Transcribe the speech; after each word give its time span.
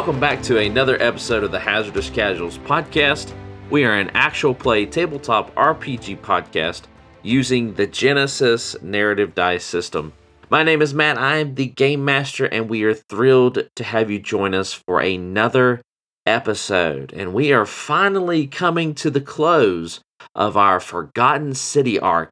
Welcome 0.00 0.18
back 0.18 0.42
to 0.44 0.56
another 0.56 0.96
episode 1.02 1.44
of 1.44 1.52
the 1.52 1.60
Hazardous 1.60 2.08
Casuals 2.08 2.56
podcast. 2.56 3.34
We 3.68 3.84
are 3.84 3.92
an 3.92 4.10
actual 4.14 4.54
play 4.54 4.86
tabletop 4.86 5.54
RPG 5.56 6.20
podcast 6.20 6.84
using 7.22 7.74
the 7.74 7.86
Genesys 7.86 8.80
narrative 8.80 9.34
dice 9.34 9.62
system. 9.62 10.14
My 10.48 10.62
name 10.62 10.80
is 10.80 10.94
Matt. 10.94 11.18
I 11.18 11.36
am 11.36 11.54
the 11.54 11.66
game 11.66 12.02
master, 12.02 12.46
and 12.46 12.70
we 12.70 12.82
are 12.84 12.94
thrilled 12.94 13.68
to 13.76 13.84
have 13.84 14.10
you 14.10 14.18
join 14.18 14.54
us 14.54 14.72
for 14.72 15.00
another 15.00 15.82
episode. 16.24 17.12
And 17.12 17.34
we 17.34 17.52
are 17.52 17.66
finally 17.66 18.46
coming 18.46 18.94
to 18.94 19.10
the 19.10 19.20
close 19.20 20.00
of 20.34 20.56
our 20.56 20.80
Forgotten 20.80 21.52
City 21.52 22.00
arc. 22.00 22.30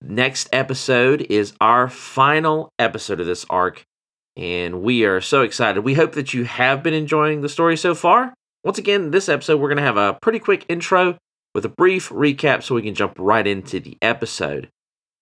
Next 0.00 0.48
episode 0.54 1.26
is 1.28 1.52
our 1.60 1.86
final 1.90 2.70
episode 2.78 3.20
of 3.20 3.26
this 3.26 3.44
arc, 3.50 3.84
and 4.36 4.82
we 4.82 5.04
are 5.04 5.20
so 5.20 5.42
excited. 5.42 5.82
We 5.82 5.94
hope 5.94 6.12
that 6.12 6.34
you 6.34 6.44
have 6.44 6.82
been 6.82 6.94
enjoying 6.94 7.40
the 7.40 7.48
story 7.48 7.76
so 7.76 7.94
far. 7.94 8.34
Once 8.64 8.78
again, 8.78 9.10
this 9.10 9.28
episode, 9.28 9.60
we're 9.60 9.68
going 9.68 9.76
to 9.76 9.82
have 9.82 9.96
a 9.96 10.18
pretty 10.20 10.38
quick 10.38 10.64
intro 10.68 11.18
with 11.54 11.64
a 11.64 11.68
brief 11.68 12.08
recap 12.08 12.62
so 12.62 12.74
we 12.74 12.82
can 12.82 12.94
jump 12.94 13.14
right 13.18 13.46
into 13.46 13.78
the 13.78 13.96
episode. 14.02 14.68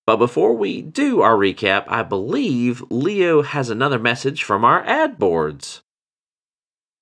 But 0.06 0.16
before 0.16 0.54
we 0.54 0.82
do 0.82 1.20
our 1.20 1.36
recap, 1.36 1.84
I 1.88 2.02
believe 2.02 2.82
Leo 2.90 3.42
has 3.42 3.70
another 3.70 3.98
message 3.98 4.42
from 4.42 4.64
our 4.64 4.82
ad 4.84 5.18
boards. 5.18 5.82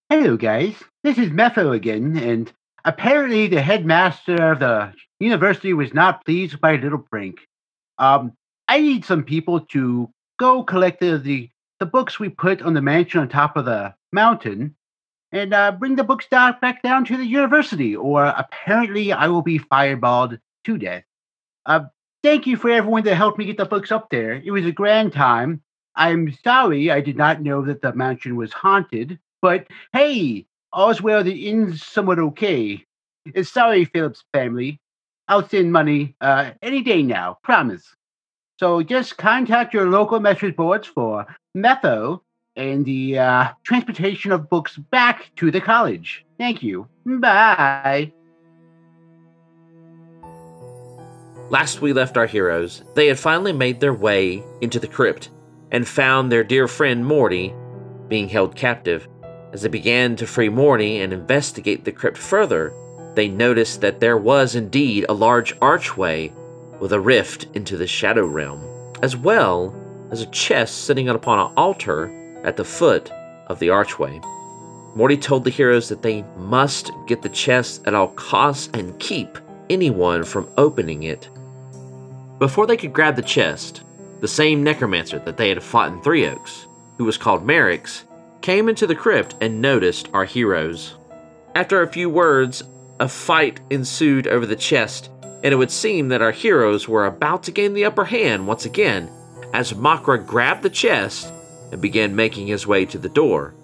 Hello, 0.08 0.36
guys. 0.36 0.74
This 1.02 1.16
is 1.16 1.30
Mepho 1.30 1.74
again, 1.74 2.16
and 2.18 2.52
apparently 2.84 3.46
the 3.46 3.62
headmaster 3.62 4.52
of 4.52 4.58
the 4.58 4.92
university 5.18 5.72
was 5.72 5.94
not 5.94 6.24
pleased 6.24 6.54
with 6.54 6.62
my 6.62 6.76
little 6.76 6.98
prank. 6.98 7.36
Um, 7.98 8.32
I 8.66 8.80
need 8.80 9.04
some 9.04 9.24
people 9.24 9.60
to 9.72 10.10
go 10.38 10.62
collect 10.64 11.00
the, 11.00 11.18
the 11.18 11.48
the 11.80 11.86
books 11.86 12.20
we 12.20 12.28
put 12.28 12.62
on 12.62 12.74
the 12.74 12.82
mansion 12.82 13.20
on 13.20 13.28
top 13.28 13.56
of 13.56 13.64
the 13.64 13.94
mountain 14.12 14.76
and 15.32 15.54
uh, 15.54 15.72
bring 15.72 15.96
the 15.96 16.04
books 16.04 16.26
down, 16.30 16.56
back 16.60 16.82
down 16.82 17.04
to 17.06 17.16
the 17.16 17.24
university, 17.24 17.96
or 17.96 18.26
apparently 18.26 19.12
I 19.12 19.28
will 19.28 19.42
be 19.42 19.58
fireballed 19.58 20.38
to 20.64 20.78
death. 20.78 21.04
Uh, 21.66 21.84
thank 22.22 22.46
you 22.46 22.56
for 22.56 22.70
everyone 22.70 23.04
that 23.04 23.14
helped 23.14 23.38
me 23.38 23.46
get 23.46 23.56
the 23.56 23.64
books 23.64 23.90
up 23.90 24.10
there. 24.10 24.34
It 24.34 24.50
was 24.50 24.66
a 24.66 24.72
grand 24.72 25.12
time. 25.12 25.62
I'm 25.96 26.36
sorry 26.44 26.90
I 26.90 27.00
did 27.00 27.16
not 27.16 27.42
know 27.42 27.62
that 27.64 27.82
the 27.82 27.94
mansion 27.94 28.36
was 28.36 28.52
haunted, 28.52 29.18
but 29.40 29.66
hey, 29.92 30.46
all's 30.72 31.00
well 31.00 31.24
that 31.24 31.34
ends 31.34 31.84
somewhat 31.84 32.18
okay. 32.18 32.84
Uh, 33.36 33.42
sorry, 33.42 33.84
Phillips 33.84 34.24
family. 34.32 34.80
I'll 35.28 35.48
send 35.48 35.72
money 35.72 36.16
uh, 36.20 36.50
any 36.60 36.82
day 36.82 37.02
now, 37.02 37.38
promise. 37.42 37.94
So 38.60 38.82
just 38.82 39.16
contact 39.16 39.72
your 39.72 39.88
local 39.88 40.20
message 40.20 40.54
boards 40.54 40.86
for 40.86 41.24
Metho 41.56 42.20
and 42.56 42.84
the 42.84 43.18
uh, 43.18 43.48
transportation 43.62 44.32
of 44.32 44.50
books 44.50 44.76
back 44.76 45.30
to 45.36 45.50
the 45.50 45.62
college. 45.62 46.26
Thank 46.36 46.62
you. 46.62 46.86
Bye. 47.06 48.12
Last 51.48 51.80
we 51.80 51.94
left 51.94 52.18
our 52.18 52.26
heroes, 52.26 52.84
they 52.94 53.06
had 53.06 53.18
finally 53.18 53.54
made 53.54 53.80
their 53.80 53.94
way 53.94 54.44
into 54.60 54.78
the 54.78 54.86
crypt 54.86 55.30
and 55.70 55.88
found 55.88 56.30
their 56.30 56.44
dear 56.44 56.68
friend 56.68 57.06
Morty 57.06 57.54
being 58.08 58.28
held 58.28 58.56
captive. 58.56 59.08
As 59.54 59.62
they 59.62 59.68
began 59.68 60.16
to 60.16 60.26
free 60.26 60.50
Morty 60.50 60.98
and 60.98 61.14
investigate 61.14 61.86
the 61.86 61.92
crypt 61.92 62.18
further, 62.18 62.74
they 63.14 63.26
noticed 63.26 63.80
that 63.80 64.00
there 64.00 64.18
was 64.18 64.54
indeed 64.54 65.06
a 65.08 65.14
large 65.14 65.56
archway 65.62 66.30
with 66.80 66.92
a 66.92 67.00
rift 67.00 67.46
into 67.54 67.76
the 67.76 67.86
shadow 67.86 68.26
realm, 68.26 68.64
as 69.02 69.16
well 69.16 69.74
as 70.10 70.22
a 70.22 70.26
chest 70.26 70.84
sitting 70.84 71.08
upon 71.08 71.38
an 71.38 71.52
altar 71.56 72.10
at 72.42 72.56
the 72.56 72.64
foot 72.64 73.10
of 73.46 73.58
the 73.58 73.70
archway. 73.70 74.20
Morty 74.94 75.16
told 75.16 75.44
the 75.44 75.50
heroes 75.50 75.88
that 75.88 76.02
they 76.02 76.22
must 76.36 76.90
get 77.06 77.22
the 77.22 77.28
chest 77.28 77.86
at 77.86 77.94
all 77.94 78.08
costs 78.08 78.68
and 78.74 78.98
keep 78.98 79.38
anyone 79.68 80.24
from 80.24 80.48
opening 80.58 81.04
it. 81.04 81.28
Before 82.38 82.66
they 82.66 82.76
could 82.76 82.92
grab 82.92 83.14
the 83.14 83.22
chest, 83.22 83.82
the 84.20 84.28
same 84.28 84.64
necromancer 84.64 85.18
that 85.20 85.36
they 85.36 85.48
had 85.48 85.62
fought 85.62 85.92
in 85.92 86.00
Three 86.00 86.26
Oaks, 86.26 86.66
who 86.98 87.04
was 87.04 87.16
called 87.16 87.44
Merrick's, 87.44 88.04
came 88.40 88.68
into 88.68 88.86
the 88.86 88.94
crypt 88.94 89.34
and 89.40 89.60
noticed 89.60 90.08
our 90.12 90.24
heroes. 90.24 90.96
After 91.54 91.82
a 91.82 91.92
few 91.92 92.10
words, 92.10 92.64
a 92.98 93.08
fight 93.08 93.60
ensued 93.70 94.26
over 94.26 94.46
the 94.46 94.56
chest, 94.56 95.10
and 95.42 95.52
it 95.52 95.56
would 95.56 95.70
seem 95.70 96.08
that 96.08 96.22
our 96.22 96.32
heroes 96.32 96.86
were 96.86 97.06
about 97.06 97.42
to 97.44 97.52
gain 97.52 97.74
the 97.74 97.84
upper 97.84 98.04
hand 98.04 98.46
once 98.46 98.64
again 98.64 99.10
as 99.52 99.72
Makra 99.72 100.24
grabbed 100.24 100.62
the 100.62 100.70
chest 100.70 101.32
and 101.72 101.80
began 101.80 102.14
making 102.14 102.46
his 102.46 102.66
way 102.66 102.84
to 102.86 102.98
the 102.98 103.08
door. 103.08 103.54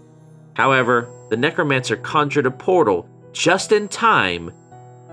However, 0.54 1.09
the 1.28 1.36
necromancer 1.36 1.97
conjured 1.97 2.47
a 2.47 2.50
portal 2.50 3.09
just 3.32 3.72
in 3.72 3.88
time 3.88 4.53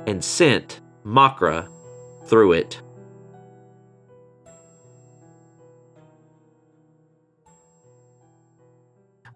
and 0.07 0.23
sent 0.23 0.79
Makra 1.05 1.67
through 2.25 2.53
it. 2.53 2.81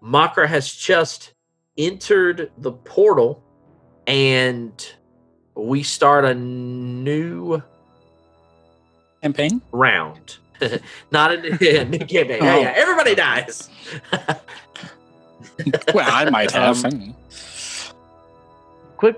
Makra 0.02 0.46
has 0.46 0.72
just 0.72 1.34
entered 1.76 2.50
the 2.56 2.72
portal 2.72 3.44
and 4.06 4.94
we 5.58 5.82
start 5.82 6.24
a 6.24 6.34
new 6.34 7.62
campaign 9.22 9.60
round. 9.72 10.38
Not 11.10 11.32
a 11.32 11.58
yeah, 11.60 11.84
new 11.88 11.98
campaign. 11.98 12.42
Yeah, 12.42 12.58
yeah, 12.58 12.74
everybody 12.76 13.14
dies. 13.14 13.68
well, 15.94 16.08
I 16.10 16.28
might 16.30 16.50
have. 16.52 16.84
Um, 16.84 17.14
quick 18.96 19.16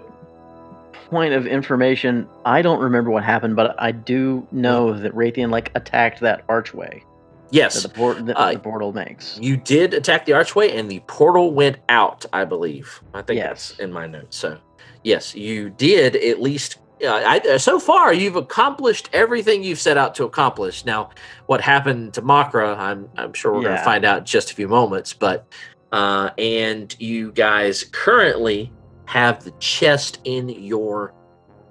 point 1.10 1.34
of 1.34 1.46
information: 1.46 2.28
I 2.44 2.62
don't 2.62 2.80
remember 2.80 3.10
what 3.10 3.24
happened, 3.24 3.56
but 3.56 3.74
I 3.80 3.92
do 3.92 4.46
know 4.50 4.98
that 4.98 5.14
Raytheon 5.14 5.50
like 5.50 5.72
attacked 5.74 6.20
that 6.20 6.44
archway. 6.48 7.04
Yes, 7.52 7.82
that 7.82 7.88
the, 7.88 7.94
por- 7.94 8.14
that 8.14 8.36
uh, 8.36 8.52
the 8.52 8.58
portal 8.60 8.92
makes. 8.92 9.38
You 9.40 9.56
did 9.56 9.92
attack 9.92 10.24
the 10.24 10.34
archway, 10.34 10.76
and 10.76 10.90
the 10.90 11.00
portal 11.06 11.52
went 11.52 11.78
out. 11.88 12.24
I 12.32 12.44
believe. 12.44 13.00
I 13.12 13.22
think 13.22 13.38
yes. 13.38 13.70
that's 13.70 13.80
in 13.80 13.92
my 13.92 14.06
notes. 14.06 14.36
So, 14.36 14.58
yes, 15.02 15.34
you 15.34 15.70
did 15.70 16.16
at 16.16 16.40
least 16.40 16.78
I, 17.02 17.40
uh, 17.48 17.58
so 17.58 17.80
far 17.80 18.12
you've 18.12 18.36
accomplished 18.36 19.08
everything 19.12 19.62
you've 19.62 19.80
set 19.80 19.96
out 19.96 20.14
to 20.16 20.24
accomplish. 20.24 20.84
Now, 20.84 21.10
what 21.46 21.60
happened 21.60 22.14
to 22.14 22.22
Makra, 22.22 22.76
I'm 22.76 23.08
I'm 23.16 23.32
sure 23.32 23.52
we're 23.52 23.62
yeah. 23.62 23.68
going 23.68 23.78
to 23.78 23.84
find 23.84 24.04
out 24.04 24.18
in 24.18 24.24
just 24.24 24.50
a 24.50 24.54
few 24.54 24.68
moments. 24.68 25.14
But 25.14 25.46
uh, 25.92 26.30
and 26.36 26.94
you 27.00 27.32
guys 27.32 27.84
currently 27.84 28.72
have 29.06 29.42
the 29.42 29.50
chest 29.52 30.20
in 30.24 30.48
your 30.48 31.14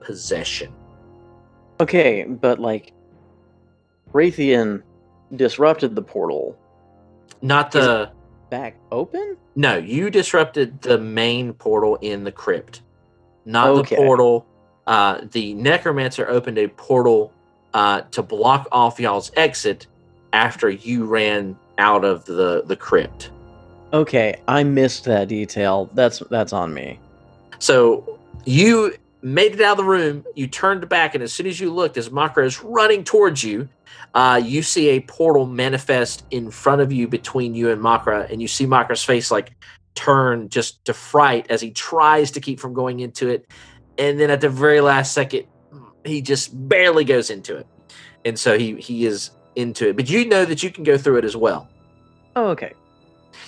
possession. 0.02 0.74
Okay, 1.80 2.24
but 2.24 2.60
like 2.60 2.94
Raytheon 4.12 4.82
disrupted 5.36 5.96
the 5.96 6.02
portal. 6.02 6.58
Not 7.42 7.72
the 7.72 8.12
back 8.50 8.78
open? 8.92 9.38
No, 9.56 9.78
you 9.78 10.10
disrupted 10.10 10.82
the 10.82 10.98
main 10.98 11.54
portal 11.54 11.98
in 12.02 12.24
the 12.24 12.32
crypt. 12.32 12.82
Not 13.50 13.70
okay. 13.70 13.96
the 13.96 14.02
portal 14.02 14.46
uh, 14.90 15.22
the 15.32 15.54
necromancer 15.54 16.28
opened 16.28 16.58
a 16.58 16.68
portal 16.68 17.32
uh, 17.76 18.02
to 18.10 18.24
block 18.24 18.68
off 18.72 19.00
y'all's 19.00 19.32
exit 19.36 19.86
after 20.34 20.68
you 20.68 21.06
ran 21.06 21.56
out 21.78 22.04
of 22.04 22.26
the 22.26 22.64
the 22.66 22.76
crypt. 22.76 23.30
Okay, 23.94 24.42
I 24.48 24.64
missed 24.64 25.06
that 25.06 25.28
detail. 25.28 25.92
That's 25.94 26.20
that's 26.32 26.54
on 26.54 26.74
me. 26.74 27.00
So 27.60 28.20
you 28.46 28.96
made 29.22 29.54
it 29.54 29.62
out 29.62 29.74
of 29.74 29.78
the 29.78 29.84
room. 29.84 30.26
You 30.34 30.48
turned 30.48 30.90
back, 30.90 31.14
and 31.14 31.24
as 31.24 31.32
soon 31.32 31.46
as 31.46 31.60
you 31.60 31.72
looked, 31.72 31.96
as 31.96 32.10
Makra 32.10 32.44
is 32.46 32.64
running 32.64 33.04
towards 33.04 33.44
you, 33.44 33.70
uh, 34.16 34.42
you 34.44 34.64
see 34.64 34.90
a 34.90 35.02
portal 35.02 35.46
manifest 35.46 36.26
in 36.32 36.50
front 36.50 36.82
of 36.82 36.92
you 36.92 37.08
between 37.08 37.54
you 37.54 37.70
and 37.70 37.80
Makra, 37.80 38.28
and 38.32 38.42
you 38.42 38.48
see 38.48 38.66
Makra's 38.66 39.04
face 39.04 39.30
like 39.30 39.52
turn 40.00 40.50
just 40.50 40.84
to 40.86 40.94
fright 40.94 41.46
as 41.50 41.62
he 41.62 41.72
tries 41.72 42.32
to 42.32 42.40
keep 42.40 42.60
from 42.60 42.74
going 42.74 43.00
into 43.00 43.30
it 43.30 43.46
and 44.00 44.20
then 44.20 44.32
at 44.32 44.42
the 44.42 44.50
very 44.50 44.82
last 44.82 45.14
second, 45.14 45.46
he 46.06 46.22
just 46.22 46.52
barely 46.68 47.04
goes 47.04 47.30
into 47.30 47.58
it, 47.58 47.68
and 48.26 48.40
so 48.40 48.58
he 48.58 48.76
he 48.76 49.06
is 49.06 49.32
into 49.56 49.90
it. 49.90 49.98
But 49.98 50.10
you 50.10 50.26
know 50.26 50.46
that 50.46 50.64
you 50.64 50.72
can 50.72 50.84
go 50.84 50.98
through 50.98 51.18
it 51.18 51.26
as 51.26 51.36
well. 51.36 51.68
Oh, 52.36 52.48
okay. 52.48 52.74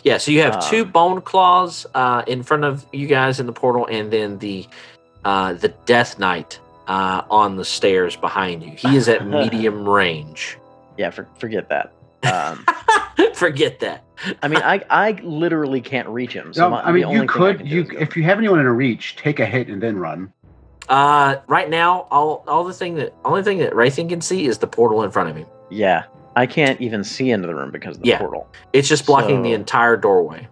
Yeah, 0.03 0.17
so 0.17 0.31
you 0.31 0.41
have 0.41 0.55
um, 0.55 0.61
two 0.69 0.83
bone 0.83 1.21
claws 1.21 1.85
uh, 1.93 2.23
in 2.27 2.43
front 2.43 2.65
of 2.65 2.85
you 2.91 3.07
guys 3.07 3.39
in 3.39 3.45
the 3.45 3.53
portal, 3.53 3.87
and 3.89 4.11
then 4.11 4.37
the 4.39 4.67
uh, 5.23 5.53
the 5.53 5.69
Death 5.85 6.19
Knight 6.19 6.59
uh, 6.87 7.23
on 7.29 7.55
the 7.55 7.65
stairs 7.65 8.15
behind 8.17 8.61
you. 8.61 8.71
He 8.71 8.97
is 8.97 9.07
at 9.07 9.25
medium 9.39 9.87
range. 9.87 10.57
Yeah, 10.97 11.11
for, 11.11 11.27
forget 11.39 11.69
that. 11.69 11.93
Um, 12.23 12.65
forget 13.33 13.79
that. 13.79 14.03
I 14.41 14.47
mean, 14.47 14.61
I 14.61 14.83
I 14.89 15.11
literally 15.23 15.81
can't 15.81 16.07
reach 16.07 16.33
him. 16.33 16.53
So 16.53 16.69
no, 16.69 16.75
I 16.75 16.91
mean, 16.91 17.09
you 17.09 17.25
could 17.25 17.67
you 17.67 17.87
if 17.99 18.15
you 18.15 18.23
have 18.23 18.37
anyone 18.37 18.59
in 18.59 18.65
a 18.65 18.73
reach, 18.73 19.15
take 19.15 19.39
a 19.39 19.45
hit 19.45 19.67
and 19.67 19.81
then 19.81 19.97
run. 19.97 20.31
Uh, 20.89 21.37
right 21.47 21.69
now, 21.69 22.07
all 22.11 22.43
all 22.47 22.63
the 22.63 22.73
thing 22.73 22.95
that 22.95 23.13
only 23.23 23.43
thing 23.43 23.59
that 23.59 23.73
Raytheon 23.73 24.09
can 24.09 24.21
see 24.21 24.45
is 24.45 24.57
the 24.57 24.67
portal 24.67 25.03
in 25.03 25.11
front 25.11 25.29
of 25.29 25.35
him. 25.35 25.47
Yeah, 25.69 26.05
I 26.35 26.45
can't 26.45 26.79
even 26.81 27.03
see 27.03 27.31
into 27.31 27.47
the 27.47 27.55
room 27.55 27.71
because 27.71 27.97
of 27.97 28.03
the 28.03 28.09
yeah. 28.09 28.19
portal. 28.19 28.47
It's 28.73 28.87
just 28.87 29.05
blocking 29.05 29.39
so, 29.39 29.43
the 29.43 29.53
entire 29.53 29.97
doorway. 29.97 30.47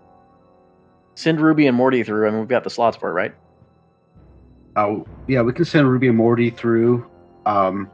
Send 1.16 1.42
Ruby 1.42 1.68
and 1.68 1.76
Morty 1.76 2.04
through, 2.04 2.26
I 2.26 2.30
and 2.30 2.40
we've 2.40 2.48
got 2.48 2.64
the 2.64 2.70
slots 2.70 2.96
for 2.96 3.10
it, 3.10 3.14
right? 3.14 3.36
Oh, 4.76 5.06
yeah, 5.28 5.42
we 5.42 5.52
can 5.52 5.66
send 5.66 5.90
Ruby 5.90 6.08
and 6.08 6.18
Morty 6.18 6.50
through. 6.50 7.06
Um, 7.46 7.90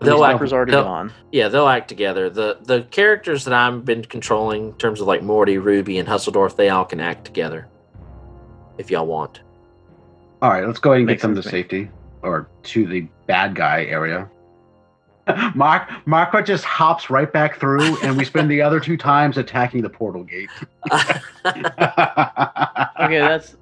They'll 0.00 0.24
act, 0.24 0.40
don't- 0.40 0.52
already 0.52 0.72
they'll- 0.72 0.84
gone. 0.84 1.12
yeah, 1.32 1.48
they'll 1.48 1.68
act 1.68 1.88
together. 1.88 2.28
The 2.28 2.58
the 2.62 2.82
characters 2.90 3.44
that 3.44 3.54
I've 3.54 3.84
been 3.84 4.04
controlling 4.04 4.68
in 4.68 4.72
terms 4.74 5.00
of 5.00 5.06
like 5.06 5.22
Morty, 5.22 5.58
Ruby, 5.58 5.98
and 5.98 6.08
Husseldorf, 6.08 6.56
they 6.56 6.68
all 6.68 6.84
can 6.84 7.00
act 7.00 7.24
together. 7.24 7.66
If 8.78 8.90
y'all 8.90 9.06
want. 9.06 9.40
all 10.42 10.50
right, 10.50 10.66
let's 10.66 10.78
go 10.78 10.90
ahead 10.92 10.98
and 11.00 11.06
Makes 11.06 11.22
get 11.22 11.28
them 11.28 11.36
to 11.36 11.42
sense 11.42 11.50
to 11.50 11.56
me. 11.56 11.62
safety 11.62 11.90
or 12.22 12.48
to 12.64 12.86
the 12.86 13.08
bad 13.26 13.54
guy 13.54 13.84
area. 13.86 14.28
Mark 15.54 15.88
Makra 16.06 16.44
just 16.44 16.64
hops 16.64 17.08
right 17.10 17.32
back 17.32 17.58
through, 17.58 17.96
and 18.02 18.16
we 18.18 18.24
spend 18.24 18.50
the 18.50 18.60
other 18.62 18.78
two 18.78 18.96
times 18.98 19.38
attacking 19.38 19.80
the 19.82 19.88
portal 19.90 20.24
gate. 20.24 20.50
Okay, 22.98 23.18
that's 23.18 23.56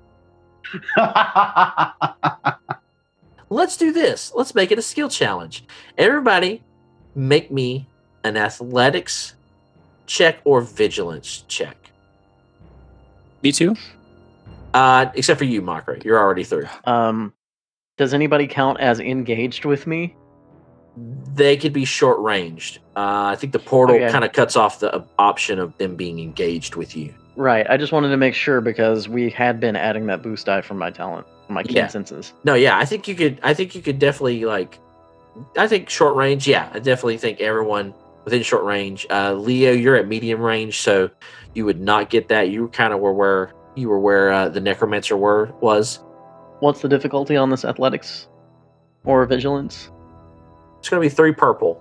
Let's 3.51 3.77
do 3.77 3.93
this. 3.93 4.33
Let's 4.35 4.55
make 4.55 4.73
it 4.73 4.79
a 4.79 4.83
skill 4.83 5.09
challenge. 5.09 5.65
Everybody 5.99 6.63
make 7.15 7.51
me 7.51 7.89
an 8.25 8.37
athletics 8.37 9.35
check 10.07 10.39
or 10.45 10.61
vigilance 10.61 11.45
check. 11.49 11.77
Me 13.43 13.53
too. 13.53 13.77
Uh, 14.73 15.07
except 15.15 15.39
for 15.39 15.45
you, 15.45 15.63
Makra. 15.63 16.03
You're 16.05 16.19
already 16.19 16.45
through. 16.45 16.67
um. 16.85 17.33
Does 17.97 18.13
anybody 18.13 18.49
count 18.49 18.81
as 18.81 18.99
engaged 18.99 19.65
with 19.65 19.87
me? 19.87 20.17
They 21.35 21.57
could 21.57 21.73
be 21.73 21.85
short 21.85 22.19
ranged. 22.19 22.79
Uh, 22.97 23.31
I 23.31 23.37
think 23.37 23.53
the 23.53 23.61
portal 23.61 23.95
Okay. 23.95 24.11
kind 24.11 24.25
of 24.25 24.33
cuts 24.33 24.57
off 24.57 24.81
the 24.81 25.05
option 25.17 25.61
of 25.61 25.77
them 25.79 25.95
being 25.95 26.19
engaged 26.19 26.75
with 26.75 26.97
you. 26.97 27.15
Right. 27.37 27.65
I 27.71 27.77
just 27.77 27.93
wanted 27.93 28.09
to 28.09 28.17
make 28.17 28.35
sure 28.35 28.61
because 28.61 29.09
we 29.09 29.31
had 29.31 29.61
been 29.61 29.77
adding 29.77 30.07
that 30.07 30.23
boost 30.23 30.47
die 30.47 30.61
from 30.61 30.79
my 30.79 30.91
talent, 30.91 31.25
from 31.29 31.34
my 31.49 31.63
keen 31.63 31.77
Yeah. 31.77 31.87
senses. 31.89 32.33
No, 32.45 32.55
yeah, 32.55 32.79
I 32.79 32.85
think 32.85 33.07
you 33.09 33.15
could. 33.15 33.39
I 33.43 33.55
think 33.55 33.75
you 33.75 33.83
could 33.83 33.99
definitely 33.99 34.45
like. 34.45 34.79
I 35.59 35.67
think 35.67 35.89
short 35.91 36.15
range. 36.17 36.47
Yeah, 36.47 36.69
I 36.73 36.79
definitely 36.79 37.19
think 37.19 37.41
everyone 37.41 37.93
within 38.25 38.43
short 38.43 38.65
range. 38.65 39.07
Uh, 39.11 39.33
Leo, 39.35 39.73
you're 39.73 39.97
at 39.97 40.07
medium 40.09 40.41
range, 40.41 40.81
so 40.81 41.11
you 41.55 41.65
would 41.65 41.81
not 41.81 42.09
get 42.11 42.29
that. 42.29 42.51
You 42.51 42.69
kind 42.69 42.93
of 42.93 43.01
were 43.01 43.13
where 43.13 43.53
you 43.75 43.89
were 43.89 43.99
where 43.99 44.33
uh, 44.33 44.49
the 44.49 44.61
necromancer 44.61 45.17
were 45.17 45.53
was. 45.61 46.01
What's 46.61 46.81
the 46.81 46.89
difficulty 46.89 47.37
on 47.37 47.51
this 47.51 47.65
athletics 47.65 48.29
or 49.05 49.27
vigilance? 49.27 49.91
It's 50.79 50.89
going 50.89 51.03
to 51.03 51.09
be 51.09 51.15
three 51.15 51.33
purple, 51.33 51.81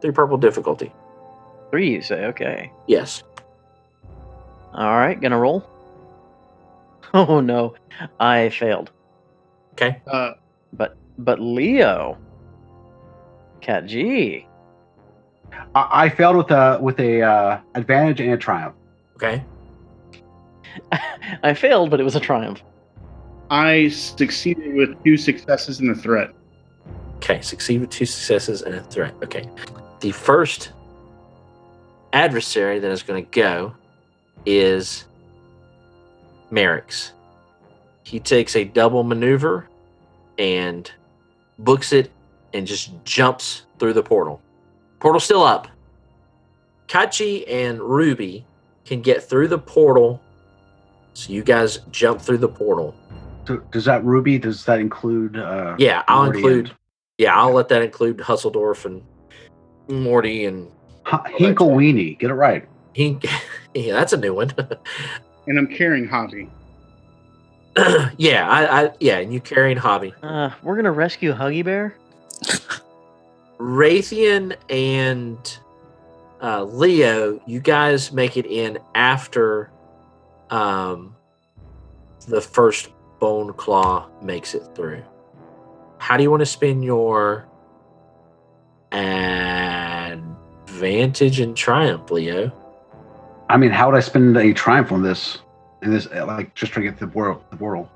three 0.00 0.10
purple 0.12 0.36
difficulty. 0.38 0.92
Three, 1.70 1.90
you 1.92 2.02
say? 2.02 2.24
Okay. 2.26 2.72
Yes. 2.88 3.22
All 4.72 4.96
right, 4.96 5.20
gonna 5.20 5.38
roll. 5.38 5.68
Oh 7.14 7.40
no, 7.40 7.74
I 8.20 8.50
failed. 8.50 8.92
Okay. 9.72 10.00
Uh, 10.06 10.32
But 10.72 10.96
but 11.18 11.40
Leo, 11.40 12.16
Cat 13.60 13.86
G. 13.86 14.46
I, 15.74 16.04
I 16.04 16.08
failed 16.08 16.36
with 16.36 16.50
a 16.50 16.78
with 16.80 17.00
a 17.00 17.22
uh, 17.22 17.60
advantage 17.74 18.20
and 18.20 18.32
a 18.32 18.36
triumph. 18.36 18.74
Okay. 19.16 19.44
I 21.42 21.54
failed, 21.54 21.90
but 21.90 22.00
it 22.00 22.04
was 22.04 22.14
a 22.16 22.20
triumph. 22.20 22.62
I 23.50 23.88
succeeded 23.88 24.74
with 24.74 25.02
two 25.02 25.16
successes 25.16 25.80
and 25.80 25.90
a 25.90 25.94
threat. 25.94 26.30
Okay. 27.16 27.40
Succeed 27.40 27.80
with 27.80 27.90
two 27.90 28.06
successes 28.06 28.62
and 28.62 28.76
a 28.76 28.82
threat. 28.84 29.14
Okay. 29.24 29.50
The 30.00 30.12
first 30.12 30.72
adversary 32.12 32.78
that 32.78 32.90
is 32.90 33.02
going 33.02 33.24
to 33.24 33.30
go 33.30 33.74
is 34.46 35.04
Merrick's. 36.50 37.12
He 38.02 38.18
takes 38.20 38.56
a 38.56 38.64
double 38.64 39.02
maneuver 39.02 39.68
and 40.38 40.90
books 41.58 41.92
it 41.92 42.10
and 42.52 42.66
just 42.66 42.90
jumps 43.04 43.66
through 43.78 43.92
the 43.92 44.02
portal. 44.02 44.40
Portal 44.98 45.20
still 45.20 45.42
up. 45.42 45.68
Kachi 46.88 47.44
and 47.48 47.80
Ruby 47.80 48.44
can 48.84 49.00
get 49.00 49.22
through 49.22 49.48
the 49.48 49.58
portal. 49.58 50.20
So 51.14 51.32
you 51.32 51.42
guys 51.44 51.78
jump 51.90 52.20
through 52.20 52.38
the 52.38 52.48
portal. 52.48 52.94
So 53.46 53.58
does 53.70 53.84
that 53.84 54.04
Ruby? 54.04 54.38
Does 54.38 54.64
that 54.64 54.80
include? 54.80 55.36
Uh, 55.36 55.76
Yeah, 55.78 56.02
I'll 56.08 56.24
Morty 56.24 56.38
include. 56.38 56.66
and- 56.68 56.74
Yeah, 57.18 57.36
I'll 57.40 57.52
let 57.52 57.68
that 57.68 57.82
include 57.82 58.20
Husseldorf 58.20 58.84
and 58.86 59.02
Morty 59.88 60.44
and 60.46 60.68
H- 61.12 61.20
Hinkle 61.36 61.68
Weenie. 61.70 62.18
Get 62.18 62.30
it 62.30 62.34
right. 62.34 62.68
Hink. 62.92 63.24
yeah, 63.74 63.92
that's 63.94 64.12
a 64.12 64.16
new 64.16 64.34
one. 64.34 64.50
And 65.50 65.58
I'm 65.58 65.66
carrying 65.66 66.06
Hobby. 66.06 66.48
yeah, 68.16 68.48
I, 68.48 68.84
I 68.84 68.92
yeah, 69.00 69.18
and 69.18 69.34
you 69.34 69.40
carrying 69.40 69.76
Hobby. 69.76 70.14
Uh, 70.22 70.50
we're 70.62 70.76
gonna 70.76 70.92
rescue 70.92 71.32
Huggy 71.32 71.64
Bear. 71.64 71.96
Raytheon 73.58 74.54
and 74.70 75.58
uh, 76.40 76.62
Leo, 76.62 77.42
you 77.46 77.58
guys 77.58 78.12
make 78.12 78.36
it 78.36 78.46
in 78.46 78.78
after 78.94 79.72
um, 80.50 81.16
the 82.28 82.40
first 82.40 82.90
Bone 83.18 83.52
Claw 83.54 84.08
makes 84.22 84.54
it 84.54 84.62
through. 84.76 85.02
How 85.98 86.16
do 86.16 86.22
you 86.22 86.30
want 86.30 86.42
to 86.42 86.46
spend 86.46 86.84
your 86.84 87.48
advantage 88.92 91.40
and 91.40 91.56
triumph, 91.56 92.08
Leo? 92.12 92.52
I 93.50 93.56
mean, 93.56 93.70
how 93.70 93.90
would 93.90 93.96
I 93.96 94.00
spend 94.00 94.36
a 94.36 94.52
triumph 94.54 94.92
on 94.92 95.02
this? 95.02 95.38
In 95.82 95.90
this, 95.90 96.06
uh, 96.06 96.24
like, 96.26 96.54
just 96.54 96.72
trying 96.72 96.86
to 96.86 96.92
get 96.92 97.00
the 97.00 97.08
world, 97.08 97.42
the 97.50 97.56
portal. 97.56 97.90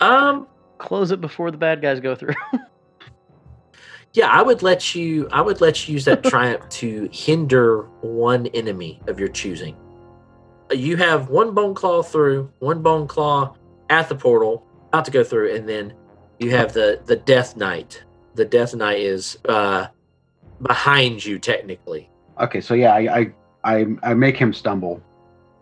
Um, 0.00 0.46
Close 0.78 1.10
it 1.10 1.20
before 1.20 1.50
the 1.50 1.56
bad 1.56 1.82
guys 1.82 1.98
go 1.98 2.14
through. 2.14 2.34
yeah, 4.12 4.28
I 4.28 4.42
would 4.42 4.62
let 4.62 4.94
you. 4.94 5.28
I 5.32 5.40
would 5.40 5.60
let 5.60 5.88
you 5.88 5.94
use 5.94 6.04
that 6.04 6.22
triumph 6.22 6.68
to 6.68 7.08
hinder 7.12 7.82
one 8.00 8.46
enemy 8.48 9.00
of 9.08 9.18
your 9.18 9.28
choosing. 9.28 9.76
Uh, 10.70 10.74
You 10.74 10.96
have 10.98 11.30
one 11.30 11.52
bone 11.52 11.74
claw 11.74 12.02
through, 12.02 12.52
one 12.60 12.80
bone 12.80 13.08
claw 13.08 13.56
at 13.90 14.08
the 14.08 14.14
portal, 14.14 14.64
about 14.88 15.04
to 15.06 15.10
go 15.10 15.24
through, 15.24 15.54
and 15.56 15.68
then 15.68 15.94
you 16.38 16.52
have 16.52 16.72
the 16.72 17.00
the 17.06 17.16
death 17.16 17.56
knight. 17.56 18.04
The 18.36 18.44
death 18.44 18.72
knight 18.72 19.00
is 19.00 19.38
uh 19.48 19.88
behind 20.62 21.24
you 21.24 21.40
technically. 21.40 22.08
Okay, 22.40 22.60
so 22.60 22.74
yeah, 22.74 22.94
I, 22.94 23.18
I, 23.18 23.34
I, 23.64 23.86
I 24.02 24.14
make 24.14 24.36
him 24.36 24.52
stumble. 24.52 25.02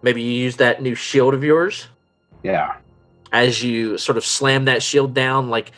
Maybe 0.03 0.23
you 0.23 0.31
use 0.45 0.57
that 0.57 0.83
new 0.83 0.95
shield 0.95 1.35
of 1.35 1.43
yours 1.43 1.89
Yeah. 2.43 2.77
as 3.33 3.63
you 3.63 3.99
sort 3.99 4.17
of 4.19 4.25
slam 4.25 4.67
that 4.67 4.83
shield 4.83 5.15
down 5.15 5.49
like 5.51 5.73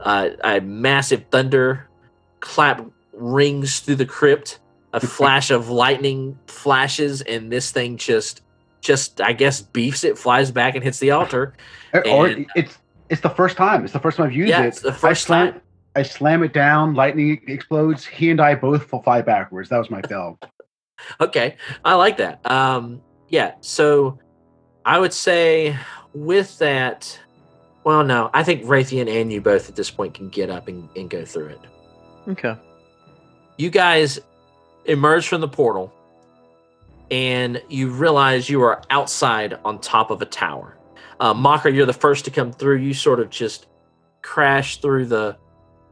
uh, 0.00 0.30
a 0.44 0.60
massive 0.60 1.24
thunder 1.30 1.88
clap 2.40 2.84
rings 3.12 3.80
through 3.80 3.96
the 3.96 4.06
crypt 4.06 4.58
a 4.92 5.00
flash 5.16 5.50
of 5.50 5.68
lightning 5.70 6.38
flashes 6.46 7.22
and 7.22 7.50
this 7.52 7.70
thing 7.70 7.96
just 7.96 8.42
just 8.80 9.20
i 9.20 9.32
guess 9.32 9.60
beefs 9.62 10.02
it 10.02 10.18
flies 10.18 10.50
back 10.50 10.74
and 10.74 10.82
hits 10.82 10.98
the 10.98 11.10
altar 11.10 11.54
Or- 11.94 12.26
And- 12.26 12.46
it's 12.56 12.78
it's 13.08 13.20
the 13.20 13.28
first 13.30 13.58
time. 13.58 13.84
It's 13.84 13.92
the 13.92 13.98
first 14.00 14.16
time 14.16 14.26
I've 14.28 14.32
used 14.32 14.48
yeah 14.48 14.62
it. 14.62 14.68
it's 14.68 14.80
the 14.80 14.90
first 14.92 15.04
I 15.04 15.12
slam, 15.26 15.52
time 15.52 15.60
I 15.96 16.02
slam 16.02 16.42
it 16.42 16.54
down. 16.54 16.94
Lightning 16.94 17.42
explodes. 17.46 18.06
He 18.06 18.30
and 18.30 18.40
I 18.40 18.54
both 18.54 18.84
fly 19.04 19.20
backwards. 19.20 19.68
That 19.68 19.76
was 19.76 19.90
my 19.90 20.00
fail. 20.00 20.38
Okay 21.20 21.56
i 21.84 21.94
like 21.94 22.16
that 22.18 22.48
um 22.50 23.00
yeah 23.28 23.54
so 23.60 24.18
i 24.84 24.98
would 24.98 25.12
say 25.12 25.76
with 26.14 26.58
that 26.58 27.18
well 27.84 28.04
no 28.04 28.30
i 28.34 28.42
think 28.42 28.64
raytheon 28.64 29.08
and 29.08 29.32
you 29.32 29.40
both 29.40 29.68
at 29.68 29.76
this 29.76 29.90
point 29.90 30.14
can 30.14 30.28
get 30.28 30.50
up 30.50 30.68
and, 30.68 30.88
and 30.96 31.10
go 31.10 31.24
through 31.24 31.46
it 31.46 31.60
okay. 32.28 32.56
you 33.58 33.70
guys 33.70 34.18
emerge 34.84 35.28
from 35.28 35.40
the 35.40 35.48
portal 35.48 35.92
and 37.12 37.62
you 37.68 37.90
realize 37.90 38.48
you 38.48 38.62
are 38.62 38.82
outside 38.88 39.58
on 39.66 39.78
top 39.78 40.10
of 40.10 40.22
a 40.22 40.24
tower. 40.24 40.78
Uh, 41.20 41.34
Makra, 41.34 41.72
you're 41.72 41.86
the 41.86 41.92
first 41.92 42.24
to 42.24 42.30
come 42.30 42.50
through. 42.52 42.78
You 42.78 42.94
sort 42.94 43.20
of 43.20 43.28
just 43.28 43.66
crash 44.22 44.80
through 44.80 45.06
the 45.06 45.36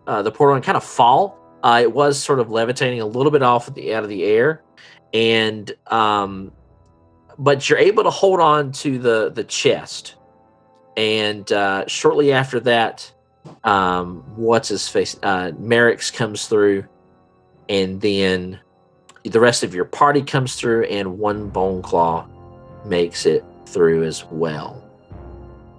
uh, 0.06 0.22
the 0.22 0.32
portal 0.32 0.56
and 0.56 0.64
kind 0.64 0.76
of 0.76 0.82
fall. 0.82 1.38
Uh, 1.62 1.80
it 1.82 1.92
was 1.92 2.18
sort 2.18 2.40
of 2.40 2.50
levitating 2.50 3.02
a 3.02 3.06
little 3.06 3.30
bit 3.30 3.42
off 3.42 3.68
of 3.68 3.74
the 3.74 3.94
out 3.94 4.02
of 4.02 4.08
the 4.08 4.24
air, 4.24 4.62
and 5.12 5.72
um, 5.88 6.52
but 7.38 7.68
you're 7.68 7.78
able 7.78 8.04
to 8.04 8.10
hold 8.10 8.40
on 8.40 8.72
to 8.72 8.98
the 8.98 9.30
the 9.30 9.44
chest. 9.44 10.16
And 10.96 11.50
uh, 11.52 11.86
shortly 11.86 12.32
after 12.32 12.60
that, 12.60 13.10
um, 13.64 14.22
what's 14.36 14.68
his 14.68 14.88
face? 14.88 15.16
Uh, 15.22 15.52
Merrick's 15.58 16.10
comes 16.10 16.46
through, 16.46 16.84
and 17.68 18.00
then 18.00 18.60
the 19.24 19.40
rest 19.40 19.62
of 19.62 19.74
your 19.74 19.84
party 19.84 20.22
comes 20.22 20.56
through, 20.56 20.84
and 20.84 21.18
one 21.18 21.48
bone 21.48 21.80
claw 21.80 22.26
makes 22.84 23.26
it 23.26 23.44
through 23.66 24.04
as 24.04 24.24
well. 24.26 24.82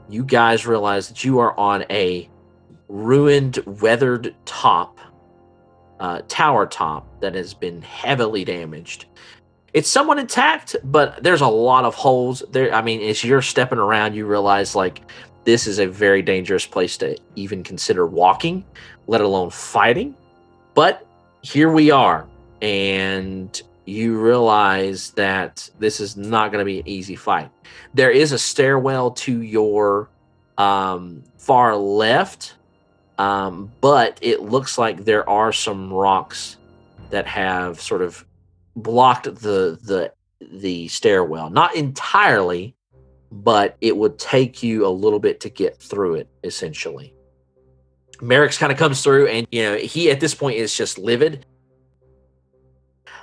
You 0.10 0.24
guys 0.24 0.66
realize 0.66 1.08
that 1.10 1.24
you 1.24 1.40
are 1.40 1.58
on 1.60 1.86
a 1.90 2.30
ruined, 2.88 3.58
weathered 3.66 4.36
top, 4.46 5.00
uh, 6.02 6.22
tower 6.28 6.66
top 6.66 7.06
that 7.22 7.36
has 7.36 7.54
been 7.54 7.82
heavily 7.84 8.44
damaged, 8.44 9.06
it's 9.74 9.88
somewhat 9.88 10.18
intact, 10.18 10.76
but 10.84 11.24
there's 11.24 11.42
a 11.42 11.48
lot 11.48 11.86
of 11.86 11.94
holes 11.96 12.44
there. 12.52 12.74
I 12.74 12.82
mean, 12.82 13.02
as 13.02 13.24
you're 13.24 13.42
stepping 13.42 13.78
around, 13.78 14.16
you 14.16 14.26
realize 14.26 14.76
like 14.76 15.02
this 15.46 15.68
is 15.68 15.80
a 15.80 15.86
very 15.86 16.22
dangerous 16.24 16.66
place 16.66 16.98
to 16.98 17.18
even 17.36 17.64
consider 17.64 18.06
walking, 18.08 18.66
let 19.08 19.22
alone 19.22 19.52
fighting. 19.52 20.16
But 20.74 21.06
here 21.44 21.72
we 21.72 21.92
are, 21.92 22.28
and 22.62 23.62
you 23.86 24.20
realize 24.20 25.12
that 25.12 25.70
this 25.80 26.00
is 26.00 26.18
not 26.18 26.52
going 26.52 26.60
to 26.60 26.66
be 26.66 26.80
an 26.80 26.88
easy 26.88 27.16
fight. 27.16 27.52
There 27.94 28.12
is 28.12 28.32
a 28.32 28.40
stairwell 28.40 29.12
to 29.12 29.42
your 29.42 30.10
um, 30.58 31.24
far 31.38 31.76
left, 31.76 32.56
um, 33.22 33.72
but 33.82 34.18
it 34.20 34.42
looks 34.42 34.80
like 34.80 35.06
there 35.06 35.30
are 35.30 35.54
some 35.54 35.94
rocks 35.94 36.58
that 37.12 37.28
have 37.28 37.80
sort 37.80 38.02
of 38.02 38.26
blocked 38.76 39.26
the 39.26 39.78
the 39.84 40.12
the 40.40 40.88
stairwell. 40.88 41.52
Not 41.52 41.76
entirely, 41.76 42.76
but 43.32 43.78
it 43.80 43.96
would 43.96 44.18
take 44.18 44.64
you 44.64 44.88
a 44.88 44.90
little 44.90 45.20
bit 45.20 45.40
to 45.42 45.50
get 45.50 45.78
through 45.78 46.16
it. 46.16 46.30
Essentially, 46.44 47.14
Merrick's 48.22 48.58
kind 48.58 48.72
of 48.72 48.80
comes 48.80 49.04
through, 49.04 49.28
and 49.28 49.48
you 49.52 49.62
know 49.62 49.76
he 49.78 50.10
at 50.10 50.20
this 50.20 50.34
point 50.34 50.58
is 50.58 50.76
just 50.76 50.98
livid. 50.98 51.46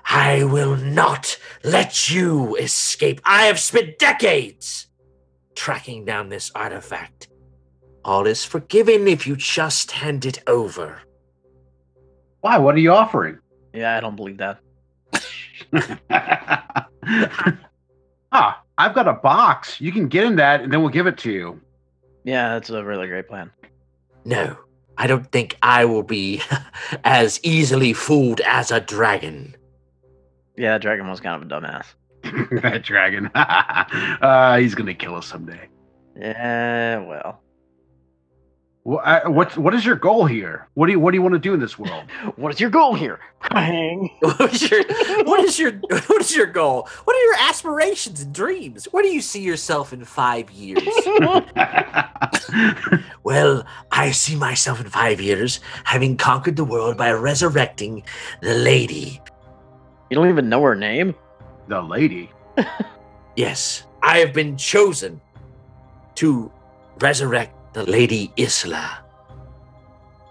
I 0.04 0.44
will 0.44 0.76
not 0.76 1.36
let 1.64 2.08
you 2.08 2.54
escape. 2.54 3.20
I 3.24 3.46
have 3.46 3.58
spent 3.58 3.98
decades 3.98 4.86
tracking 5.56 6.04
down 6.04 6.28
this 6.28 6.52
artifact. 6.54 7.26
All 8.08 8.26
is 8.26 8.42
forgiven 8.42 9.06
if 9.06 9.26
you 9.26 9.36
just 9.36 9.90
hand 9.90 10.24
it 10.24 10.42
over. 10.46 11.02
Why? 12.40 12.56
What 12.56 12.74
are 12.74 12.78
you 12.78 12.90
offering? 12.90 13.38
Yeah, 13.74 13.98
I 13.98 14.00
don't 14.00 14.16
believe 14.16 14.38
that. 14.38 14.60
ah, 18.32 18.62
I've 18.78 18.94
got 18.94 19.08
a 19.08 19.12
box. 19.12 19.78
You 19.78 19.92
can 19.92 20.08
get 20.08 20.24
in 20.24 20.36
that, 20.36 20.62
and 20.62 20.72
then 20.72 20.80
we'll 20.80 20.88
give 20.88 21.06
it 21.06 21.18
to 21.18 21.30
you. 21.30 21.60
Yeah, 22.24 22.54
that's 22.54 22.70
a 22.70 22.82
really 22.82 23.08
great 23.08 23.28
plan. 23.28 23.50
No, 24.24 24.56
I 24.96 25.06
don't 25.06 25.30
think 25.30 25.58
I 25.62 25.84
will 25.84 26.02
be 26.02 26.40
as 27.04 27.38
easily 27.42 27.92
fooled 27.92 28.40
as 28.40 28.70
a 28.70 28.80
dragon. 28.80 29.54
Yeah, 30.56 30.72
that 30.72 30.80
dragon 30.80 31.08
was 31.08 31.20
kind 31.20 31.42
of 31.42 31.46
a 31.46 31.54
dumbass. 31.54 31.84
that 32.62 32.82
dragon. 32.84 33.26
uh, 33.34 34.56
he's 34.56 34.74
gonna 34.74 34.94
kill 34.94 35.14
us 35.14 35.26
someday. 35.26 35.68
Yeah, 36.18 37.00
well. 37.00 37.42
Wha- 38.84 39.02
uh, 39.02 39.28
What's 39.28 39.56
what 39.56 39.74
is 39.74 39.84
your 39.84 39.96
goal 39.96 40.24
here? 40.26 40.68
What 40.74 40.86
do 40.86 40.92
you 40.92 41.00
what 41.00 41.10
do 41.10 41.16
you 41.16 41.22
want 41.22 41.34
to 41.34 41.38
do 41.38 41.52
in 41.54 41.60
this 41.60 41.78
world? 41.78 42.04
What 42.36 42.52
is 42.54 42.60
your 42.60 42.70
goal 42.70 42.94
here? 42.94 43.20
Bang. 43.50 44.10
what 44.20 44.52
is 44.54 44.70
your 44.70 44.82
what 45.24 45.40
is 45.40 45.58
your 45.58 45.72
what 46.06 46.20
is 46.20 46.34
your 46.34 46.46
goal? 46.46 46.88
What 47.04 47.16
are 47.16 47.24
your 47.24 47.36
aspirations 47.48 48.22
and 48.22 48.32
dreams? 48.32 48.86
Where 48.90 49.02
do 49.02 49.08
you 49.08 49.20
see 49.20 49.42
yourself 49.42 49.92
in 49.92 50.04
five 50.04 50.50
years? 50.50 50.82
well, 53.24 53.64
I 53.90 54.10
see 54.12 54.36
myself 54.36 54.80
in 54.80 54.88
five 54.88 55.20
years 55.20 55.60
having 55.84 56.16
conquered 56.16 56.56
the 56.56 56.64
world 56.64 56.96
by 56.96 57.12
resurrecting 57.12 58.04
the 58.40 58.54
lady. 58.54 59.20
You 60.10 60.14
don't 60.14 60.28
even 60.28 60.48
know 60.48 60.62
her 60.62 60.74
name? 60.76 61.14
the 61.68 61.82
lady. 61.82 62.30
Yes, 63.36 63.84
I 64.02 64.18
have 64.20 64.32
been 64.32 64.56
chosen 64.56 65.20
to 66.14 66.50
resurrect 67.00 67.52
the 67.72 67.84
Lady 67.84 68.32
Isla. 68.36 69.04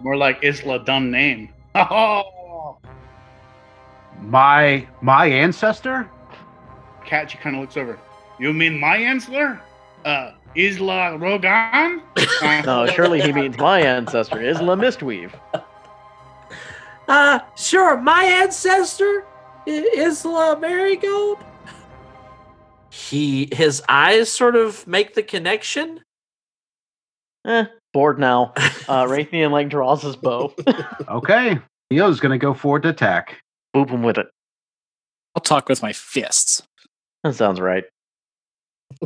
More 0.00 0.16
like 0.16 0.38
Isla 0.42 0.84
dumb 0.84 1.10
name. 1.10 1.48
Oh, 1.74 2.78
My 4.22 4.86
my 5.00 5.26
ancestor? 5.26 6.10
cat. 7.04 7.30
She 7.30 7.38
kind 7.38 7.56
of 7.56 7.60
looks 7.62 7.76
over. 7.76 7.98
You 8.38 8.52
mean 8.52 8.78
my 8.78 8.96
ancestor? 8.96 9.60
Uh, 10.04 10.32
Isla 10.56 11.16
Rogan? 11.18 12.02
Uh, 12.42 12.62
No, 12.64 12.86
surely 12.86 13.20
he 13.20 13.32
means 13.32 13.56
my 13.58 13.80
ancestor, 13.80 14.40
Isla 14.40 14.76
Mistweave. 14.76 15.32
Uh, 17.08 17.38
sure, 17.56 17.96
my 17.96 18.22
ancestor, 18.22 19.24
I- 19.66 19.90
Isla 19.96 20.58
Marigold. 20.60 21.38
He, 22.90 23.48
his 23.50 23.82
eyes 23.88 24.30
sort 24.30 24.54
of 24.56 24.86
make 24.86 25.14
the 25.14 25.22
connection. 25.22 26.00
Eh, 27.48 27.64
bored 27.92 28.18
now. 28.18 28.52
Uh, 28.88 29.04
Raytheon 29.04 29.50
like 29.50 29.68
draws 29.68 30.00
his 30.00 30.16
bow. 30.16 30.54
Okay. 31.10 31.58
Leo's 31.90 32.20
gonna 32.20 32.38
go 32.38 32.54
forward 32.54 32.84
to 32.84 32.88
attack. 32.88 33.36
Boop 33.76 33.90
him 33.90 34.02
with 34.02 34.16
it. 34.16 34.28
I'll 35.36 35.42
talk 35.42 35.68
with 35.68 35.82
my 35.82 35.92
fists. 35.92 36.62
That 37.22 37.34
sounds 37.34 37.60
right. 37.60 37.84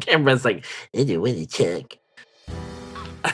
Everyone's 0.07 0.45
like, 0.45 0.65
"Did 0.93 1.09
you 1.09 1.21
win 1.21 1.35
the 1.35 1.47
check?" 1.47 1.99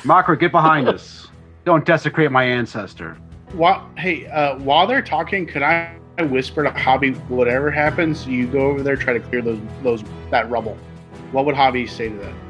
Makra, 0.04 0.40
get 0.40 0.52
behind 0.52 0.88
us. 0.88 1.28
Don't 1.66 1.84
desecrate 1.84 2.32
my 2.32 2.44
ancestor. 2.44 3.18
While, 3.52 3.86
hey, 3.98 4.26
uh, 4.28 4.56
while 4.60 4.86
they're 4.86 5.02
talking, 5.02 5.46
could 5.46 5.62
I 5.62 5.94
whisper 6.30 6.62
to 6.62 6.70
Hobby, 6.70 7.10
whatever 7.28 7.70
happens, 7.70 8.26
you 8.26 8.46
go 8.46 8.70
over 8.70 8.82
there, 8.82 8.96
try 8.96 9.12
to 9.12 9.20
clear 9.20 9.42
those 9.42 9.60
those 9.82 10.02
that 10.30 10.48
rubble. 10.48 10.78
What 11.32 11.44
would 11.44 11.56
Hobby 11.56 11.86
say 11.86 12.08
to 12.08 12.16
that? 12.16 12.47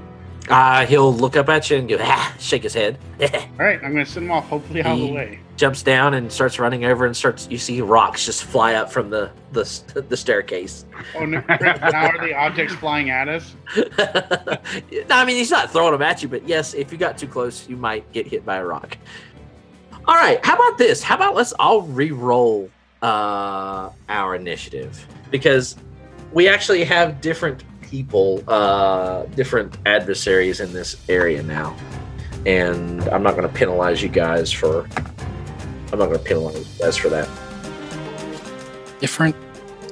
Uh, 0.48 0.86
he'll 0.86 1.12
look 1.14 1.36
up 1.36 1.48
at 1.48 1.68
you 1.70 1.76
and 1.76 1.88
go, 1.88 1.98
ah, 2.00 2.34
shake 2.38 2.62
his 2.62 2.74
head. 2.74 2.98
All 3.20 3.28
right, 3.58 3.82
I'm 3.82 3.92
gonna 3.92 4.06
send 4.06 4.26
him 4.26 4.32
off, 4.32 4.48
hopefully 4.48 4.82
out 4.82 4.92
of 4.92 4.98
the 5.00 5.12
way. 5.12 5.40
Jumps 5.56 5.82
down 5.82 6.14
and 6.14 6.30
starts 6.32 6.58
running 6.58 6.84
over 6.84 7.04
and 7.04 7.16
starts. 7.16 7.48
You 7.50 7.58
see 7.58 7.80
rocks 7.80 8.24
just 8.24 8.44
fly 8.44 8.74
up 8.74 8.90
from 8.90 9.10
the 9.10 9.30
the, 9.52 10.04
the 10.08 10.16
staircase. 10.16 10.86
Oh, 11.16 11.26
no, 11.26 11.42
now 11.48 12.06
are 12.06 12.26
the 12.26 12.34
objects 12.34 12.74
flying 12.74 13.10
at 13.10 13.28
us? 13.28 13.54
no, 13.76 13.84
I 15.10 15.24
mean 15.24 15.36
he's 15.36 15.50
not 15.50 15.70
throwing 15.70 15.92
them 15.92 16.02
at 16.02 16.22
you, 16.22 16.28
but 16.28 16.46
yes, 16.48 16.74
if 16.74 16.92
you 16.92 16.98
got 16.98 17.18
too 17.18 17.28
close, 17.28 17.68
you 17.68 17.76
might 17.76 18.10
get 18.12 18.26
hit 18.26 18.46
by 18.46 18.56
a 18.56 18.64
rock. 18.64 18.96
All 20.06 20.14
right, 20.14 20.42
how 20.44 20.54
about 20.54 20.78
this? 20.78 21.02
How 21.02 21.16
about 21.16 21.34
let's 21.34 21.52
all 21.58 21.82
re-roll 21.82 22.70
uh, 23.02 23.90
our 24.08 24.34
initiative 24.34 25.06
because 25.30 25.76
we 26.32 26.48
actually 26.48 26.84
have 26.84 27.20
different 27.20 27.64
people, 27.90 28.42
uh, 28.48 29.24
different 29.36 29.76
adversaries 29.86 30.60
in 30.60 30.72
this 30.72 30.96
area 31.08 31.42
now, 31.42 31.76
and 32.46 33.02
I'm 33.08 33.22
not 33.22 33.36
going 33.36 33.48
to 33.48 33.54
penalize 33.54 34.02
you 34.02 34.08
guys 34.08 34.52
for. 34.52 34.88
I'm 35.90 35.98
not 35.98 36.06
going 36.06 36.18
to 36.18 36.24
penalize 36.24 36.58
you 36.58 36.84
guys 36.84 36.96
for 36.96 37.08
that. 37.08 37.28
Different 39.00 39.34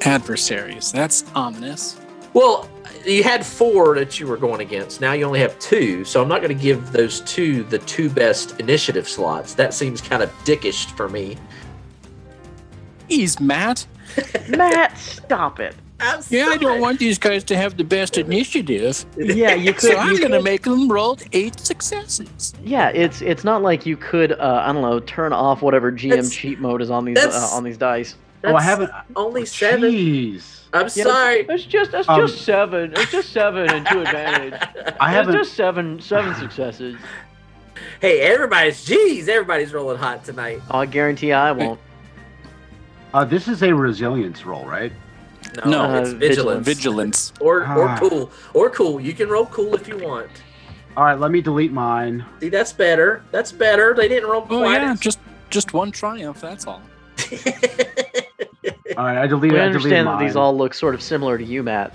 adversaries. 0.03 0.93
That's 0.93 1.25
ominous. 1.35 1.99
Well, 2.35 2.69
you 3.07 3.23
had 3.23 3.47
four 3.47 3.95
that 3.95 4.21
you 4.21 4.27
were 4.27 4.37
going 4.37 4.61
against. 4.61 5.01
Now 5.01 5.13
you 5.13 5.25
only 5.25 5.41
have 5.41 5.59
two, 5.59 6.05
so 6.05 6.23
I'm 6.23 6.29
not 6.29 6.43
going 6.43 6.57
to 6.57 6.63
give 6.63 6.93
those 6.93 7.21
two 7.21 7.63
the 7.65 7.79
two 7.79 8.11
best 8.11 8.61
initiative 8.61 9.09
slots. 9.09 9.55
That 9.55 9.73
seems 9.73 10.01
kind 10.01 10.23
of 10.23 10.31
dickish 10.45 10.95
for 10.97 11.09
me. 11.09 11.37
He's 13.09 13.41
Matt. 13.41 13.87
Matt, 14.49 14.99
stop 14.99 15.61
it. 15.61 15.75
Yeah, 16.29 16.47
I 16.49 16.57
don't 16.59 16.81
want 16.81 16.99
these 16.99 17.19
guys 17.19 17.43
to 17.45 17.57
have 17.57 17.77
the 17.77 17.85
best 17.85 18.19
initiative. 18.27 19.05
Yeah, 19.17 19.55
you 19.55 19.73
could. 19.73 19.93
So 19.93 19.97
I'm 19.97 20.21
gonna 20.21 20.43
make 20.43 20.63
them 20.63 20.89
roll 20.91 21.19
eight 21.33 21.59
successes. 21.59 22.55
Yeah, 22.63 22.91
it's 22.91 23.23
it's 23.23 23.45
not 23.45 23.63
like 23.63 23.87
you 23.87 23.97
could. 23.97 24.33
Uh, 24.33 24.63
I 24.67 24.73
don't 24.73 24.83
know. 24.83 25.01
Turn 25.01 25.33
off 25.33 25.63
whatever 25.63 25.91
GM 25.91 26.11
That's- 26.11 26.31
cheat 26.31 26.61
mode 26.61 26.83
is 26.83 26.91
on 26.91 27.05
these 27.07 27.19
uh, 27.19 27.49
on 27.53 27.65
these 27.65 27.79
dice. 27.79 28.17
oh, 28.45 28.55
I 28.55 28.63
haven't. 28.63 28.91
only 29.17 29.47
seven. 29.47 29.91
Jeez. 29.93 30.53
I'm 30.75 30.89
Yeah, 30.95 31.05
sorry. 31.05 31.47
It's 31.49 31.65
just 31.65 31.95
it's 31.95 32.09
Um, 32.09 32.21
just 32.27 32.43
seven. 32.45 32.93
It's 32.95 33.11
just 33.11 33.31
seven 33.33 33.71
and 33.71 33.87
two 33.87 34.01
advantage. 34.03 34.61
I 35.01 35.11
haven't. 35.11 35.35
just 35.35 35.55
seven 35.55 35.99
seven 36.01 36.35
successes. 36.35 36.97
hey, 38.03 38.21
everybody's 38.21 38.85
geez, 38.85 39.29
everybody's 39.29 39.73
rolling 39.73 39.97
hot 39.97 40.25
tonight. 40.25 40.61
I 40.71 40.85
guarantee 40.85 41.33
I 41.33 41.53
won't. 41.53 41.81
Uh, 43.15 43.25
this 43.25 43.49
is 43.49 43.63
a 43.63 43.73
resilience 43.75 44.45
roll, 44.45 44.67
right? 44.67 44.93
No, 45.65 45.71
No, 45.71 46.01
it's 46.03 46.11
uh, 46.11 46.15
vigilance. 46.17 46.67
Vigilance. 46.67 47.33
Or 47.41 47.61
or 47.61 47.89
Ah. 47.89 47.99
cool. 47.99 48.31
Or 48.55 48.69
cool. 48.71 49.01
You 49.01 49.13
can 49.15 49.29
roll 49.29 49.47
cool 49.47 49.75
if 49.75 49.89
you 49.89 49.97
want. 49.99 50.31
All 50.97 51.05
right, 51.05 51.19
let 51.19 51.31
me 51.31 51.41
delete 51.41 51.73
mine. 51.73 52.25
See, 52.41 52.49
that's 52.49 52.73
better. 52.73 53.23
That's 53.31 53.53
better. 53.53 53.95
They 53.95 54.09
didn't 54.09 54.29
roll 54.29 54.47
Oh 54.51 54.69
yeah, 54.71 54.93
as- 54.93 55.01
just 55.01 55.19
just 55.51 55.73
one 55.73 55.91
triumph. 55.93 56.41
That's 56.41 56.67
all. 56.67 56.83
All 58.97 59.05
right, 59.05 59.19
I 59.19 59.27
deleted. 59.27 59.53
We 59.53 59.59
I 59.61 59.63
deleted 59.63 59.67
understand 59.67 60.07
that 60.07 60.15
mine. 60.15 60.27
these 60.27 60.37
all 60.37 60.57
look 60.57 60.73
sort 60.75 60.95
of 60.95 61.03
similar 61.03 61.37
to 61.39 61.45
you, 61.45 61.63
Matt. 61.63 61.93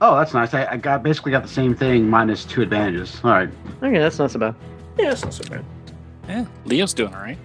Oh, 0.00 0.16
that's 0.18 0.34
nice. 0.34 0.52
I, 0.52 0.66
I 0.72 0.76
got 0.76 1.02
basically 1.02 1.32
got 1.32 1.42
the 1.42 1.48
same 1.48 1.74
thing 1.74 2.08
minus 2.08 2.44
two 2.44 2.60
advantages. 2.62 3.20
All 3.24 3.30
right. 3.30 3.48
Okay, 3.82 3.98
that's 3.98 4.18
not 4.18 4.30
so 4.30 4.38
bad. 4.38 4.54
yeah, 4.98 5.12
it's 5.12 5.22
not 5.24 5.32
so 5.32 5.44
bad. 5.48 5.64
Yeah, 6.28 6.44
Leo's 6.66 6.92
doing 6.92 7.14
all 7.14 7.20
right. 7.22 7.38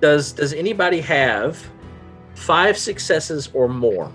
Does 0.00 0.32
does 0.32 0.52
anybody 0.52 1.00
have 1.00 1.58
five 2.36 2.76
successes 2.78 3.50
or 3.54 3.68
more? 3.68 4.12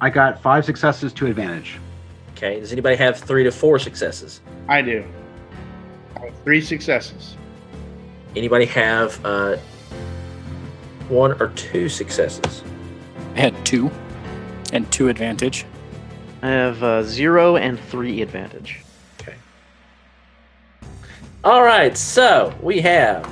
I 0.00 0.10
got 0.10 0.42
five 0.42 0.64
successes, 0.64 1.12
to 1.12 1.26
advantage. 1.26 1.78
Okay. 2.32 2.60
Does 2.60 2.72
anybody 2.72 2.96
have 2.96 3.18
three 3.18 3.44
to 3.44 3.52
four 3.52 3.78
successes? 3.78 4.40
I 4.68 4.82
do. 4.82 5.04
I 6.16 6.26
have 6.26 6.34
three 6.42 6.60
successes. 6.60 7.36
Anybody 8.34 8.66
have 8.66 9.24
uh, 9.24 9.56
one 11.08 11.40
or 11.40 11.48
two 11.50 11.88
successes? 11.88 12.62
I 13.34 13.40
had 13.40 13.66
two. 13.66 13.90
And 14.72 14.90
two 14.90 15.08
advantage. 15.08 15.64
I 16.42 16.48
have 16.48 16.82
uh, 16.82 17.02
zero 17.02 17.56
and 17.56 17.78
three 17.78 18.20
advantage. 18.20 18.80
Okay. 19.20 19.36
All 21.44 21.62
right, 21.62 21.96
so 21.96 22.52
we 22.60 22.80
have 22.80 23.24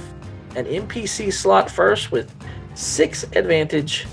an 0.56 0.64
NPC 0.66 1.32
slot 1.32 1.70
first 1.70 2.12
with 2.12 2.32
six 2.74 3.24
advantage. 3.32 4.06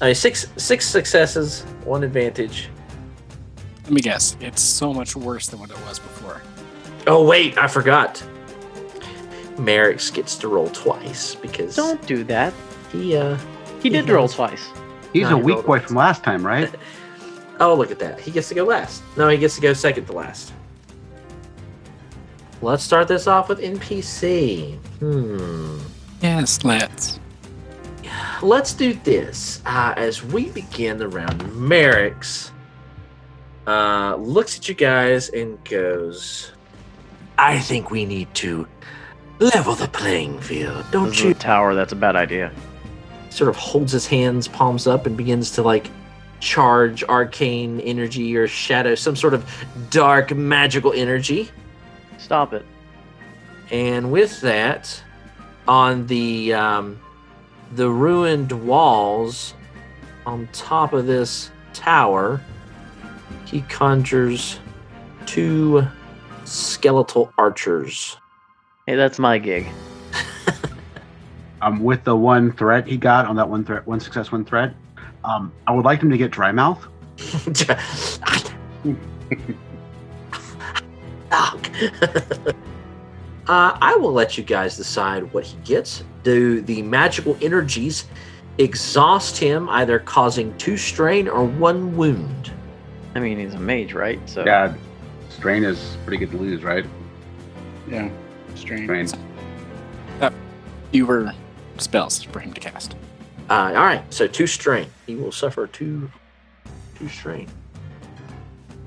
I 0.00 0.06
mean, 0.06 0.14
six 0.14 0.46
six 0.56 0.86
successes, 0.86 1.62
one 1.84 2.02
advantage. 2.04 2.68
Let 3.84 3.92
me 3.92 4.00
guess. 4.00 4.36
It's 4.40 4.62
so 4.62 4.92
much 4.94 5.16
worse 5.16 5.48
than 5.48 5.60
what 5.60 5.70
it 5.70 5.80
was 5.86 5.98
before. 5.98 6.42
Oh 7.06 7.24
wait, 7.26 7.58
I 7.58 7.66
forgot. 7.66 8.22
Merrick's 9.58 10.10
gets 10.10 10.36
to 10.38 10.48
roll 10.48 10.68
twice 10.70 11.34
because 11.34 11.76
Don't 11.76 12.04
do 12.06 12.24
that. 12.24 12.54
he 12.92 13.16
uh 13.16 13.36
He 13.82 13.90
did 13.90 14.06
He 14.06 14.12
roll 14.12 14.28
twice. 14.28 14.68
He's 15.12 15.22
No, 15.28 15.34
a 15.36 15.38
he 15.38 15.42
weak 15.42 15.54
rolled 15.56 15.66
boy 15.66 15.76
it. 15.78 15.82
from 15.84 15.96
last 15.96 16.22
time, 16.24 16.46
right? 16.46 16.72
oh 17.60 17.74
look 17.74 17.90
at 17.90 17.98
that. 17.98 18.20
He 18.20 18.30
gets 18.30 18.48
to 18.48 18.54
go 18.54 18.64
last. 18.64 19.02
No, 19.18 19.28
he 19.28 19.36
gets 19.36 19.56
to 19.56 19.60
go 19.60 19.72
second 19.74 20.06
to 20.06 20.12
last. 20.12 20.52
Let's 22.62 22.82
start 22.82 23.08
this 23.08 23.26
off 23.26 23.48
with 23.48 23.58
NPC. 23.60 24.76
Hmm. 25.00 25.78
Yes, 26.22 26.62
let's. 26.64 27.19
Let's 28.42 28.72
do 28.72 28.94
this. 28.94 29.60
Uh, 29.66 29.92
as 29.96 30.22
we 30.24 30.48
begin 30.50 30.96
the 30.98 31.08
round, 31.08 31.54
Merrick's 31.54 32.52
uh, 33.66 34.16
looks 34.16 34.56
at 34.58 34.68
you 34.68 34.74
guys 34.74 35.28
and 35.28 35.62
goes, 35.64 36.52
I 37.38 37.58
think 37.58 37.90
we 37.90 38.06
need 38.06 38.32
to 38.36 38.66
level 39.38 39.74
the 39.74 39.88
playing 39.88 40.40
field, 40.40 40.84
don't 40.90 41.10
This 41.10 41.20
you? 41.22 41.34
tower. 41.34 41.74
That's 41.74 41.92
a 41.92 41.96
bad 41.96 42.16
idea. 42.16 42.50
Sort 43.28 43.48
of 43.50 43.56
holds 43.56 43.92
his 43.92 44.06
hands, 44.06 44.48
palms 44.48 44.86
up, 44.86 45.06
and 45.06 45.16
begins 45.16 45.50
to 45.52 45.62
like 45.62 45.90
charge 46.40 47.04
arcane 47.04 47.80
energy 47.80 48.34
or 48.36 48.48
shadow, 48.48 48.94
some 48.94 49.16
sort 49.16 49.34
of 49.34 49.44
dark 49.90 50.34
magical 50.34 50.92
energy. 50.94 51.50
Stop 52.18 52.54
it. 52.54 52.64
And 53.70 54.10
with 54.10 54.40
that, 54.40 55.02
on 55.68 56.06
the 56.06 56.54
um, 56.54 56.98
the 57.72 57.88
ruined 57.88 58.52
walls 58.52 59.54
on 60.26 60.48
top 60.52 60.92
of 60.92 61.06
this 61.06 61.50
tower, 61.72 62.40
he 63.46 63.62
conjures 63.62 64.58
two 65.26 65.86
skeletal 66.44 67.32
archers. 67.38 68.16
Hey, 68.86 68.96
that's 68.96 69.18
my 69.18 69.38
gig. 69.38 69.66
Um, 71.62 71.84
with 71.84 72.04
the 72.04 72.16
one 72.16 72.52
threat 72.52 72.86
he 72.86 72.96
got 72.96 73.26
on 73.26 73.36
that 73.36 73.46
one 73.46 73.66
threat, 73.66 73.86
one 73.86 74.00
success, 74.00 74.32
one 74.32 74.46
threat. 74.46 74.74
Um, 75.24 75.52
I 75.66 75.74
would 75.74 75.84
like 75.84 76.00
him 76.00 76.08
to 76.08 76.16
get 76.16 76.30
dry 76.30 76.52
mouth. 76.52 76.82
uh, 83.46 83.46
I 83.46 83.94
will 84.00 84.12
let 84.12 84.38
you 84.38 84.44
guys 84.44 84.78
decide 84.78 85.30
what 85.34 85.44
he 85.44 85.58
gets. 85.58 86.02
Do 86.22 86.60
the 86.60 86.82
magical 86.82 87.36
energies 87.40 88.06
exhaust 88.58 89.38
him, 89.38 89.68
either 89.68 89.98
causing 89.98 90.56
two 90.58 90.76
strain 90.76 91.28
or 91.28 91.44
one 91.44 91.96
wound? 91.96 92.52
I 93.14 93.20
mean, 93.20 93.38
he's 93.38 93.54
a 93.54 93.58
mage, 93.58 93.92
right? 93.94 94.20
So 94.28 94.44
Yeah, 94.44 94.74
strain 95.28 95.64
is 95.64 95.96
pretty 96.04 96.18
good 96.18 96.30
to 96.32 96.36
lose, 96.36 96.62
right? 96.62 96.84
Yeah. 97.88 98.10
Strange. 98.54 99.10
Strain. 99.10 100.32
Fewer 100.92 101.32
spells 101.78 102.22
for 102.22 102.40
him 102.40 102.52
to 102.52 102.60
cast. 102.60 102.94
Uh, 103.48 103.72
all 103.74 103.84
right, 103.84 104.02
so 104.12 104.26
two 104.26 104.46
strain. 104.46 104.88
He 105.06 105.16
will 105.16 105.32
suffer 105.32 105.66
two, 105.66 106.10
two 106.96 107.08
strain. 107.08 107.48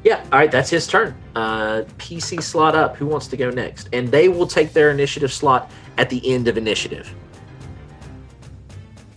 Yeah, 0.03 0.21
all 0.31 0.39
right, 0.39 0.51
that's 0.51 0.69
his 0.69 0.85
turn. 0.85 1.15
Uh, 1.35 1.83
PC 1.97 2.41
slot 2.43 2.75
up. 2.75 2.97
Who 2.97 3.05
wants 3.05 3.27
to 3.27 3.37
go 3.37 3.49
next? 3.49 3.87
And 3.93 4.09
they 4.09 4.27
will 4.27 4.47
take 4.47 4.73
their 4.73 4.91
initiative 4.91 5.31
slot 5.31 5.71
at 5.97 6.09
the 6.09 6.33
end 6.33 6.47
of 6.47 6.57
initiative. 6.57 7.13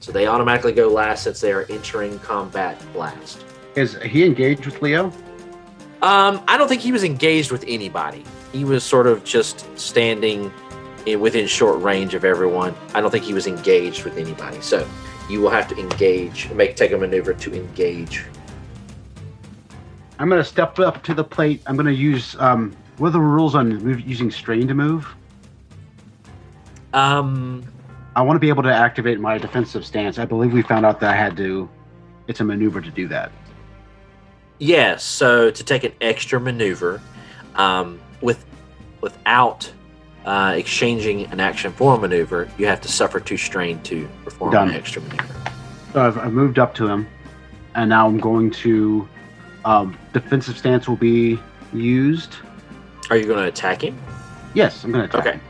So 0.07 0.13
they 0.13 0.29
automatically 0.29 0.71
go 0.71 0.87
last 0.87 1.25
since 1.25 1.41
they 1.41 1.51
are 1.51 1.67
entering 1.69 2.21
combat 2.21 2.81
last. 2.95 3.45
Is 3.75 3.97
he 4.03 4.25
engaged 4.25 4.65
with 4.65 4.81
Leo? 4.81 5.07
Um, 6.01 6.45
I 6.47 6.57
don't 6.57 6.69
think 6.69 6.81
he 6.81 6.93
was 6.93 7.03
engaged 7.03 7.51
with 7.51 7.65
anybody. 7.67 8.23
He 8.53 8.63
was 8.63 8.85
sort 8.85 9.09
of 9.09 9.25
just 9.25 9.67
standing 9.77 10.53
in, 11.07 11.19
within 11.19 11.49
short 11.49 11.83
range 11.83 12.15
of 12.15 12.25
everyone. 12.25 12.77
I 12.95 13.01
don't 13.01 13.11
think 13.11 13.25
he 13.25 13.35
was 13.35 13.49
engaged 13.49 14.05
with 14.05 14.17
anybody. 14.17 14.61
So 14.61 14.89
you 15.29 15.41
will 15.41 15.51
have 15.51 15.67
to 15.71 15.77
engage, 15.77 16.49
make 16.53 16.77
take 16.77 16.93
a 16.93 16.97
maneuver 16.97 17.35
to 17.35 17.53
engage. 17.53 18.27
I'm 20.21 20.29
gonna 20.29 20.45
step 20.45 20.79
up 20.79 21.03
to 21.03 21.15
the 21.15 21.25
plate. 21.25 21.63
I'm 21.67 21.77
gonna 21.77 21.91
use 21.91 22.37
um. 22.39 22.77
What 22.99 23.09
are 23.09 23.11
the 23.11 23.21
rules 23.21 23.57
on 23.57 23.71
move, 23.83 24.03
using 24.03 24.31
strain 24.31 24.69
to 24.69 24.75
move? 24.75 25.13
Um, 26.93 27.67
I 28.17 28.23
want 28.23 28.37
to 28.37 28.41
be 28.41 28.49
able 28.49 28.63
to 28.63 28.75
activate 28.75 29.21
my 29.21 29.37
defensive 29.37 29.85
stance. 29.85 30.19
I 30.19 30.25
believe 30.25 30.51
we 30.55 30.63
found 30.63 30.87
out 30.87 31.01
that 31.01 31.13
I 31.13 31.17
had 31.17 31.37
to. 31.37 31.69
It's 32.29 32.41
a 32.41 32.45
maneuver 32.45 32.81
to 32.81 32.91
do 32.91 33.07
that. 33.09 33.31
yes. 34.59 35.05
So 35.05 35.51
to 35.51 35.63
take 35.65 35.85
an 35.85 35.93
extra 36.01 36.41
maneuver, 36.41 37.01
um, 37.57 38.01
with 38.23 38.45
without 39.03 39.71
uh, 40.25 40.55
exchanging 40.57 41.27
an 41.27 41.41
action 41.41 41.73
for 41.73 41.95
a 41.95 41.99
maneuver, 41.99 42.49
you 42.57 42.67
have 42.67 42.81
to 42.81 42.89
suffer 42.89 43.21
two 43.21 43.37
strain 43.37 43.81
to 43.83 44.09
perform 44.25 44.51
Done. 44.53 44.71
an 44.71 44.75
extra 44.75 45.03
maneuver. 45.03 45.35
So 45.93 46.01
I've, 46.07 46.19
I've 46.19 46.33
moved 46.33 46.59
up 46.59 46.75
to 46.77 46.89
him, 46.89 47.07
and 47.75 47.91
now 47.91 48.07
I'm 48.09 48.19
going 48.19 48.51
to. 48.53 49.07
Um, 49.67 49.99
defensive 50.13 50.57
stance 50.57 50.89
will 50.89 50.97
be 50.97 51.39
used. 51.73 52.37
Are 53.11 53.17
you 53.17 53.27
going 53.27 53.43
to 53.43 53.49
attack 53.49 53.83
him? 53.83 54.01
Yes, 54.55 54.85
I'm 54.85 54.91
gonna 54.93 55.05
attack. 55.05 55.27
Okay. 55.27 55.33
him. 55.33 55.41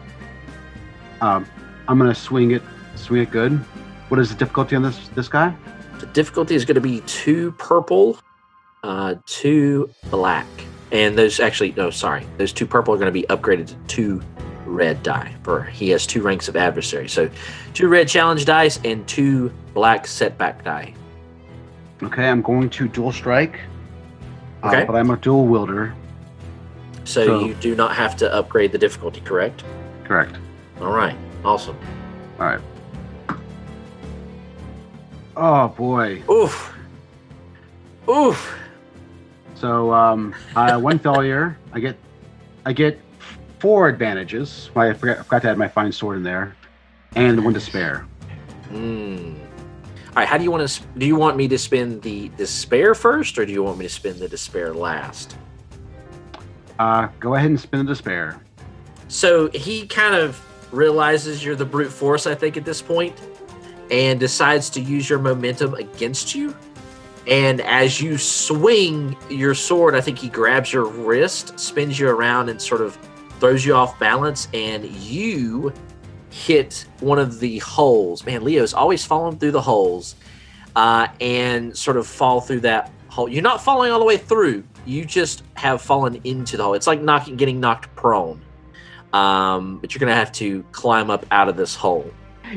Um, 1.21 1.47
I'm 1.89 1.99
gonna 1.99 2.15
swing 2.15 2.51
it. 2.53 2.63
Swing 2.97 3.23
it 3.23 3.31
good. 3.31 3.53
What 4.09 4.21
is 4.21 4.29
the 4.31 4.37
difficulty 4.37 4.77
on 4.77 4.83
this 4.83 5.09
this 5.09 5.29
guy? 5.29 5.55
The 5.99 6.07
difficulty 6.07 6.55
is 6.55 6.65
going 6.65 6.75
to 6.75 6.81
be 6.81 7.01
two 7.07 7.53
purple, 7.53 8.19
uh, 8.83 9.15
two 9.25 9.89
black, 10.11 10.47
and 10.93 11.17
those 11.17 11.41
actually 11.41 11.73
no, 11.73 11.89
sorry, 11.91 12.27
those 12.37 12.53
two 12.53 12.67
purple 12.67 12.93
are 12.95 12.99
going 12.99 13.07
to 13.07 13.13
be 13.13 13.23
upgraded 13.29 13.69
to 13.69 13.75
two 13.87 14.23
red 14.67 15.03
die. 15.03 15.35
For 15.43 15.63
he 15.63 15.89
has 15.91 16.07
two 16.07 16.21
ranks 16.23 16.49
of 16.49 16.57
adversary, 16.57 17.09
so 17.09 17.31
two 17.73 17.89
red 17.89 18.09
challenge 18.09 18.45
dice 18.45 18.79
and 18.85 19.07
two 19.09 19.51
black 19.73 20.07
setback 20.07 20.65
die. 20.65 20.93
Okay, 22.03 22.29
I'm 22.29 22.43
going 22.43 22.69
to 22.71 22.89
dual 22.89 23.13
strike. 23.13 23.61
Uh, 24.63 24.69
Okay. 24.69 24.85
but 24.85 24.97
I'm 24.97 25.11
a 25.11 25.17
dual 25.17 25.47
wielder. 25.47 25.95
So, 27.05 27.25
So- 27.27 27.45
you 27.47 27.55
do 27.55 27.75
not 27.75 27.95
have 27.97 28.17
to 28.19 28.33
upgrade 28.35 28.73
the 28.73 28.79
difficulty, 28.79 29.21
correct? 29.21 29.65
Correct. 30.05 30.35
All 30.81 30.93
right, 30.93 31.17
awesome. 31.47 31.79
All 32.39 32.47
right. 32.47 32.61
Oh 35.37 35.69
boy. 35.69 36.23
Oof, 36.31 36.75
oof. 38.09 38.59
So 39.55 39.93
um, 39.93 40.35
uh, 40.55 40.79
one 40.79 40.99
failure. 40.99 41.59
I 41.73 41.81
get, 41.81 41.97
I 42.65 42.73
get 42.73 43.01
four 43.59 43.89
advantages. 43.89 44.71
I 44.77 44.93
forgot, 44.93 45.19
I 45.19 45.23
forgot 45.23 45.43
to 45.43 45.51
add 45.51 45.59
my 45.59 45.69
fine 45.69 45.93
sword 45.93 46.19
in 46.19 46.23
there, 46.23 46.57
and 47.15 47.43
one 47.45 47.53
despair. 47.53 48.07
Hmm. 48.69 49.35
All 50.09 50.23
right, 50.23 50.29
how 50.29 50.39
do 50.39 50.45
you 50.45 50.51
want 50.51 50.69
to? 50.69 50.83
Do 50.99 51.07
you 51.07 51.17
want 51.17 51.37
me 51.37 51.49
to 51.49 51.59
spend 51.59 52.03
the 52.03 52.31
despair 52.31 52.95
first, 52.95 53.39
or 53.39 53.47
do 53.47 53.53
you 53.53 53.63
want 53.63 53.79
me 53.79 53.87
to 53.87 53.93
spend 53.93 54.19
the 54.19 54.29
despair 54.29 54.75
last? 54.75 55.37
Uh, 56.79 57.09
go 57.21 57.35
ahead 57.35 57.51
and 57.51 57.61
spin 57.61 57.81
the 57.85 57.93
despair. 57.93 58.41
So 59.09 59.49
he 59.51 59.87
kind 59.87 60.15
of 60.15 60.43
realizes 60.73 61.45
you're 61.45 61.57
the 61.57 61.65
brute 61.65 61.93
force, 61.93 62.27
I 62.27 62.35
think, 62.35 62.57
at 62.57 62.65
this 62.65 62.83
point, 62.83 63.15
and 63.91 64.19
decides 64.19 64.71
to 64.71 64.81
use 64.81 65.09
your 65.09 65.19
momentum 65.19 65.75
against 65.75 66.35
you. 66.35 66.57
And 67.27 67.61
as 67.63 68.01
you 68.01 68.19
swing 68.19 69.17
your 69.29 69.55
sword, 69.55 69.95
I 69.95 70.01
think 70.01 70.19
he 70.19 70.29
grabs 70.29 70.73
your 70.73 70.87
wrist, 70.87 71.59
spins 71.59 71.99
you 71.99 72.09
around, 72.09 72.49
and 72.49 72.61
sort 72.63 72.81
of 72.81 72.97
throws 73.41 73.65
you 73.65 73.75
off 73.75 73.99
balance, 73.99 74.49
and 74.55 74.85
you 74.87 75.73
hit 76.31 76.87
one 77.01 77.19
of 77.19 77.41
the 77.41 77.59
holes. 77.59 78.25
Man, 78.25 78.45
Leo's 78.45 78.75
always 78.75 79.05
falling 79.05 79.39
through 79.39 79.53
the 79.53 79.61
holes, 79.61 80.15
uh, 80.77 81.09
and 81.21 81.77
sort 81.77 81.97
of 81.97 82.07
fall 82.07 82.41
through 82.41 82.61
that 82.61 82.93
hole. 83.09 83.29
You're 83.29 83.43
not 83.43 83.61
falling 83.61 83.91
all 83.91 83.99
the 83.99 84.05
way 84.05 84.19
through. 84.19 84.63
You 84.85 85.05
just 85.05 85.43
have 85.55 85.83
fallen 85.83 86.21
into 86.25 86.57
the 86.57 86.63
hole. 86.63 86.75
It's 86.75 86.87
like 86.87 87.01
knocking, 87.01 87.37
getting 87.37 87.59
knocked 87.59 87.95
prone. 87.97 88.41
Um, 89.17 89.79
but 89.79 89.95
you're 89.95 90.01
gonna 90.01 90.15
have 90.15 90.33
to 90.33 90.63
climb 90.73 91.11
up 91.11 91.25
out 91.31 91.49
of 91.49 91.57
this 91.57 91.75
hole. 91.75 92.11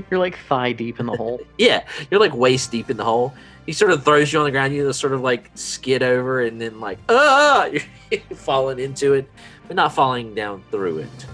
You're 0.10 0.20
like 0.20 0.38
thigh 0.38 0.74
deep 0.74 1.00
in 1.00 1.06
the 1.06 1.16
hole. 1.16 1.40
Yeah, 1.58 1.84
you're 2.12 2.20
like 2.20 2.34
waist 2.34 2.72
deep 2.72 2.90
in 2.90 2.98
the 2.98 3.04
hole. 3.04 3.34
He 3.66 3.72
sort 3.72 3.92
of 3.92 4.04
throws 4.04 4.34
you 4.34 4.40
on 4.40 4.46
the 4.46 4.52
ground. 4.52 4.74
You 4.74 4.88
just 4.88 5.00
sort 5.00 5.14
of 5.14 5.22
like 5.22 5.52
skid 5.56 6.04
over, 6.04 6.42
and 6.42 6.60
then 6.60 6.80
like 6.80 7.00
ah, 7.10 7.66
you're 7.66 8.22
falling 8.36 8.80
into 8.80 9.14
it, 9.14 9.30
but 9.68 9.76
not 9.76 9.94
falling 9.94 10.36
down 10.36 10.64
through 10.70 11.00
it. 11.00 11.26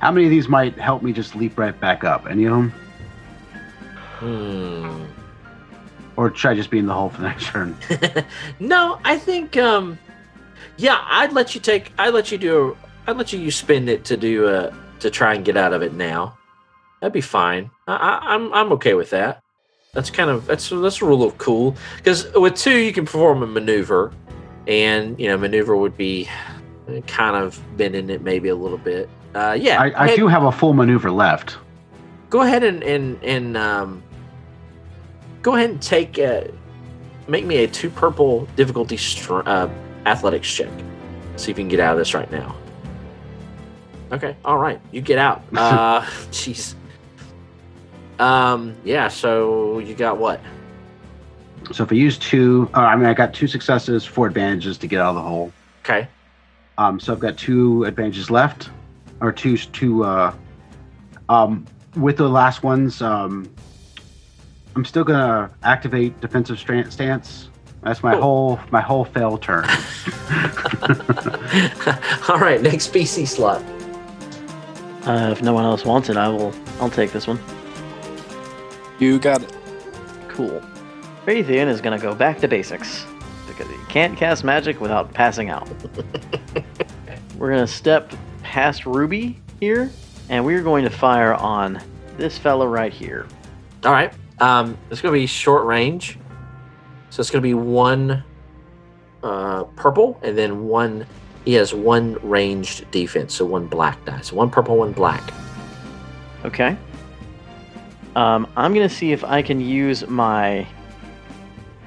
How 0.00 0.10
many 0.10 0.26
of 0.26 0.30
these 0.30 0.48
might 0.48 0.76
help 0.76 1.02
me 1.02 1.12
just 1.12 1.36
leap 1.36 1.56
right 1.56 1.78
back 1.78 2.04
up? 2.04 2.26
Any 2.28 2.44
of 2.46 2.52
them? 2.52 2.70
Hmm. 4.18 5.04
Or 6.16 6.34
should 6.34 6.50
I 6.50 6.54
just 6.54 6.70
be 6.70 6.78
in 6.78 6.86
the 6.86 6.94
hole 6.94 7.10
for 7.10 7.22
the 7.22 7.28
next 7.28 7.46
turn? 7.46 7.76
no, 8.60 9.00
I 9.04 9.18
think 9.18 9.56
um 9.56 9.98
yeah, 10.76 11.04
I'd 11.06 11.32
let 11.32 11.54
you 11.54 11.60
take 11.60 11.92
I'd 11.96 12.12
let 12.12 12.32
you 12.32 12.38
do 12.38 12.76
I'd 13.06 13.16
let 13.16 13.32
you, 13.32 13.38
you 13.38 13.50
spend 13.50 13.88
it 13.88 14.04
to 14.06 14.16
do 14.16 14.46
uh 14.48 14.74
to 15.00 15.10
try 15.10 15.34
and 15.34 15.44
get 15.44 15.56
out 15.56 15.72
of 15.72 15.82
it 15.82 15.92
now. 15.94 16.36
That'd 17.00 17.12
be 17.12 17.20
fine. 17.20 17.70
I, 17.86 17.94
I 17.96 18.34
I'm 18.34 18.52
I'm 18.52 18.72
okay 18.72 18.94
with 18.94 19.10
that. 19.10 19.42
That's 19.92 20.10
kind 20.10 20.30
of 20.30 20.46
that's 20.46 20.70
that's 20.70 21.02
a 21.02 21.04
rule 21.04 21.22
of 21.22 21.38
cool 21.38 21.76
because 21.98 22.26
with 22.34 22.54
two 22.56 22.76
you 22.76 22.92
can 22.92 23.04
perform 23.04 23.42
a 23.42 23.46
maneuver, 23.46 24.12
and 24.66 25.18
you 25.20 25.28
know 25.28 25.36
maneuver 25.36 25.76
would 25.76 25.96
be 25.96 26.28
kind 27.06 27.36
of 27.36 27.60
bending 27.76 28.10
it 28.10 28.22
maybe 28.22 28.48
a 28.48 28.56
little 28.56 28.78
bit. 28.78 29.08
Uh, 29.34 29.56
yeah, 29.58 29.80
I, 29.80 30.04
I 30.04 30.16
do 30.16 30.26
have 30.28 30.44
a 30.44 30.52
full 30.52 30.72
maneuver 30.72 31.10
left. 31.10 31.58
go 32.30 32.40
ahead 32.42 32.64
and 32.64 32.82
and 32.82 33.22
and 33.22 33.56
um, 33.56 34.02
go 35.42 35.54
ahead 35.54 35.70
and 35.70 35.82
take 35.82 36.18
uh, 36.18 36.44
make 37.28 37.44
me 37.44 37.58
a 37.58 37.68
two 37.68 37.90
purple 37.90 38.46
difficulty 38.56 38.96
str- 38.96 39.42
uh, 39.46 39.68
athletics 40.06 40.52
check. 40.52 40.70
See 41.36 41.50
if 41.50 41.58
you 41.58 41.62
can 41.64 41.68
get 41.68 41.80
out 41.80 41.92
of 41.92 41.98
this 41.98 42.14
right 42.14 42.30
now. 42.30 42.54
Okay, 44.12 44.36
all 44.44 44.58
right, 44.58 44.80
you 44.92 45.00
get 45.00 45.18
out. 45.18 45.42
Uh, 45.56 46.02
jeez. 46.30 46.74
Um, 48.18 48.76
yeah. 48.84 49.08
So 49.08 49.78
you 49.80 49.94
got 49.94 50.18
what? 50.18 50.40
So 51.72 51.82
if 51.82 51.90
I 51.90 51.94
use 51.94 52.18
two, 52.18 52.68
uh, 52.74 52.80
I 52.80 52.96
mean, 52.96 53.06
I 53.06 53.14
got 53.14 53.32
two 53.34 53.48
successes, 53.48 54.04
four 54.04 54.26
advantages 54.26 54.78
to 54.78 54.86
get 54.86 55.00
out 55.00 55.10
of 55.10 55.14
the 55.16 55.22
hole. 55.22 55.52
Okay. 55.84 56.06
Um, 56.78 57.00
so 57.00 57.12
I've 57.12 57.20
got 57.20 57.36
two 57.36 57.84
advantages 57.84 58.30
left, 58.30 58.70
or 59.20 59.32
two, 59.32 59.56
two. 59.56 60.04
Uh, 60.04 60.32
um, 61.28 61.64
with 61.96 62.16
the 62.18 62.28
last 62.28 62.62
ones, 62.62 63.00
um, 63.00 63.50
I'm 64.76 64.84
still 64.84 65.04
gonna 65.04 65.50
activate 65.62 66.20
defensive 66.20 66.58
stra- 66.58 66.90
stance. 66.90 67.48
That's 67.82 68.02
my 68.02 68.12
Cool. 68.12 68.22
whole 68.22 68.60
my 68.70 68.80
whole 68.80 69.04
fail 69.04 69.38
turn. 69.38 69.64
all 72.28 72.38
right. 72.38 72.60
Next 72.62 72.92
PC 72.92 73.26
slot. 73.26 73.62
Uh, 75.06 75.30
if 75.32 75.42
no 75.42 75.52
one 75.52 75.64
else 75.64 75.84
wants 75.84 76.08
it, 76.08 76.16
I 76.16 76.28
will. 76.28 76.54
I'll 76.80 76.90
take 76.90 77.12
this 77.12 77.26
one. 77.26 77.38
You 78.98 79.18
got 79.18 79.42
it. 79.42 79.52
Cool. 80.28 80.62
Raytheon 81.26 81.68
is 81.68 81.80
gonna 81.80 81.98
go 81.98 82.14
back 82.14 82.38
to 82.40 82.48
basics 82.48 83.04
because 83.46 83.68
he 83.68 83.76
can't 83.88 84.16
cast 84.16 84.44
magic 84.44 84.80
without 84.80 85.12
passing 85.12 85.50
out. 85.50 85.68
we're 87.38 87.50
gonna 87.50 87.66
step 87.66 88.12
past 88.42 88.86
Ruby 88.86 89.40
here, 89.60 89.90
and 90.28 90.44
we're 90.44 90.62
going 90.62 90.84
to 90.84 90.90
fire 90.90 91.34
on 91.34 91.80
this 92.16 92.38
fella 92.38 92.68
right 92.68 92.92
here. 92.92 93.26
All 93.84 93.92
right. 93.92 94.12
Um, 94.40 94.76
it's 94.90 95.00
going 95.00 95.12
to 95.12 95.20
be 95.20 95.26
short 95.26 95.64
range. 95.64 96.18
So 97.10 97.20
it's 97.20 97.30
going 97.30 97.42
to 97.42 97.46
be 97.46 97.54
one 97.54 98.24
uh, 99.22 99.64
purple 99.76 100.18
and 100.22 100.36
then 100.36 100.66
one. 100.66 101.06
He 101.44 101.54
has 101.54 101.74
one 101.74 102.14
ranged 102.22 102.90
defense, 102.90 103.34
so 103.34 103.44
one 103.44 103.66
black 103.66 104.02
die. 104.04 104.20
So 104.22 104.36
one 104.36 104.50
purple, 104.50 104.76
one 104.76 104.92
black. 104.92 105.22
Okay. 106.44 106.76
Um, 108.16 108.46
I'm 108.56 108.72
gonna 108.72 108.88
see 108.88 109.12
if 109.12 109.24
I 109.24 109.42
can 109.42 109.60
use 109.60 110.06
my. 110.06 110.66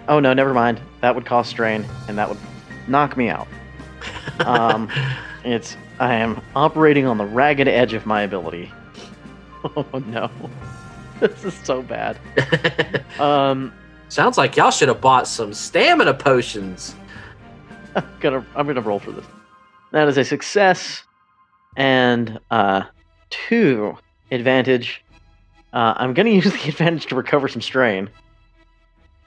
Oh 0.07 0.19
no, 0.19 0.33
never 0.33 0.53
mind. 0.53 0.79
That 1.01 1.15
would 1.15 1.25
cost 1.25 1.49
strain, 1.49 1.85
and 2.07 2.17
that 2.17 2.29
would 2.29 2.37
knock 2.87 3.17
me 3.17 3.29
out. 3.29 3.47
Um, 4.45 4.89
It's 5.43 5.75
I 5.99 6.13
am 6.15 6.41
operating 6.55 7.07
on 7.07 7.17
the 7.17 7.25
ragged 7.25 7.67
edge 7.67 7.93
of 7.93 8.05
my 8.05 8.21
ability. 8.21 8.71
Oh 9.75 10.01
no, 10.05 10.29
this 11.19 11.43
is 11.43 11.53
so 11.55 11.81
bad. 11.81 12.17
Um, 13.19 13.73
Sounds 14.09 14.37
like 14.37 14.55
y'all 14.55 14.71
should 14.71 14.87
have 14.87 15.01
bought 15.01 15.27
some 15.27 15.53
stamina 15.53 16.13
potions. 16.13 16.95
I'm 17.95 18.05
gonna 18.21 18.45
I'm 18.55 18.67
gonna 18.67 18.81
roll 18.81 18.99
for 18.99 19.11
this. 19.11 19.25
That 19.91 20.07
is 20.07 20.17
a 20.17 20.25
success, 20.25 21.03
and 21.75 22.39
uh, 22.51 22.83
two 23.29 23.97
advantage. 24.31 25.03
Uh, 25.73 25.93
I'm 25.97 26.13
gonna 26.13 26.29
use 26.41 26.51
the 26.51 26.69
advantage 26.69 27.05
to 27.07 27.15
recover 27.15 27.47
some 27.47 27.61
strain. 27.61 28.09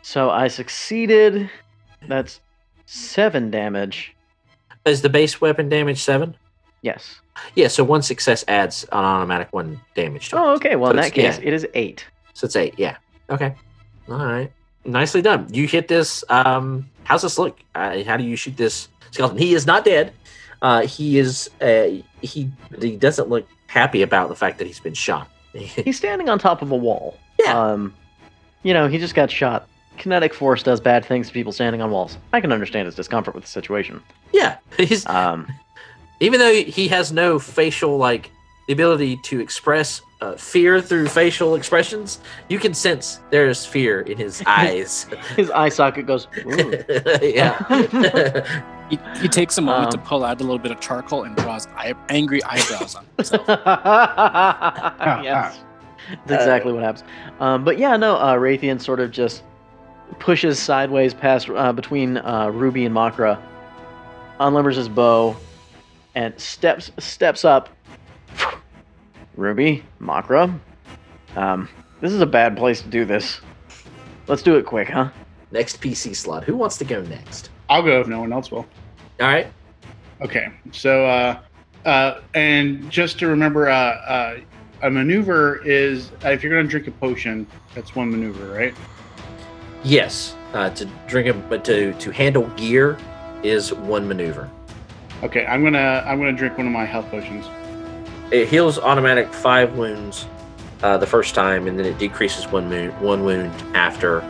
So 0.03 0.31
I 0.31 0.49
succeeded. 0.49 1.51
That's 2.09 2.41
seven 2.87 3.51
damage. 3.51 4.15
Is 4.85 5.03
the 5.03 5.11
base 5.11 5.41
weapon 5.41 5.69
damage 5.69 6.03
seven? 6.03 6.37
Yes. 6.83 7.21
Yeah, 7.55 7.69
so 7.69 7.85
one 7.85 8.03
success 8.03 8.45
adds 8.49 8.85
an 8.85 9.05
automatic 9.05 9.49
one 9.53 9.81
damage 9.95 10.31
to 10.31 10.37
it. 10.37 10.39
Oh, 10.39 10.51
okay. 10.55 10.77
Well, 10.77 10.91
in 10.91 10.97
that 10.97 11.13
case, 11.13 11.39
it 11.43 11.53
is 11.53 11.67
eight. 11.75 12.07
So 12.35 12.47
it's 12.47 12.57
eight. 12.57 12.75
Yeah. 12.79 12.97
Okay. 13.29 13.55
All 14.09 14.25
right. 14.25 14.51
Nicely 14.85 15.21
done. 15.23 15.47
You 15.53 15.67
hit 15.67 15.89
this. 15.89 16.25
Um, 16.29 16.89
how's 17.05 17.23
this 17.23 17.39
look? 17.39 17.59
Uh, 17.75 18.03
how 18.05 18.17
do 18.17 18.25
you 18.25 18.37
shoot 18.37 18.57
this 18.57 18.89
skeleton? 19.11 19.39
He 19.39 19.55
is 19.55 19.67
not 19.67 19.85
dead. 19.85 20.13
Uh, 20.63 20.87
he 20.87 21.19
is. 21.19 21.51
Uh, 21.61 22.03
he 22.21 22.51
he 22.81 22.97
doesn't 22.97 23.29
look 23.29 23.47
happy 23.67 24.03
about 24.03 24.29
the 24.29 24.37
fact 24.37 24.59
that 24.59 24.67
he's 24.67 24.81
been 24.81 24.95
shot. 24.95 25.29
He's 25.55 25.97
standing 25.97 26.29
on 26.29 26.39
top 26.39 26.63
of 26.63 26.71
a 26.71 26.77
wall. 26.77 27.17
Yeah. 27.39 27.59
Um, 27.59 27.93
you 28.63 28.73
know, 28.73 28.87
he 28.89 28.99
just 28.99 29.15
got 29.17 29.31
shot. 29.31 29.67
Kinetic 29.99 30.33
force 30.33 30.63
does 30.63 30.81
bad 30.81 31.05
things 31.05 31.27
to 31.29 31.33
people 31.33 31.51
standing 31.51 31.83
on 31.83 31.91
walls. 31.91 32.19
I 32.33 32.41
can 32.41 32.53
understand 32.53 32.87
his 32.87 32.95
discomfort 32.95 33.35
with 33.35 33.43
the 33.45 33.51
situation. 33.51 34.01
yeah. 34.33 34.59
He's 34.77 35.05
Um, 35.07 35.49
even 36.21 36.39
though 36.39 36.53
he 36.55 36.87
has 36.89 37.11
no 37.11 37.39
facial 37.41 37.97
like 37.97 38.31
the 38.69 38.73
ability 38.75 39.17
to 39.25 39.41
express 39.41 40.03
uh, 40.21 40.37
fear 40.37 40.81
through 40.81 41.09
facial 41.09 41.57
expressions, 41.57 42.21
you 42.49 42.59
can 42.61 42.73
sense 42.73 43.19
there's 43.31 43.65
fear 43.67 44.03
in 44.03 44.19
his 44.19 44.43
eyes. 44.47 45.07
his 45.37 45.51
eye 45.51 45.71
socket 45.71 46.07
goes. 46.07 46.29
"Ooh." 46.47 46.85
yeah. 47.23 47.57
He, 48.91 48.99
he 49.21 49.29
takes 49.29 49.57
a 49.57 49.61
moment 49.63 49.87
Um, 49.87 49.91
to 49.93 49.99
pull 49.99 50.25
out 50.25 50.41
a 50.41 50.45
little 50.45 50.59
bit 50.59 50.73
of 50.73 50.81
charcoal 50.81 51.23
and 51.25 51.35
draws 51.37 51.67
eye, 51.77 51.95
angry 52.09 52.43
eyebrows 52.45 52.95
on 52.97 53.07
himself. 53.17 53.47
yes, 55.23 55.61
that's 56.27 56.43
exactly 56.43 56.73
what 56.73 56.83
happens. 56.83 57.05
Um, 57.39 57.65
but 57.65 57.79
yeah, 57.79 57.97
no, 57.97 58.17
uh, 58.17 58.35
Raytheon 58.35 58.81
sort 58.81 59.01
of 59.01 59.11
just 59.11 59.45
pushes 60.19 60.59
sideways 60.59 61.15
past 61.15 61.49
uh, 61.49 61.73
between 61.73 62.17
uh, 62.19 62.51
Ruby 62.53 62.85
and 62.85 62.95
Makra, 62.95 63.41
unlimbers 64.41 64.75
his 64.77 64.89
bow, 64.89 65.37
and 66.15 66.39
steps 66.39 66.91
steps 66.99 67.45
up. 67.45 67.69
Ruby, 69.37 69.85
Makra, 70.01 70.59
um, 71.37 71.69
this 72.01 72.13
is 72.13 72.21
a 72.21 72.27
bad 72.27 72.57
place 72.57 72.83
to 72.83 72.89
do 72.89 73.05
this. 73.05 73.41
Let's 74.27 74.43
do 74.43 74.57
it 74.57 74.67
quick, 74.67 74.89
huh? 74.89 75.11
next 75.53 75.81
PC 75.81 76.15
slot. 76.15 76.45
Who 76.45 76.57
wants 76.57 76.79
to 76.79 76.85
go 76.85 77.03
next? 77.03 77.51
I'll 77.69 77.83
go 77.83 78.01
if 78.01 78.07
no 78.07 78.21
one 78.21 78.33
else 78.33 78.51
will. 78.51 78.67
All 79.21 79.27
right. 79.27 79.53
Okay, 80.23 80.49
so 80.73 81.05
uh, 81.07 81.41
uh, 81.85 82.21
and 82.35 82.91
just 82.91 83.19
to 83.19 83.27
remember, 83.27 83.69
uh, 83.69 83.75
uh, 83.75 84.37
a 84.83 84.91
maneuver 84.91 85.67
is 85.67 86.11
uh, 86.25 86.31
if 86.31 86.43
you're 86.43 86.53
going 86.53 86.65
to 86.65 86.71
drink 86.71 86.87
a 86.87 86.91
potion, 86.91 87.47
that's 87.75 87.95
one 87.95 88.11
maneuver, 88.11 88.53
right? 88.53 88.75
Yes. 89.85 90.35
Uh, 90.55 90.71
to 90.71 90.87
drink 91.07 91.29
it, 91.29 91.49
but 91.51 91.65
to 91.67 91.93
to 91.95 92.11
handle 92.11 92.47
gear 92.57 92.99
is 93.43 93.73
one 93.73 94.09
maneuver. 94.09 94.51
Okay, 95.23 95.47
I'm 95.47 95.63
gonna 95.63 96.03
I'm 96.07 96.19
gonna 96.19 96.33
drink 96.33 96.57
one 96.57 96.67
of 96.67 96.73
my 96.73 96.85
health 96.85 97.09
potions. 97.11 97.47
It 98.33 98.49
heals 98.49 98.79
automatic 98.79 99.33
five 99.33 99.77
wounds 99.77 100.27
uh, 100.83 100.97
the 100.97 101.07
first 101.07 101.35
time, 101.35 101.69
and 101.69 101.79
then 101.79 101.87
it 101.87 101.99
decreases 101.99 102.49
one 102.49 102.69
wound 102.69 103.01
one 103.01 103.25
wound 103.25 103.53
after 103.77 104.23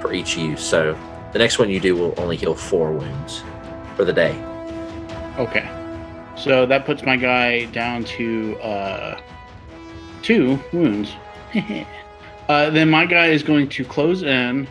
for 0.00 0.12
each 0.12 0.36
use. 0.36 0.62
So 0.62 0.98
the 1.32 1.38
next 1.38 1.58
one 1.58 1.70
you 1.70 1.80
do 1.80 1.94
will 1.94 2.14
only 2.16 2.36
heal 2.36 2.54
four 2.54 2.92
wounds 2.92 3.42
for 3.98 4.04
the 4.04 4.12
day. 4.12 4.32
Okay, 5.38 5.68
so 6.36 6.64
that 6.66 6.86
puts 6.86 7.02
my 7.02 7.16
guy 7.16 7.64
down 7.66 8.04
to 8.04 8.56
uh, 8.60 9.20
two 10.22 10.58
wounds. 10.72 11.10
uh, 12.48 12.70
then 12.70 12.88
my 12.88 13.04
guy 13.06 13.26
is 13.26 13.42
going 13.42 13.68
to 13.68 13.84
close 13.84 14.22
in 14.22 14.68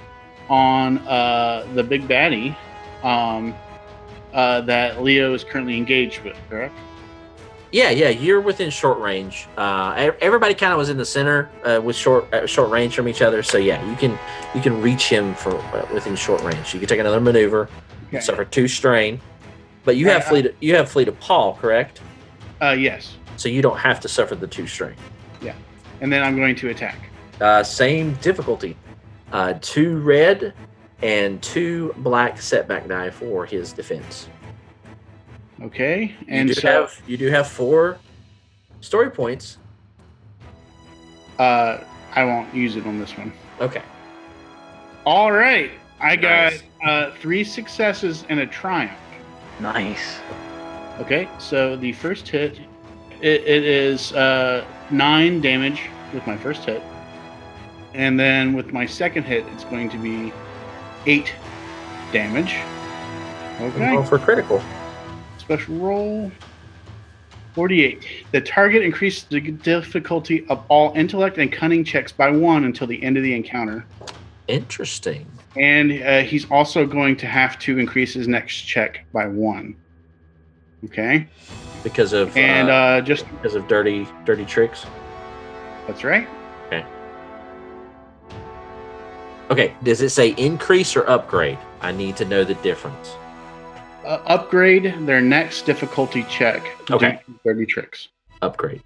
on 0.49 0.99
uh, 0.99 1.67
the 1.75 1.83
big 1.83 2.07
baddie 2.07 2.55
um, 3.03 3.53
uh, 4.33 4.61
that 4.61 5.03
Leo 5.03 5.33
is 5.33 5.43
currently 5.43 5.75
engaged 5.75 6.23
with. 6.23 6.37
Correct? 6.49 6.73
Yeah, 7.73 7.89
yeah, 7.89 8.09
you're 8.09 8.39
within 8.39 8.69
short 8.69 8.97
range. 8.99 9.45
Uh, 9.57 10.11
everybody 10.21 10.53
kind 10.53 10.71
of 10.71 10.77
was 10.77 10.89
in 10.89 10.95
the 10.95 11.05
center 11.05 11.49
uh, 11.65 11.81
with 11.83 11.97
short 11.97 12.33
uh, 12.33 12.45
short 12.45 12.69
range 12.69 12.95
from 12.95 13.09
each 13.09 13.21
other. 13.21 13.43
So 13.43 13.57
yeah, 13.57 13.85
you 13.89 13.95
can 13.97 14.17
you 14.55 14.61
can 14.61 14.81
reach 14.81 15.09
him 15.09 15.35
for 15.35 15.53
within 15.93 16.15
short 16.15 16.41
range. 16.43 16.73
You 16.73 16.79
can 16.79 16.87
take 16.87 17.01
another 17.01 17.19
maneuver, 17.19 17.67
Okay. 18.07 18.19
suffer 18.19 18.45
two 18.45 18.67
strain, 18.67 19.19
but 19.83 19.95
you 19.97 20.07
have 20.09 20.23
Uh, 20.23 20.29
fleet 20.29 20.55
you 20.61 20.75
have 20.75 20.89
fleet 20.89 21.07
of 21.07 21.19
Paul, 21.19 21.55
correct? 21.55 22.01
Uh, 22.61 22.75
yes, 22.77 23.15
So 23.35 23.49
you 23.49 23.61
don't 23.61 23.77
have 23.77 23.99
to 23.99 24.07
suffer 24.07 24.33
the 24.35 24.47
two 24.47 24.65
strain. 24.65 24.95
Yeah, 25.41 25.53
and 26.01 26.11
then 26.11 26.23
I'm 26.23 26.35
going 26.35 26.55
to 26.55 26.69
attack. 26.69 26.97
Uh, 27.39 27.61
same 27.63 28.13
difficulty, 28.15 28.75
uh, 29.31 29.53
two 29.61 29.99
red 29.99 30.53
and 31.03 31.39
two 31.43 31.93
black 31.97 32.41
setback 32.41 32.87
die 32.87 33.11
for 33.11 33.45
his 33.45 33.73
defense. 33.73 34.27
Okay, 35.61 36.15
and 36.27 36.49
You 36.49 36.55
do 36.55 36.61
so 36.61 36.67
have 36.67 37.01
you 37.07 37.17
do 37.17 37.27
have 37.29 37.47
four 37.47 37.97
story 38.81 39.11
points. 39.11 39.57
uh, 41.39 41.79
I 42.15 42.23
won't 42.23 42.51
use 42.55 42.75
it 42.75 42.85
on 42.87 42.97
this 42.99 43.15
one. 43.17 43.31
Okay. 43.61 43.81
All 45.05 45.31
right. 45.31 45.71
I 45.99 46.15
got 46.15 46.53
Nice. 46.53 46.63
Uh, 46.83 47.11
three 47.19 47.43
successes 47.43 48.25
and 48.29 48.39
a 48.39 48.45
triumph. 48.47 48.91
Nice. 49.59 50.19
Okay, 50.99 51.27
so 51.39 51.75
the 51.75 51.93
first 51.93 52.27
hit, 52.27 52.59
it, 53.21 53.41
it 53.41 53.63
is 53.63 54.13
uh, 54.13 54.65
nine 54.89 55.41
damage 55.41 55.83
with 56.13 56.25
my 56.25 56.37
first 56.37 56.65
hit, 56.65 56.81
and 57.93 58.19
then 58.19 58.53
with 58.53 58.73
my 58.73 58.85
second 58.85 59.23
hit, 59.23 59.45
it's 59.53 59.63
going 59.65 59.89
to 59.89 59.97
be 59.97 60.31
eight 61.05 61.33
damage. 62.11 62.55
Okay, 63.59 63.95
Roll 63.95 64.03
for 64.03 64.19
critical. 64.19 64.61
special 65.37 65.75
roll. 65.75 66.31
48. 67.53 68.05
The 68.31 68.41
target 68.41 68.83
increases 68.83 69.23
the 69.23 69.39
difficulty 69.41 70.45
of 70.47 70.63
all 70.69 70.93
intellect 70.95 71.39
and 71.39 71.51
cunning 71.51 71.83
checks 71.83 72.11
by 72.11 72.29
one 72.29 72.65
until 72.65 72.85
the 72.85 73.01
end 73.01 73.17
of 73.17 73.23
the 73.23 73.33
encounter. 73.33 73.83
Interesting. 74.47 75.25
And 75.55 76.01
uh, 76.03 76.21
he's 76.21 76.49
also 76.51 76.85
going 76.85 77.17
to 77.17 77.27
have 77.27 77.57
to 77.59 77.77
increase 77.79 78.13
his 78.13 78.27
next 78.27 78.61
check 78.61 79.05
by 79.11 79.27
one. 79.27 79.75
Okay. 80.85 81.27
Because 81.83 82.13
of 82.13 82.35
And 82.37 82.69
uh, 82.69 82.73
uh, 82.73 83.01
just 83.01 83.29
because 83.31 83.55
of 83.55 83.67
dirty 83.67 84.07
dirty 84.25 84.45
tricks. 84.45 84.85
that's 85.87 86.03
right. 86.03 86.27
Okay. 86.67 86.85
Okay. 89.49 89.73
Does 89.83 90.01
it 90.01 90.09
say 90.09 90.29
increase 90.37 90.95
or 90.95 91.09
upgrade? 91.09 91.57
I 91.81 91.91
need 91.91 92.15
to 92.17 92.25
know 92.25 92.43
the 92.43 92.55
difference. 92.55 93.15
Uh, 94.05 94.21
upgrade 94.25 94.93
their 95.05 95.21
next 95.21 95.65
difficulty 95.65 96.23
check. 96.29 96.65
Okay. 96.89 97.19
do 97.27 97.39
30 97.43 97.65
tricks. 97.65 98.07
Upgrade. 98.41 98.81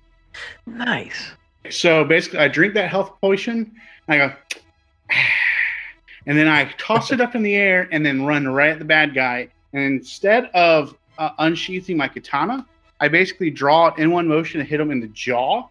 Nice. 0.65 1.32
So 1.69 2.04
basically, 2.04 2.39
I 2.39 2.47
drink 2.47 2.74
that 2.74 2.89
health 2.89 3.19
potion. 3.21 3.71
And 4.08 4.21
I 4.21 4.28
go, 4.28 4.34
and 6.25 6.38
then 6.38 6.47
I 6.47 6.65
toss 6.77 7.12
it 7.12 7.21
up 7.21 7.36
in 7.36 7.43
the 7.43 7.55
air 7.55 7.88
and 7.91 8.05
then 8.05 8.25
run 8.25 8.47
right 8.47 8.69
at 8.69 8.79
the 8.79 8.86
bad 8.86 9.13
guy. 9.13 9.49
And 9.73 9.84
instead 9.84 10.45
of 10.53 10.95
uh, 11.17 11.31
unsheathing 11.39 11.97
my 11.97 12.07
katana, 12.07 12.65
I 12.99 13.07
basically 13.07 13.49
draw 13.49 13.88
it 13.88 13.97
in 13.97 14.12
one 14.12 14.27
motion 14.27 14.60
and 14.60 14.69
hit 14.69 14.79
him 14.79 14.91
in 14.91 14.99
the 14.99 15.07
jaw, 15.07 15.67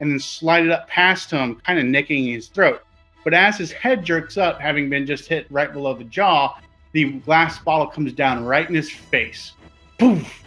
and 0.00 0.10
then 0.10 0.18
slide 0.18 0.66
it 0.66 0.70
up 0.70 0.86
past 0.88 1.30
him, 1.30 1.56
kind 1.66 1.78
of 1.78 1.86
nicking 1.86 2.26
his 2.26 2.48
throat. 2.48 2.82
But 3.22 3.32
as 3.32 3.56
his 3.56 3.72
head 3.72 4.04
jerks 4.04 4.36
up, 4.36 4.60
having 4.60 4.90
been 4.90 5.06
just 5.06 5.26
hit 5.26 5.46
right 5.50 5.72
below 5.72 5.94
the 5.94 6.04
jaw, 6.04 6.58
the 6.92 7.12
glass 7.20 7.58
bottle 7.58 7.86
comes 7.86 8.12
down 8.12 8.44
right 8.44 8.68
in 8.68 8.74
his 8.74 8.90
face. 8.90 9.52
Poof! 9.98 10.44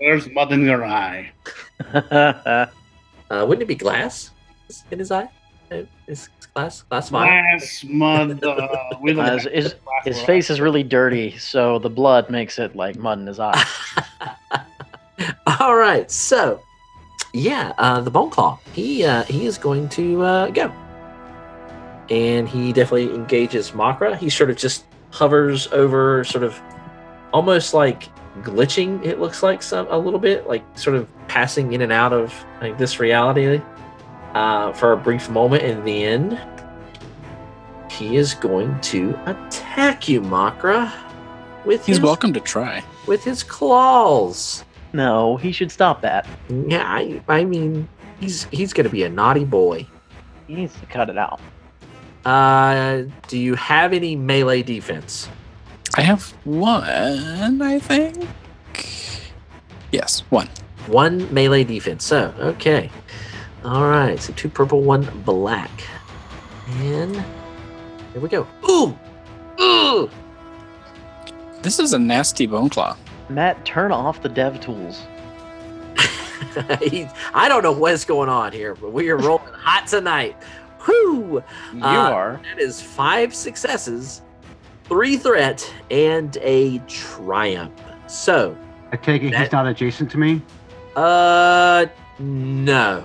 There's 0.00 0.28
mud 0.30 0.52
in 0.52 0.64
your 0.64 0.84
eye. 0.84 1.30
Uh, 3.30 3.44
wouldn't 3.44 3.62
it 3.62 3.66
be 3.66 3.74
glass 3.74 4.30
in 4.90 4.98
his 4.98 5.10
eye? 5.10 5.28
Uh, 5.72 5.82
glass 6.54 6.82
glass 6.82 7.10
fine? 7.10 7.28
Glass 7.58 7.84
mud. 7.88 8.44
Uh, 8.44 8.68
with 9.00 9.18
Uh, 9.18 9.32
his- 9.38 9.48
his- 9.52 9.74
His 10.04 10.20
face 10.22 10.50
is 10.50 10.60
really 10.60 10.82
dirty, 10.82 11.36
so 11.38 11.78
the 11.78 11.88
blood 11.88 12.28
makes 12.28 12.58
it 12.58 12.76
like 12.76 12.96
mud 12.96 13.18
in 13.18 13.26
his 13.26 13.40
eye. 13.40 13.64
All 15.60 15.76
right. 15.76 16.10
So, 16.10 16.60
yeah, 17.32 17.72
uh, 17.78 18.00
the 18.00 18.10
Bone 18.10 18.28
Claw. 18.30 18.58
He 18.74 19.04
uh, 19.04 19.22
he 19.24 19.46
is 19.46 19.56
going 19.56 19.88
to 19.90 20.22
uh, 20.22 20.48
go, 20.50 20.70
and 22.10 22.46
he 22.48 22.72
definitely 22.72 23.14
engages 23.14 23.70
Makra. 23.70 24.16
He 24.16 24.28
sort 24.28 24.50
of 24.50 24.56
just 24.56 24.84
hovers 25.10 25.68
over, 25.72 26.22
sort 26.24 26.44
of 26.44 26.60
almost 27.32 27.72
like 27.72 28.08
glitching. 28.42 29.02
It 29.06 29.20
looks 29.20 29.42
like 29.42 29.62
some 29.62 29.86
a 29.88 29.96
little 29.96 30.20
bit, 30.20 30.46
like 30.46 30.62
sort 30.76 30.96
of 30.96 31.08
passing 31.28 31.72
in 31.72 31.80
and 31.80 31.92
out 31.92 32.12
of 32.12 32.34
like 32.60 32.76
this 32.76 33.00
reality 33.00 33.46
uh, 34.34 34.72
for 34.72 34.92
a 34.92 34.96
brief 34.96 35.28
moment, 35.30 35.62
and 35.62 35.86
then 35.86 36.40
he 37.90 38.16
is 38.16 38.34
going 38.34 38.78
to 38.80 39.18
attack 39.26 40.08
you, 40.08 40.20
Makra, 40.20 40.92
with 41.64 41.86
He's 41.86 41.96
his, 41.96 42.04
welcome 42.04 42.32
to 42.32 42.40
try. 42.40 42.82
with 43.06 43.22
his 43.24 43.42
claws. 43.42 44.64
No, 44.92 45.36
he 45.36 45.52
should 45.52 45.70
stop 45.72 46.00
that. 46.02 46.26
Yeah, 46.48 46.84
I, 46.86 47.22
I 47.28 47.44
mean, 47.44 47.88
he's 48.20 48.44
he's 48.52 48.72
gonna 48.72 48.88
be 48.88 49.02
a 49.04 49.08
naughty 49.08 49.44
boy. 49.44 49.86
He 50.46 50.54
needs 50.54 50.78
to 50.80 50.86
cut 50.86 51.08
it 51.10 51.18
out. 51.18 51.40
Uh, 52.24 53.02
do 53.28 53.38
you 53.38 53.54
have 53.54 53.92
any 53.92 54.16
melee 54.16 54.62
defense? 54.62 55.28
I 55.96 56.02
have 56.02 56.28
one, 56.44 57.60
I 57.62 57.78
think. 57.78 58.26
Yes, 59.92 60.20
one. 60.30 60.48
One 60.86 61.32
melee 61.32 61.64
defense. 61.64 62.04
So, 62.04 62.34
okay, 62.38 62.90
all 63.64 63.88
right. 63.88 64.20
So 64.20 64.32
two 64.34 64.48
purple, 64.48 64.82
one 64.82 65.02
black, 65.24 65.70
and 66.68 67.14
here 68.12 68.20
we 68.20 68.28
go. 68.28 68.46
Ooh, 68.68 68.96
ooh. 69.60 70.10
This 71.62 71.78
is 71.78 71.92
a 71.94 71.98
nasty 71.98 72.46
bone 72.46 72.68
claw. 72.68 72.96
Matt, 73.30 73.64
turn 73.64 73.90
off 73.90 74.20
the 74.22 74.28
dev 74.28 74.60
tools. 74.60 75.02
He- 76.82 77.08
I 77.32 77.48
don't 77.48 77.62
know 77.62 77.72
what's 77.72 78.04
going 78.04 78.28
on 78.28 78.52
here, 78.52 78.74
but 78.74 78.92
we 78.92 79.08
are 79.08 79.16
rolling 79.16 79.52
hot 79.54 79.86
tonight. 79.88 80.36
Whoo! 80.86 81.42
You 81.72 81.82
Uh, 81.82 81.86
are. 82.12 82.40
That 82.44 82.60
is 82.60 82.80
five 82.82 83.34
successes, 83.34 84.20
three 84.84 85.16
threat, 85.16 85.68
and 85.90 86.36
a 86.42 86.78
triumph. 86.86 87.72
So, 88.06 88.56
I 88.92 88.96
take 88.96 89.22
it 89.22 89.30
That- 89.32 89.40
he's 89.44 89.52
not 89.52 89.66
adjacent 89.66 90.10
to 90.12 90.18
me. 90.18 90.42
uh, 90.96 91.86
no, 92.20 93.02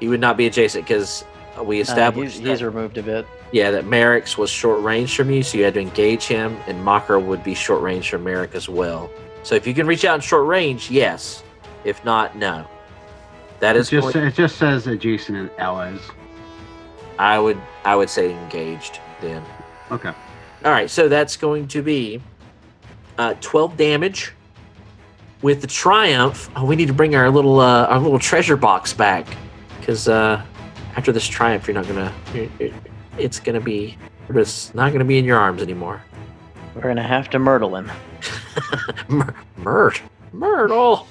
he 0.00 0.08
would 0.08 0.20
not 0.20 0.36
be 0.36 0.46
adjacent 0.46 0.84
because 0.86 1.24
we 1.62 1.78
Uh, 1.78 1.82
established 1.82 2.38
he's, 2.38 2.48
he's 2.48 2.58
that, 2.60 2.64
removed 2.66 2.96
a 2.98 3.02
bit. 3.02 3.26
yeah 3.52 3.70
that 3.70 3.84
Merrick's 3.86 4.36
was 4.38 4.50
short 4.50 4.82
range 4.82 5.14
from 5.16 5.30
you, 5.30 5.42
so 5.42 5.58
you 5.58 5.64
had 5.64 5.74
to 5.74 5.80
engage 5.80 6.24
him, 6.24 6.56
and 6.66 6.84
Makra 6.84 7.22
would 7.22 7.44
be 7.44 7.54
short 7.54 7.82
range 7.82 8.08
from 8.10 8.24
Merrick 8.24 8.54
as 8.54 8.68
well. 8.68 9.10
So 9.42 9.54
if 9.54 9.66
you 9.66 9.74
can 9.74 9.86
reach 9.86 10.04
out 10.04 10.16
in 10.16 10.20
short 10.20 10.46
range, 10.46 10.90
yes. 10.90 11.42
If 11.84 12.04
not, 12.04 12.36
no. 12.36 12.66
That 13.60 13.76
is 13.76 13.92
It 13.92 13.96
is 13.98 14.02
just 14.04 14.14
going- 14.14 14.26
it 14.26 14.34
just 14.34 14.56
says 14.56 14.86
adjacent 14.86 15.36
and 15.36 15.50
allies. 15.58 16.00
I 17.18 17.38
would 17.38 17.58
I 17.84 17.94
would 17.96 18.08
say 18.10 18.32
engaged 18.32 18.98
then. 19.20 19.42
Okay. 19.90 20.12
All 20.64 20.70
right, 20.70 20.88
so 20.90 21.08
that's 21.08 21.36
going 21.36 21.68
to 21.68 21.82
be 21.82 22.20
uh, 23.18 23.34
12 23.40 23.76
damage. 23.76 24.32
With 25.42 25.62
the 25.62 25.66
triumph, 25.66 26.50
oh, 26.54 26.66
we 26.66 26.76
need 26.76 26.88
to 26.88 26.92
bring 26.94 27.14
our 27.16 27.30
little 27.30 27.60
uh, 27.60 27.86
our 27.86 27.98
little 27.98 28.18
treasure 28.18 28.56
box 28.58 28.92
back 28.92 29.26
because 29.80 30.08
uh, 30.08 30.44
after 30.96 31.12
this 31.12 31.26
triumph, 31.26 31.66
you're 31.66 31.74
not 31.74 31.86
gonna. 31.86 32.12
You're, 32.34 32.70
it's 33.18 33.40
gonna 33.40 33.60
be. 33.60 33.96
It's 34.28 34.72
not 34.74 34.92
gonna 34.92 35.04
be 35.04 35.18
in 35.18 35.24
your 35.24 35.38
arms 35.38 35.62
anymore. 35.62 36.02
We're 36.74 36.82
gonna 36.82 37.02
have 37.02 37.30
to 37.30 37.38
myrtle 37.38 37.74
him. 37.76 37.90
Myr- 39.08 39.34
Myrt, 39.56 40.02
Myrtle. 40.32 41.06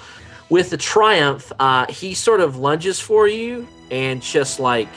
With 0.48 0.70
the 0.70 0.76
triumph, 0.76 1.52
uh, 1.60 1.86
he 1.86 2.12
sort 2.12 2.40
of 2.40 2.56
lunges 2.56 2.98
for 2.98 3.28
you 3.28 3.68
and 3.92 4.20
just 4.20 4.58
like 4.58 4.88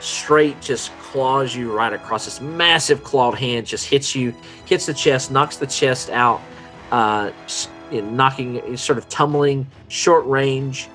straight 0.00 0.60
just 0.60 0.90
claws 0.98 1.54
you 1.54 1.72
right 1.72 1.92
across. 1.92 2.24
This 2.24 2.40
massive 2.40 3.04
clawed 3.04 3.36
hand 3.36 3.66
just 3.66 3.86
hits 3.86 4.14
you, 4.14 4.34
hits 4.64 4.86
the 4.86 4.94
chest, 4.94 5.30
knocks 5.30 5.58
the 5.58 5.66
chest 5.66 6.10
out, 6.10 6.40
uh, 6.90 7.30
knocking, 7.92 8.76
sort 8.76 8.98
of 8.98 9.08
tumbling, 9.08 9.66
short 9.88 10.26
range. 10.26 10.88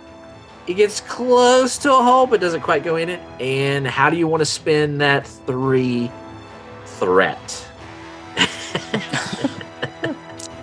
It 0.71 0.75
gets 0.75 1.01
close 1.01 1.77
to 1.79 1.93
a 1.93 2.01
hole, 2.01 2.25
but 2.25 2.39
doesn't 2.39 2.61
quite 2.61 2.81
go 2.81 2.95
in 2.95 3.09
it. 3.09 3.19
And 3.41 3.85
how 3.85 4.09
do 4.09 4.15
you 4.15 4.25
want 4.25 4.39
to 4.39 4.45
spend 4.45 5.01
that 5.01 5.27
three 5.27 6.09
threat? 6.85 7.67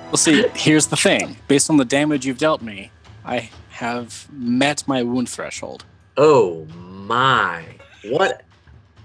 Well, 0.08 0.16
see, 0.16 0.48
here's 0.54 0.86
the 0.86 0.96
thing. 0.96 1.36
Based 1.48 1.68
on 1.68 1.76
the 1.76 1.84
damage 1.84 2.24
you've 2.24 2.38
dealt 2.38 2.62
me, 2.62 2.90
I 3.26 3.50
have 3.68 4.26
met 4.32 4.82
my 4.88 5.02
wound 5.02 5.28
threshold. 5.28 5.84
Oh 6.16 6.64
my! 6.64 7.62
What? 8.04 8.42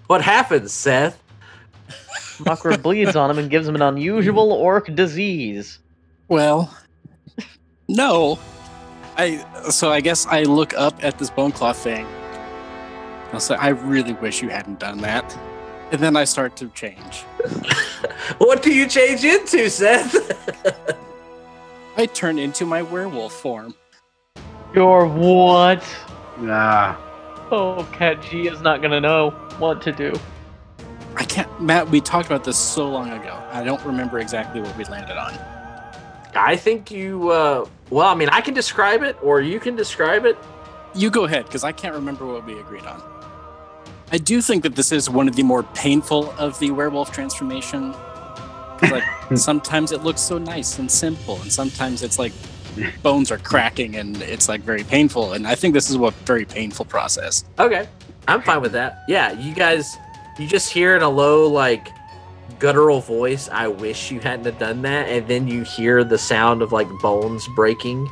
What 0.07 0.21
happened, 0.21 0.71
Seth? 0.71 1.21
Makra 2.37 2.81
bleeds 2.81 3.17
on 3.17 3.29
him 3.29 3.37
and 3.37 3.49
gives 3.49 3.67
him 3.67 3.75
an 3.75 3.81
unusual 3.81 4.53
orc 4.53 4.95
disease. 4.95 5.79
Well, 6.29 6.73
no. 7.89 8.39
I 9.17 9.45
so 9.69 9.91
I 9.91 10.01
guess 10.01 10.25
I 10.25 10.43
look 10.43 10.73
up 10.73 11.03
at 11.03 11.17
this 11.17 11.29
bone 11.29 11.51
claw 11.51 11.73
thing. 11.73 12.05
I'll 13.31 13.39
say, 13.39 13.55
I 13.55 13.69
really 13.69 14.13
wish 14.13 14.41
you 14.41 14.49
hadn't 14.49 14.79
done 14.79 14.99
that. 14.99 15.37
And 15.91 15.99
then 16.01 16.15
I 16.15 16.23
start 16.23 16.55
to 16.57 16.69
change. 16.69 17.23
What 18.37 18.63
do 18.63 18.73
you 18.73 18.87
change 18.87 19.25
into, 19.25 19.69
Seth? 19.69 20.15
I 21.97 22.05
turn 22.05 22.39
into 22.39 22.65
my 22.65 22.81
werewolf 22.81 23.33
form. 23.33 23.75
You're 24.73 25.05
what? 25.07 25.83
Ah, 26.39 26.97
Oh, 27.51 27.87
Cat 27.91 28.21
G 28.23 28.47
is 28.47 28.61
not 28.61 28.81
gonna 28.81 29.01
know 29.01 29.31
what 29.59 29.81
to 29.83 29.91
do. 29.91 30.13
I 31.15 31.23
can't 31.25 31.61
Matt, 31.61 31.89
we 31.89 32.01
talked 32.01 32.25
about 32.27 32.43
this 32.43 32.57
so 32.57 32.89
long 32.89 33.11
ago. 33.11 33.37
I 33.51 33.63
don't 33.63 33.83
remember 33.85 34.19
exactly 34.19 34.61
what 34.61 34.75
we 34.77 34.85
landed 34.85 35.17
on. 35.17 35.33
I 36.35 36.55
think 36.55 36.89
you. 36.89 37.29
Uh, 37.29 37.65
well, 37.93 38.07
I 38.07 38.15
mean, 38.15 38.29
I 38.29 38.41
can 38.41 38.55
describe 38.55 39.03
it, 39.03 39.15
or 39.21 39.39
you 39.39 39.59
can 39.59 39.75
describe 39.75 40.25
it. 40.25 40.35
You 40.95 41.11
go 41.11 41.25
ahead, 41.25 41.45
because 41.45 41.63
I 41.63 41.71
can't 41.71 41.93
remember 41.93 42.25
what 42.25 42.43
we 42.43 42.59
agreed 42.59 42.87
on. 42.87 43.03
I 44.11 44.17
do 44.17 44.41
think 44.41 44.63
that 44.63 44.75
this 44.75 44.91
is 44.91 45.11
one 45.11 45.27
of 45.27 45.35
the 45.35 45.43
more 45.43 45.61
painful 45.61 46.31
of 46.39 46.57
the 46.57 46.71
werewolf 46.71 47.11
transformation. 47.11 47.93
like 48.81 49.03
sometimes 49.35 49.91
it 49.91 50.03
looks 50.03 50.21
so 50.21 50.39
nice 50.39 50.79
and 50.79 50.89
simple, 50.89 51.39
and 51.43 51.53
sometimes 51.53 52.01
it's 52.01 52.17
like 52.17 52.33
bones 53.03 53.29
are 53.29 53.37
cracking 53.37 53.97
and 53.97 54.19
it's 54.23 54.49
like 54.49 54.61
very 54.61 54.83
painful. 54.83 55.33
And 55.33 55.45
I 55.45 55.53
think 55.53 55.75
this 55.75 55.91
is 55.91 55.95
a 55.95 56.09
very 56.25 56.45
painful 56.45 56.85
process. 56.85 57.45
Okay, 57.59 57.87
I'm 58.27 58.41
fine 58.41 58.61
with 58.61 58.71
that. 58.71 59.03
Yeah, 59.07 59.33
you 59.33 59.53
guys, 59.53 59.97
you 60.39 60.47
just 60.47 60.73
hear 60.73 60.95
in 60.95 61.03
a 61.03 61.09
low, 61.09 61.47
like, 61.47 61.89
guttural 62.63 63.01
voice, 63.01 63.49
I 63.49 63.67
wish 63.67 64.09
you 64.09 64.21
hadn't 64.21 64.45
have 64.45 64.57
done 64.57 64.83
that. 64.83 65.09
And 65.09 65.27
then 65.27 65.49
you 65.49 65.63
hear 65.63 66.05
the 66.05 66.17
sound 66.17 66.61
of, 66.61 66.71
like, 66.71 66.87
bones 67.01 67.45
breaking. 67.49 68.09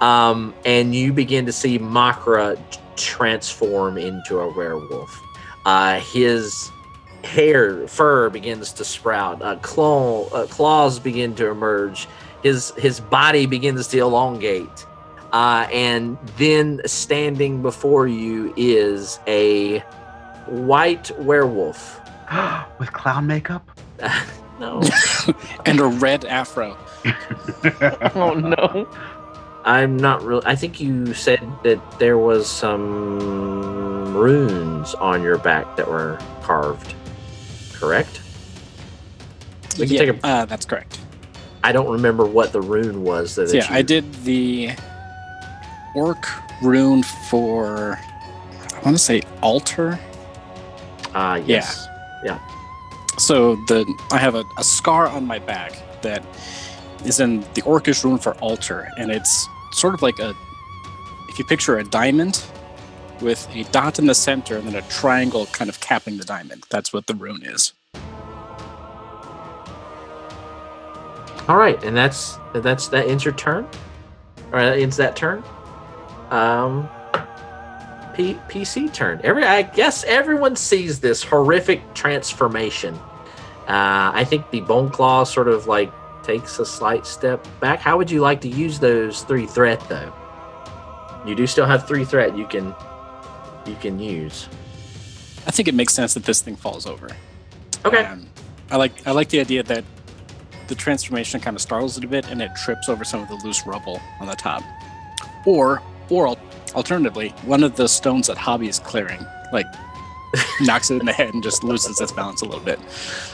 Um, 0.00 0.54
and 0.64 0.94
you 0.94 1.12
begin 1.12 1.44
to 1.46 1.52
see 1.52 1.76
Makra 1.76 2.56
transform 2.94 3.98
into 3.98 4.38
a 4.38 4.48
werewolf. 4.56 5.20
Uh, 5.66 5.98
his 5.98 6.70
hair, 7.24 7.88
fur 7.88 8.30
begins 8.30 8.72
to 8.74 8.84
sprout. 8.84 9.42
Uh, 9.42 9.56
claw, 9.56 10.28
uh, 10.28 10.46
claws 10.46 11.00
begin 11.00 11.34
to 11.34 11.48
emerge. 11.48 12.06
His 12.44 12.70
his 12.76 13.00
body 13.00 13.44
begins 13.46 13.88
to 13.88 13.98
elongate. 13.98 14.86
Uh, 15.32 15.66
and 15.72 16.16
then 16.38 16.80
standing 16.86 17.60
before 17.60 18.06
you 18.06 18.54
is 18.56 19.18
a 19.26 19.80
white 20.46 21.10
werewolf. 21.18 21.99
With 22.78 22.92
clown 22.92 23.26
makeup? 23.26 23.70
no, 24.60 24.82
And 25.66 25.80
a 25.80 25.86
red 25.86 26.24
afro. 26.24 26.76
Oh 28.14 28.34
no. 28.34 28.88
I'm 29.64 29.96
not 29.96 30.22
really. 30.22 30.42
I 30.46 30.54
think 30.54 30.80
you 30.80 31.12
said 31.12 31.40
that 31.64 31.98
there 31.98 32.16
was 32.18 32.48
some 32.48 34.14
runes 34.16 34.94
on 34.94 35.22
your 35.22 35.38
back 35.38 35.76
that 35.76 35.86
were 35.88 36.18
carved. 36.42 36.94
Correct? 37.74 38.20
We 39.78 39.86
can 39.86 39.96
yeah, 39.96 40.12
take 40.12 40.24
a- 40.24 40.26
uh, 40.26 40.44
that's 40.46 40.64
correct. 40.64 40.98
I 41.62 41.72
don't 41.72 41.90
remember 41.90 42.24
what 42.24 42.52
the 42.52 42.60
rune 42.62 43.02
was 43.04 43.34
that. 43.34 43.48
So, 43.50 43.56
yeah, 43.56 43.68
you, 43.70 43.76
I 43.76 43.82
did 43.82 44.12
the 44.24 44.70
orc 45.94 46.26
rune 46.62 47.02
for, 47.02 47.98
I 48.74 48.80
want 48.82 48.96
to 48.96 49.02
say 49.02 49.22
altar. 49.42 49.98
Ah, 51.14 51.34
yes. 51.36 51.86
So 53.18 53.56
the 53.66 53.86
I 54.10 54.18
have 54.18 54.34
a, 54.34 54.44
a 54.56 54.64
scar 54.64 55.06
on 55.06 55.26
my 55.26 55.38
back 55.38 55.72
that 56.02 56.24
is 57.04 57.20
in 57.20 57.40
the 57.54 57.62
orcish 57.62 58.04
rune 58.04 58.18
for 58.18 58.34
altar, 58.34 58.88
and 58.96 59.10
it's 59.10 59.48
sort 59.72 59.94
of 59.94 60.02
like 60.02 60.18
a 60.18 60.34
if 61.28 61.38
you 61.38 61.44
picture 61.44 61.78
a 61.78 61.84
diamond 61.84 62.42
with 63.20 63.46
a 63.54 63.64
dot 63.64 63.98
in 63.98 64.06
the 64.06 64.14
center 64.14 64.56
and 64.56 64.66
then 64.66 64.74
a 64.74 64.82
triangle 64.88 65.46
kind 65.46 65.68
of 65.68 65.80
capping 65.80 66.16
the 66.16 66.24
diamond. 66.24 66.64
That's 66.70 66.92
what 66.92 67.06
the 67.06 67.14
rune 67.14 67.44
is. 67.44 67.72
All 71.48 71.56
right, 71.56 71.82
and 71.82 71.96
that's 71.96 72.38
that's 72.54 72.88
that 72.88 73.06
ends 73.08 73.24
your 73.24 73.34
turn, 73.34 73.66
or 74.52 74.60
that 74.60 74.78
ends 74.78 74.96
that 74.96 75.16
turn. 75.16 75.42
Um, 76.30 76.88
P- 78.14 78.38
PC 78.48 78.92
turn. 78.92 79.20
Every 79.24 79.44
I 79.44 79.62
guess 79.62 80.04
everyone 80.04 80.56
sees 80.56 81.00
this 81.00 81.22
horrific 81.22 81.94
transformation. 81.94 82.94
Uh, 83.66 84.10
I 84.14 84.24
think 84.24 84.50
the 84.50 84.60
bone 84.60 84.90
claw 84.90 85.24
sort 85.24 85.48
of 85.48 85.66
like 85.66 85.92
takes 86.22 86.58
a 86.58 86.66
slight 86.66 87.06
step 87.06 87.46
back. 87.60 87.78
How 87.80 87.96
would 87.96 88.10
you 88.10 88.20
like 88.20 88.40
to 88.42 88.48
use 88.48 88.78
those 88.78 89.22
three 89.22 89.46
threat 89.46 89.80
though? 89.88 90.12
You 91.26 91.34
do 91.34 91.46
still 91.46 91.66
have 91.66 91.86
three 91.86 92.04
threat. 92.04 92.36
You 92.36 92.46
can 92.46 92.74
you 93.66 93.76
can 93.76 93.98
use. 93.98 94.48
I 95.46 95.50
think 95.50 95.68
it 95.68 95.74
makes 95.74 95.94
sense 95.94 96.14
that 96.14 96.24
this 96.24 96.40
thing 96.40 96.56
falls 96.56 96.86
over. 96.86 97.08
Okay. 97.84 98.04
Um, 98.04 98.26
I 98.70 98.76
like 98.76 99.06
I 99.06 99.12
like 99.12 99.28
the 99.28 99.40
idea 99.40 99.62
that 99.64 99.84
the 100.68 100.74
transformation 100.74 101.40
kind 101.40 101.56
of 101.56 101.60
startles 101.60 101.98
it 101.98 102.04
a 102.04 102.08
bit 102.08 102.30
and 102.30 102.40
it 102.40 102.54
trips 102.54 102.88
over 102.88 103.04
some 103.04 103.20
of 103.20 103.28
the 103.28 103.34
loose 103.44 103.66
rubble 103.66 104.00
on 104.20 104.26
the 104.26 104.36
top. 104.36 104.62
Or 105.46 105.82
or 106.08 106.36
alternatively, 106.74 107.30
one 107.44 107.62
of 107.62 107.76
the 107.76 107.88
stones 107.88 108.26
that 108.26 108.36
Hobby 108.36 108.68
is 108.68 108.78
clearing, 108.78 109.24
like 109.52 109.66
knocks 110.60 110.90
it 110.90 111.00
in 111.00 111.06
the 111.06 111.12
head 111.12 111.34
and 111.34 111.42
just 111.42 111.64
loses 111.64 112.00
its 112.00 112.12
balance 112.12 112.42
a 112.42 112.44
little 112.44 112.64
bit. 112.64 112.78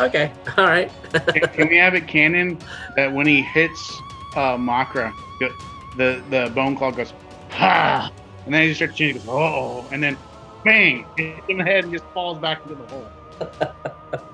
Okay. 0.00 0.32
All 0.56 0.64
right. 0.64 0.90
can, 1.12 1.48
can 1.48 1.68
we 1.68 1.76
have 1.76 1.94
it 1.94 2.06
canon 2.06 2.58
that 2.96 3.12
when 3.12 3.26
he 3.26 3.42
hits 3.42 3.92
uh, 4.34 4.56
Makra, 4.56 5.12
the 5.40 5.50
the, 5.96 6.22
the 6.28 6.52
bone 6.54 6.76
claw 6.76 6.90
goes 6.90 7.14
ha, 7.50 8.10
and 8.44 8.54
then 8.54 8.62
he 8.62 8.68
just 8.68 8.78
starts 8.78 8.96
changing, 8.96 9.22
goes 9.22 9.30
oh, 9.30 9.86
and 9.90 10.02
then 10.02 10.16
bang, 10.64 11.06
hits 11.16 11.38
him 11.38 11.44
in 11.50 11.58
the 11.58 11.64
head 11.64 11.84
and 11.84 11.92
just 11.92 12.04
falls 12.12 12.38
back 12.38 12.62
into 12.62 12.74
the 12.74 12.86
hole. 12.86 13.08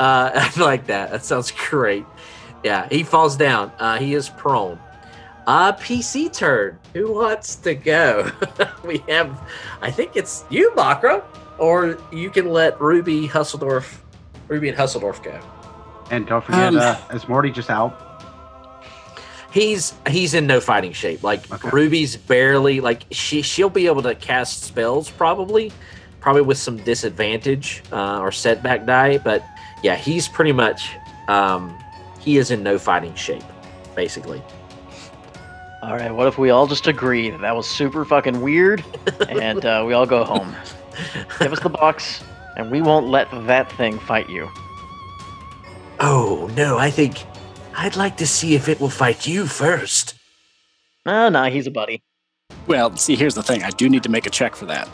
Uh, 0.00 0.30
I 0.56 0.60
like 0.60 0.86
that. 0.86 1.10
That 1.10 1.24
sounds 1.24 1.52
great. 1.52 2.06
Yeah, 2.64 2.88
he 2.88 3.04
falls 3.04 3.36
down. 3.36 3.70
Uh, 3.78 3.98
he 3.98 4.14
is 4.14 4.30
prone. 4.30 4.80
Uh, 5.46 5.72
PC 5.72 6.32
turn. 6.32 6.78
Who 6.94 7.12
wants 7.12 7.56
to 7.56 7.74
go? 7.74 8.30
we 8.84 8.98
have, 9.08 9.40
I 9.80 9.90
think 9.90 10.16
it's 10.16 10.44
you, 10.50 10.70
Makra, 10.76 11.24
or 11.58 11.98
you 12.12 12.30
can 12.30 12.50
let 12.50 12.80
Ruby 12.80 13.26
Husseldorf, 13.26 14.02
Ruby 14.48 14.68
and 14.68 14.78
Husseldorf 14.78 15.22
go. 15.22 15.40
And 16.10 16.26
don't 16.26 16.44
forget, 16.44 16.74
Um, 16.74 16.76
uh, 16.78 16.96
is 17.14 17.28
Morty 17.28 17.50
just 17.50 17.70
out? 17.70 18.06
He's 19.52 19.94
he's 20.08 20.34
in 20.34 20.46
no 20.46 20.60
fighting 20.60 20.92
shape. 20.92 21.24
Like 21.24 21.50
Okay. 21.52 21.70
Ruby's 21.72 22.16
barely 22.16 22.80
like 22.80 23.04
she 23.10 23.42
she'll 23.42 23.68
be 23.70 23.86
able 23.88 24.02
to 24.02 24.14
cast 24.14 24.62
spells 24.62 25.10
probably, 25.10 25.72
probably 26.20 26.42
with 26.42 26.58
some 26.58 26.76
disadvantage 26.76 27.82
uh, 27.90 28.20
or 28.20 28.30
setback 28.30 28.86
die. 28.86 29.18
But 29.18 29.44
yeah, 29.82 29.96
he's 29.96 30.28
pretty 30.28 30.52
much 30.52 30.90
um, 31.26 31.76
he 32.20 32.36
is 32.38 32.52
in 32.52 32.62
no 32.62 32.78
fighting 32.78 33.14
shape, 33.16 33.42
basically. 33.96 34.40
All 35.82 35.96
right, 35.96 36.14
what 36.14 36.26
if 36.28 36.36
we 36.36 36.50
all 36.50 36.66
just 36.66 36.86
agree 36.86 37.30
that 37.30 37.40
that 37.40 37.56
was 37.56 37.66
super 37.66 38.04
fucking 38.04 38.42
weird, 38.42 38.84
and 39.28 39.64
uh, 39.64 39.82
we 39.86 39.94
all 39.94 40.04
go 40.04 40.24
home? 40.24 40.54
Give 41.38 41.52
us 41.52 41.60
the 41.60 41.70
box, 41.70 42.22
and 42.56 42.70
we 42.70 42.82
won't 42.82 43.06
let 43.06 43.30
that 43.46 43.72
thing 43.72 43.98
fight 43.98 44.28
you. 44.28 44.48
Oh 45.98 46.50
no, 46.54 46.76
I 46.76 46.90
think 46.90 47.24
I'd 47.74 47.96
like 47.96 48.18
to 48.18 48.26
see 48.26 48.54
if 48.54 48.68
it 48.68 48.78
will 48.78 48.90
fight 48.90 49.26
you 49.26 49.46
first. 49.46 50.14
Oh, 51.06 51.30
nah, 51.30 51.48
he's 51.48 51.66
a 51.66 51.70
buddy. 51.70 52.02
Well, 52.66 52.94
see, 52.96 53.16
here's 53.16 53.34
the 53.34 53.42
thing. 53.42 53.62
I 53.62 53.70
do 53.70 53.88
need 53.88 54.02
to 54.02 54.10
make 54.10 54.26
a 54.26 54.30
check 54.30 54.54
for 54.54 54.66
that. 54.66 54.86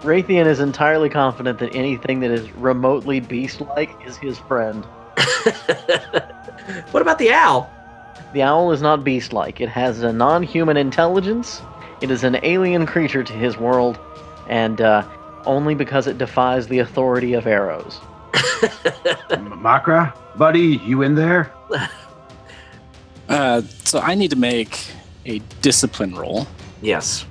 Raytheon 0.00 0.46
is 0.46 0.60
entirely 0.60 1.08
confident 1.08 1.58
that 1.60 1.74
anything 1.74 2.20
that 2.20 2.30
is 2.30 2.52
remotely 2.52 3.20
beast-like 3.20 3.90
is 4.06 4.18
his 4.18 4.38
friend. 4.38 4.84
what 6.90 7.00
about 7.00 7.18
the 7.18 7.30
owl? 7.32 7.72
The 8.34 8.42
owl 8.42 8.72
is 8.72 8.82
not 8.82 9.04
beast-like. 9.04 9.60
It 9.60 9.68
has 9.70 10.02
a 10.02 10.12
non-human 10.12 10.76
intelligence. 10.76 11.62
It 12.00 12.10
is 12.10 12.24
an 12.24 12.38
alien 12.42 12.86
creature 12.86 13.24
to 13.24 13.32
his 13.32 13.56
world, 13.56 13.98
and 14.48 14.80
uh, 14.80 15.06
only 15.46 15.74
because 15.74 16.06
it 16.06 16.18
defies 16.18 16.68
the 16.68 16.78
authority 16.80 17.32
of 17.34 17.46
arrows. 17.46 17.98
Makra, 18.32 20.14
buddy, 20.36 20.76
you 20.84 21.02
in 21.02 21.14
there? 21.14 21.52
Uh, 23.28 23.60
so 23.84 23.98
I 24.00 24.14
need 24.14 24.30
to 24.30 24.36
make 24.38 24.86
a 25.26 25.38
discipline 25.60 26.14
roll. 26.14 26.46
yes. 26.80 27.26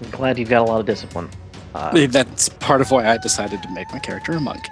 I'm 0.00 0.10
glad 0.10 0.38
you've 0.38 0.48
got 0.48 0.60
a 0.60 0.70
lot 0.70 0.78
of 0.78 0.86
discipline. 0.86 1.28
Uh, 1.74 2.06
That's 2.06 2.48
part 2.48 2.80
of 2.80 2.92
why 2.92 3.08
I 3.08 3.18
decided 3.18 3.64
to 3.64 3.70
make 3.72 3.92
my 3.92 3.98
character 3.98 4.30
a 4.30 4.40
monk. 4.40 4.62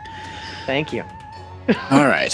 thank 0.66 0.92
you. 0.92 1.02
All 1.90 2.06
right. 2.06 2.32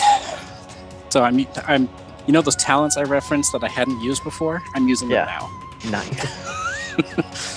So 1.08 1.22
I'm 1.22 1.46
I'm 1.66 1.88
you 2.26 2.32
know 2.32 2.42
those 2.42 2.56
talents 2.56 2.96
I 2.96 3.02
referenced 3.02 3.52
that 3.52 3.62
I 3.64 3.68
hadn't 3.68 4.00
used 4.00 4.22
before? 4.24 4.62
I'm 4.74 4.88
using 4.88 5.10
Yeah. 5.10 5.26
them 5.26 5.50
now. 5.92 6.00
Nice. 6.00 7.56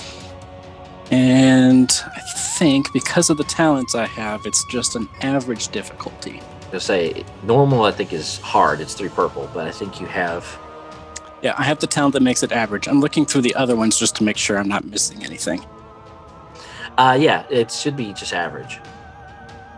And 1.10 1.90
I 2.14 2.20
think 2.58 2.92
because 2.92 3.30
of 3.30 3.36
the 3.36 3.42
talents 3.44 3.96
I 3.96 4.06
have, 4.06 4.46
it's 4.46 4.64
just 4.70 4.94
an 4.94 5.08
average 5.22 5.66
difficulty. 5.68 6.40
To 6.70 6.78
say 6.78 7.24
normal, 7.42 7.82
I 7.82 7.90
think 7.90 8.12
is 8.12 8.38
hard. 8.38 8.80
It's 8.80 8.94
three 8.94 9.08
purple, 9.08 9.50
but 9.52 9.66
I 9.66 9.72
think 9.72 10.00
you 10.00 10.06
have 10.06 10.46
Yeah, 11.42 11.54
I 11.58 11.64
have 11.64 11.80
the 11.80 11.88
talent 11.88 12.12
that 12.12 12.22
makes 12.22 12.44
it 12.44 12.52
average. 12.52 12.86
I'm 12.86 13.00
looking 13.00 13.26
through 13.26 13.42
the 13.42 13.54
other 13.56 13.74
ones 13.74 13.98
just 13.98 14.14
to 14.16 14.22
make 14.24 14.36
sure 14.36 14.56
I'm 14.56 14.68
not 14.68 14.84
missing 14.84 15.24
anything, 15.24 15.64
Uh, 16.96 17.16
yeah, 17.20 17.44
it 17.50 17.72
should 17.72 17.96
be 17.96 18.12
just 18.12 18.32
average. 18.32 18.78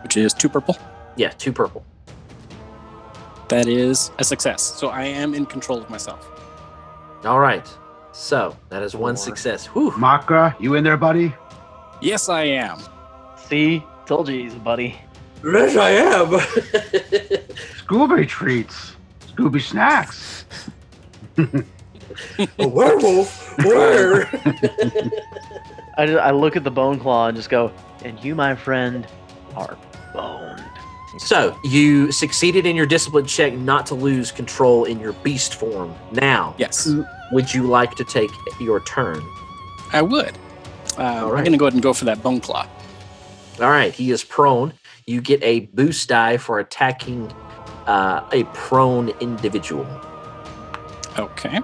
which 0.03 0.17
is 0.17 0.33
two 0.35 0.49
purple. 0.49 0.77
Yeah, 1.15 1.29
two 1.29 1.51
purple. 1.53 1.83
That 3.53 3.67
is 3.67 4.09
a 4.17 4.23
success. 4.23 4.63
So 4.63 4.87
I 4.89 5.03
am 5.03 5.35
in 5.35 5.45
control 5.45 5.79
of 5.79 5.87
myself. 5.87 6.27
All 7.23 7.39
right. 7.39 7.67
So 8.11 8.57
that 8.69 8.81
is 8.81 8.95
one 8.95 9.15
Four. 9.15 9.25
success. 9.25 9.67
Whew. 9.67 9.91
Makra, 9.91 10.59
you 10.59 10.73
in 10.73 10.83
there, 10.83 10.97
buddy? 10.97 11.35
Yes, 12.01 12.29
I 12.29 12.45
am. 12.45 12.79
See, 13.37 13.83
told 14.07 14.27
you 14.27 14.41
he's 14.41 14.55
a 14.55 14.59
buddy. 14.59 14.97
Yes, 15.45 15.77
I 15.77 15.89
am. 15.91 16.27
Scooby 17.77 18.27
treats. 18.27 18.95
Scooby 19.31 19.61
snacks. 19.61 20.45
A 21.37 22.67
werewolf? 22.67 23.55
Where? 23.59 24.25
I, 25.99 26.05
ju- 26.07 26.17
I 26.17 26.31
look 26.31 26.55
at 26.55 26.63
the 26.63 26.71
bone 26.71 26.99
claw 26.99 27.27
and 27.27 27.37
just 27.37 27.51
go, 27.51 27.71
and 28.03 28.19
you, 28.23 28.33
my 28.33 28.55
friend, 28.55 29.05
are 29.55 29.77
boned. 30.11 30.63
So 31.19 31.57
you 31.63 32.11
succeeded 32.11 32.65
in 32.65 32.75
your 32.75 32.85
discipline 32.85 33.25
check 33.25 33.53
not 33.53 33.85
to 33.87 33.95
lose 33.95 34.31
control 34.31 34.85
in 34.85 34.99
your 34.99 35.13
beast 35.13 35.55
form. 35.55 35.93
Now, 36.11 36.55
Yes, 36.57 36.89
would 37.31 37.53
you 37.53 37.63
like 37.63 37.95
to 37.95 38.03
take 38.03 38.31
your 38.59 38.79
turn? 38.81 39.23
I 39.91 40.01
would. 40.01 40.37
Uh, 40.97 41.01
All 41.25 41.35
I'm 41.35 41.43
going 41.43 41.51
to 41.51 41.57
go 41.57 41.65
ahead 41.65 41.73
and 41.73 41.83
go 41.83 41.93
for 41.93 42.05
that 42.05 42.21
bone 42.23 42.39
claw. 42.39 42.67
All 43.59 43.69
right, 43.69 43.93
he 43.93 44.09
is 44.11 44.23
prone. 44.23 44.73
You 45.05 45.21
get 45.21 45.41
a 45.43 45.61
boost 45.61 46.09
die 46.09 46.37
for 46.37 46.59
attacking 46.59 47.31
uh, 47.85 48.27
a 48.31 48.43
prone 48.53 49.09
individual. 49.19 49.85
Okay. 51.19 51.59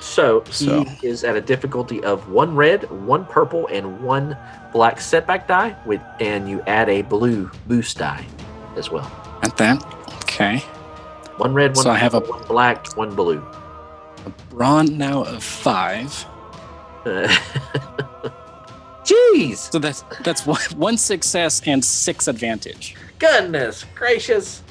So 0.00 0.42
he 0.46 0.52
So- 0.52 0.86
is 1.02 1.24
at 1.24 1.34
a 1.36 1.40
difficulty 1.40 2.02
of 2.04 2.28
one 2.30 2.54
red, 2.54 2.88
one 3.04 3.24
purple, 3.26 3.66
and 3.68 4.00
one 4.02 4.36
black 4.72 5.00
setback 5.00 5.48
die. 5.48 5.76
With 5.84 6.00
and 6.20 6.48
you 6.48 6.62
add 6.68 6.88
a 6.88 7.02
blue 7.02 7.50
boost 7.66 7.98
die 7.98 8.24
as 8.78 8.90
well. 8.90 9.10
At 9.42 9.56
that. 9.58 9.84
Okay. 10.24 10.58
One 11.36 11.52
red, 11.52 11.76
one 11.76 11.84
So 11.84 11.90
I 11.90 11.98
have 11.98 12.14
a- 12.14 12.20
one 12.20 12.42
black, 12.44 12.96
one 12.96 13.14
blue. 13.14 13.44
A 14.26 14.30
brawn 14.50 14.96
now 14.98 15.22
of 15.24 15.42
five. 15.44 16.24
Uh, 17.04 17.28
Jeez, 19.04 19.70
So 19.72 19.78
that's 19.78 20.04
that's 20.22 20.44
one, 20.46 20.60
one 20.76 20.96
success 20.98 21.62
and 21.66 21.82
six 21.84 22.28
advantage. 22.28 22.94
goodness 23.18 23.84
gracious. 23.94 24.62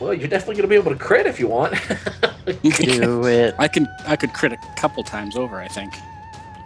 Well, 0.00 0.12
you're 0.12 0.28
definitely 0.28 0.56
going 0.56 0.62
to 0.64 0.68
be 0.68 0.74
able 0.74 0.90
to 0.92 0.98
crit 0.98 1.26
if 1.26 1.38
you 1.40 1.46
want. 1.48 1.74
Do 2.62 3.26
it. 3.26 3.54
I 3.58 3.68
can 3.68 3.86
I 4.06 4.16
could 4.16 4.32
crit 4.34 4.52
a 4.52 4.58
couple 4.76 5.02
times 5.04 5.36
over. 5.36 5.56
I 5.60 5.68
think. 5.68 5.94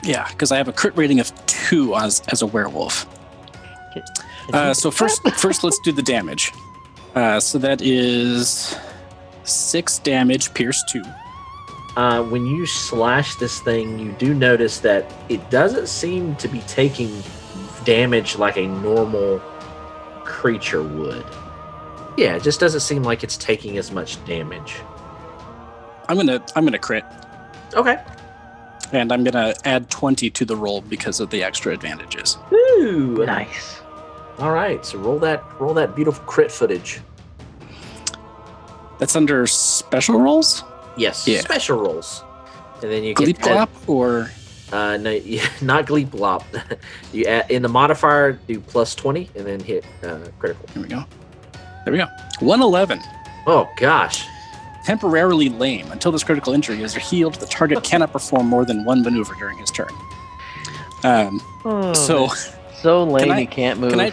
Yeah, 0.03 0.27
because 0.31 0.51
I 0.53 0.57
have 0.57 0.69
a 0.69 0.73
crit 0.73 0.97
rating 0.97 1.21
of 1.21 1.31
two 1.47 1.95
as 1.95 2.23
as 2.29 2.41
a 2.43 2.47
werewolf. 2.47 3.07
Uh, 4.53 4.75
so 4.75 4.91
first, 4.91 5.23
first 5.39 5.65
let's 5.65 5.79
do 5.81 5.93
the 5.93 6.03
damage. 6.03 6.53
Uh, 7.15 7.41
so 7.41 7.59
that 7.59 7.81
is 7.83 8.77
six 9.45 9.99
damage, 9.99 10.53
pierce 10.55 10.83
two. 10.89 11.03
uh, 11.97 12.23
when 12.25 12.47
you 12.47 12.67
slash 12.67 13.35
this 13.37 13.61
thing, 13.61 13.99
you 13.99 14.13
do 14.13 14.33
notice 14.35 14.79
that 14.81 15.13
it 15.29 15.51
doesn't 15.51 15.89
seem 15.89 16.37
to 16.37 16.47
be 16.49 16.61
taking 16.61 17.23
damage 17.85 18.37
like 18.37 18.57
a 18.57 18.67
normal 18.67 19.39
creature 20.25 20.83
would. 20.83 21.25
Yeah, 22.17 22.37
it 22.37 22.43
just 22.43 22.61
doesn't 22.61 22.81
seem 22.81 23.03
like 23.03 23.25
it's 23.25 23.37
taking 23.37 23.77
as 23.79 23.91
much 23.91 24.23
damage. 24.25 24.77
I'm 26.09 26.17
gonna 26.17 26.45
I'm 26.55 26.65
gonna 26.65 26.79
crit, 26.79 27.05
Okay. 27.75 27.97
and 28.93 29.13
I'm 29.13 29.23
gonna 29.25 29.55
add 29.65 29.89
twenty 29.91 30.29
to 30.31 30.45
the 30.45 30.57
roll 30.57 30.81
because 30.83 31.21
of 31.21 31.31
the 31.31 31.43
extra 31.43 31.73
advantages. 31.73 32.37
Ooh. 32.53 33.25
Nice. 33.27 33.80
All 34.41 34.53
right. 34.53 34.85
So 34.85 34.99
roll 34.99 35.19
that 35.21 35.43
roll 35.61 35.75
that 35.75 35.95
beautiful 35.95 36.25
crit 36.25 36.51
footage. 36.51 37.01
That's 38.99 39.17
under 39.17 39.47
special 39.47 40.21
rolls. 40.21 40.63
Yes. 40.97 41.27
Yeah. 41.27 41.41
Special 41.41 41.79
rolls. 41.81 42.23
And 42.83 42.91
then 42.91 43.03
you 43.05 43.15
Gleep 43.15 43.39
get 43.39 43.49
add- 43.49 43.69
glop 43.69 43.89
or 43.89 44.31
Uh, 44.73 44.97
no, 44.99 45.11
not 45.63 45.87
Gleep 45.87 46.09
Glop. 46.09 46.45
you 47.13 47.25
add, 47.27 47.51
in 47.51 47.63
the 47.63 47.69
modifier 47.69 48.33
do 48.33 48.61
plus 48.61 48.95
twenty 48.95 49.29
and 49.35 49.47
then 49.47 49.61
hit 49.61 49.85
uh, 50.03 50.19
critical. 50.39 50.67
here 50.73 50.83
we 50.83 50.89
go. 50.89 51.05
There 51.85 51.93
we 51.93 51.99
go. 51.99 52.07
One 52.41 52.61
eleven. 52.63 53.01
Oh 53.47 53.69
gosh. 53.77 54.25
Temporarily 54.85 55.51
lame. 55.51 55.91
Until 55.93 56.11
this 56.13 56.25
critical 56.25 56.53
injury 56.55 56.83
is 56.83 56.95
healed, 56.95 57.35
the 57.35 57.47
target 57.47 57.83
cannot 57.91 58.13
perform 58.13 58.47
more 58.47 58.65
than 58.65 58.85
one 58.85 59.03
maneuver 59.03 59.35
during 59.39 59.59
his 59.59 59.71
turn. 59.71 59.91
Um, 61.05 61.41
Oh, 61.65 61.93
so 61.93 62.29
so 62.81 63.05
lame 63.05 63.31
I- 63.31 63.41
he 63.41 63.47
can't 63.47 63.79
move. 63.81 63.91
can 63.91 64.01
I 64.01 64.13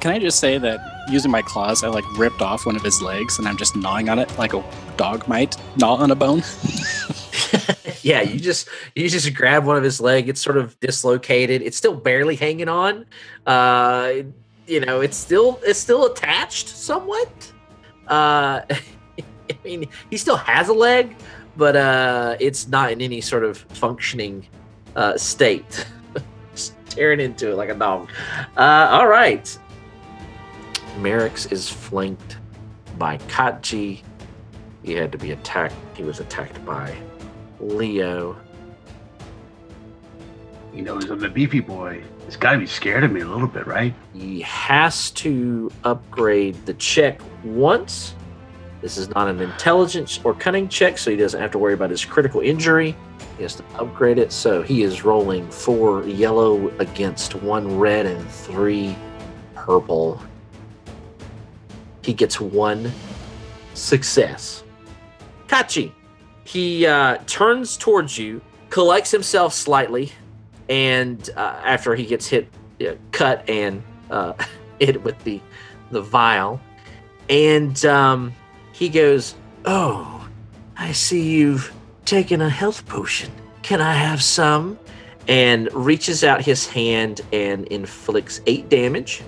can 0.00 0.12
I 0.12 0.18
just 0.18 0.38
say 0.38 0.58
that 0.58 0.80
using 1.08 1.30
my 1.30 1.42
claws, 1.42 1.82
I 1.82 1.88
like 1.88 2.04
ripped 2.16 2.42
off 2.42 2.66
one 2.66 2.76
of 2.76 2.82
his 2.82 3.02
legs 3.02 3.38
and 3.38 3.48
I'm 3.48 3.56
just 3.56 3.76
gnawing 3.76 4.08
on 4.08 4.18
it 4.18 4.36
like 4.38 4.54
a 4.54 4.64
dog 4.96 5.26
might 5.28 5.56
gnaw 5.76 5.96
on 5.96 6.10
a 6.10 6.14
bone. 6.14 6.42
yeah, 8.02 8.22
you 8.22 8.38
just 8.38 8.68
you 8.94 9.08
just 9.08 9.32
grab 9.34 9.64
one 9.64 9.76
of 9.76 9.82
his 9.82 10.00
leg. 10.00 10.28
It's 10.28 10.40
sort 10.40 10.56
of 10.56 10.78
dislocated. 10.80 11.62
It's 11.62 11.76
still 11.76 11.94
barely 11.94 12.36
hanging 12.36 12.68
on. 12.68 13.06
Uh, 13.46 14.12
you 14.66 14.80
know, 14.80 15.00
it's 15.00 15.16
still 15.16 15.60
it's 15.62 15.78
still 15.78 16.06
attached 16.06 16.68
somewhat. 16.68 17.52
Uh, 18.06 18.62
I 18.70 19.56
mean, 19.64 19.88
he 20.10 20.16
still 20.16 20.36
has 20.36 20.68
a 20.68 20.72
leg, 20.72 21.16
but 21.56 21.76
uh, 21.76 22.36
it's 22.38 22.68
not 22.68 22.92
in 22.92 23.00
any 23.00 23.20
sort 23.20 23.44
of 23.44 23.58
functioning 23.58 24.46
uh, 24.94 25.16
state. 25.16 25.86
Just 26.54 26.74
tearing 26.90 27.20
into 27.20 27.50
it 27.50 27.56
like 27.56 27.70
a 27.70 27.74
dog. 27.74 28.10
Uh, 28.56 28.88
all 28.90 29.08
right. 29.08 29.58
Merrick's 30.98 31.46
is 31.46 31.68
flanked 31.68 32.38
by 32.98 33.18
Kachi. 33.18 34.02
He 34.82 34.92
had 34.92 35.12
to 35.12 35.18
be 35.18 35.32
attacked. 35.32 35.74
He 35.94 36.02
was 36.02 36.20
attacked 36.20 36.64
by 36.64 36.96
Leo. 37.60 38.36
He 40.72 40.80
knows 40.80 41.08
I'm 41.10 41.22
a 41.24 41.28
beefy 41.28 41.60
boy. 41.60 42.02
He's 42.24 42.36
got 42.36 42.52
to 42.52 42.58
be 42.58 42.66
scared 42.66 43.04
of 43.04 43.12
me 43.12 43.20
a 43.20 43.26
little 43.26 43.48
bit, 43.48 43.66
right? 43.66 43.94
He 44.12 44.40
has 44.42 45.10
to 45.12 45.70
upgrade 45.84 46.54
the 46.66 46.74
check 46.74 47.20
once. 47.42 48.14
This 48.80 48.96
is 48.96 49.08
not 49.08 49.28
an 49.28 49.40
intelligence 49.40 50.20
or 50.24 50.34
cunning 50.34 50.68
check, 50.68 50.98
so 50.98 51.10
he 51.10 51.16
doesn't 51.16 51.40
have 51.40 51.50
to 51.52 51.58
worry 51.58 51.74
about 51.74 51.90
his 51.90 52.04
critical 52.04 52.40
injury. 52.40 52.94
He 53.36 53.42
has 53.42 53.54
to 53.56 53.64
upgrade 53.76 54.18
it, 54.18 54.30
so 54.30 54.62
he 54.62 54.82
is 54.82 55.04
rolling 55.04 55.50
four 55.50 56.04
yellow 56.04 56.68
against 56.78 57.34
one 57.36 57.78
red 57.78 58.06
and 58.06 58.28
three 58.30 58.96
purple. 59.54 60.20
He 62.08 62.14
gets 62.14 62.40
one 62.40 62.90
success. 63.74 64.64
Kachi, 65.46 65.92
he 66.42 66.86
uh, 66.86 67.18
turns 67.26 67.76
towards 67.76 68.16
you, 68.16 68.40
collects 68.70 69.10
himself 69.10 69.52
slightly, 69.52 70.12
and 70.70 71.28
uh, 71.36 71.60
after 71.62 71.94
he 71.94 72.06
gets 72.06 72.26
hit, 72.26 72.48
uh, 72.80 72.94
cut 73.12 73.46
and 73.46 73.82
uh, 74.10 74.32
hit 74.80 75.02
with 75.04 75.22
the 75.24 75.38
the 75.90 76.00
vial, 76.00 76.62
and 77.28 77.84
um, 77.84 78.32
he 78.72 78.88
goes, 78.88 79.34
"Oh, 79.66 80.26
I 80.78 80.92
see 80.92 81.20
you've 81.20 81.70
taken 82.06 82.40
a 82.40 82.48
health 82.48 82.86
potion. 82.86 83.30
Can 83.60 83.82
I 83.82 83.92
have 83.92 84.22
some?" 84.22 84.78
And 85.28 85.68
reaches 85.74 86.24
out 86.24 86.40
his 86.40 86.66
hand 86.66 87.20
and 87.34 87.66
inflicts 87.66 88.40
eight 88.46 88.70
damage. 88.70 89.22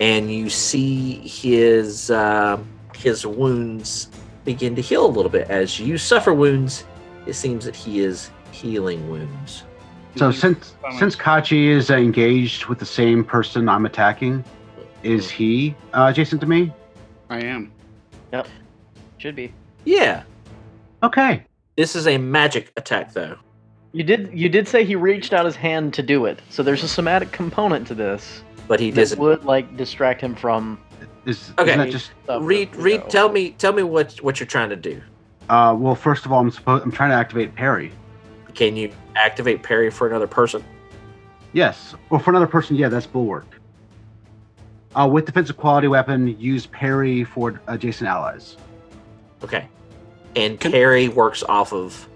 And 0.00 0.32
you 0.32 0.50
see 0.50 1.26
his 1.26 2.10
uh, 2.10 2.58
his 2.94 3.26
wounds 3.26 4.08
begin 4.44 4.74
to 4.76 4.82
heal 4.82 5.06
a 5.06 5.08
little 5.08 5.30
bit 5.30 5.48
as 5.50 5.78
you 5.80 5.98
suffer 5.98 6.34
wounds. 6.34 6.84
It 7.26 7.34
seems 7.34 7.64
that 7.64 7.74
he 7.76 8.00
is 8.00 8.30
healing 8.52 9.08
wounds. 9.10 9.64
So 10.16 10.30
since 10.30 10.74
since 10.98 11.16
Kachi 11.16 11.66
is 11.68 11.90
uh, 11.90 11.94
engaged 11.96 12.66
with 12.66 12.78
the 12.78 12.86
same 12.86 13.24
person 13.24 13.68
I'm 13.68 13.86
attacking, 13.86 14.44
is 15.02 15.28
he 15.30 15.74
uh, 15.92 16.06
adjacent 16.10 16.40
to 16.42 16.46
me? 16.46 16.72
I 17.30 17.40
am. 17.40 17.72
Yep. 18.32 18.46
Should 19.18 19.34
be. 19.36 19.52
Yeah, 19.84 20.22
Okay. 21.02 21.44
this 21.76 21.96
is 21.96 22.06
a 22.06 22.16
magic 22.18 22.72
attack 22.76 23.12
though. 23.12 23.36
You 23.92 24.02
did. 24.04 24.30
You 24.32 24.48
did 24.48 24.68
say 24.68 24.84
he 24.84 24.94
reached 24.96 25.32
out 25.32 25.44
his 25.46 25.56
hand 25.56 25.94
to 25.94 26.02
do 26.02 26.26
it. 26.26 26.40
So 26.48 26.62
there's 26.62 26.82
a 26.82 26.88
somatic 26.88 27.32
component 27.32 27.86
to 27.88 27.94
this 27.94 28.43
but 28.68 28.80
he 28.80 28.90
doesn't. 28.90 29.18
would 29.18 29.44
like 29.44 29.76
distract 29.76 30.20
him 30.20 30.34
from. 30.34 30.78
Is, 31.26 31.52
Okay. 31.58 31.72
Isn't 31.72 31.90
just 31.90 32.10
Read, 32.40 32.74
we 32.76 32.82
read. 32.82 33.00
know. 33.00 33.08
Tell 33.08 33.28
me, 33.30 33.50
tell 33.52 33.72
me 33.72 33.82
what 33.82 34.16
what 34.22 34.38
you're 34.40 34.46
trying 34.46 34.68
to 34.70 34.76
do. 34.76 35.00
uh, 35.48 35.74
well? 35.78 35.94
First 35.94 36.26
of 36.26 36.32
all, 36.32 36.40
I'm 36.40 36.50
supposed 36.50 36.84
I'm 36.84 36.92
trying 36.92 37.10
to 37.10 37.16
activate 37.16 37.54
parry. 37.54 37.92
Can 38.54 38.76
you 38.76 38.92
activate 39.16 39.62
parry 39.62 39.90
for 39.90 40.06
another 40.06 40.26
person? 40.26 40.62
Yes. 41.52 41.94
Well, 42.10 42.20
for 42.20 42.30
another 42.30 42.46
person, 42.46 42.76
yeah, 42.76 42.88
that's 42.88 43.06
bulwark. 43.06 43.46
Uh, 44.94 45.08
with 45.10 45.24
defensive 45.26 45.56
quality 45.56 45.88
weapon, 45.88 46.38
use 46.38 46.66
parry 46.66 47.24
for 47.24 47.60
adjacent 47.66 48.08
allies. 48.08 48.56
Okay. 49.42 49.68
And 50.36 50.58
Can- 50.60 50.70
parry 50.72 51.08
works 51.08 51.42
off 51.42 51.72
of. 51.72 52.08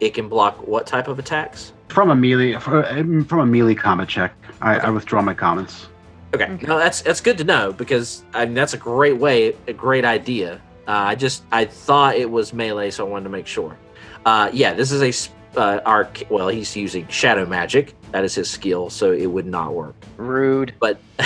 It 0.00 0.12
can 0.12 0.28
block 0.28 0.66
what 0.66 0.86
type 0.86 1.08
of 1.08 1.18
attacks? 1.18 1.72
From 1.88 2.10
a 2.10 2.16
melee, 2.16 2.54
um, 2.54 3.24
from 3.24 3.40
a 3.40 3.46
melee 3.46 3.74
combat 3.74 4.08
check, 4.08 4.34
I, 4.60 4.76
Okay. 4.76 4.86
I 4.86 4.90
withdraw 4.90 5.22
my 5.22 5.34
comments. 5.34 5.88
Okay. 6.34 6.44
Okay. 6.50 6.66
No, 6.66 6.78
that's 6.78 7.02
that's 7.02 7.20
good 7.20 7.38
to 7.38 7.44
know 7.44 7.72
because 7.72 8.24
I 8.34 8.44
mean 8.44 8.54
that's 8.54 8.74
a 8.74 8.78
great 8.78 9.16
way, 9.16 9.54
a 9.68 9.72
great 9.72 10.04
idea. 10.04 10.60
Uh, 10.88 10.92
I 10.92 11.14
just 11.14 11.44
I 11.52 11.64
thought 11.64 12.16
it 12.16 12.30
was 12.30 12.52
melee, 12.52 12.90
so 12.90 13.06
I 13.06 13.10
wanted 13.10 13.24
to 13.24 13.30
make 13.30 13.46
sure. 13.46 13.76
Uh, 14.24 14.50
yeah, 14.52 14.74
this 14.74 14.90
is 14.92 15.02
a 15.02 15.58
uh, 15.60 15.80
arc. 15.86 16.22
Well, 16.28 16.48
he's 16.48 16.76
using 16.76 17.06
shadow 17.08 17.46
magic. 17.46 17.94
That 18.12 18.24
is 18.24 18.34
his 18.34 18.50
skill, 18.50 18.90
so 18.90 19.12
it 19.12 19.26
would 19.26 19.46
not 19.46 19.74
work. 19.74 19.94
Rude. 20.16 20.74
But 20.80 21.00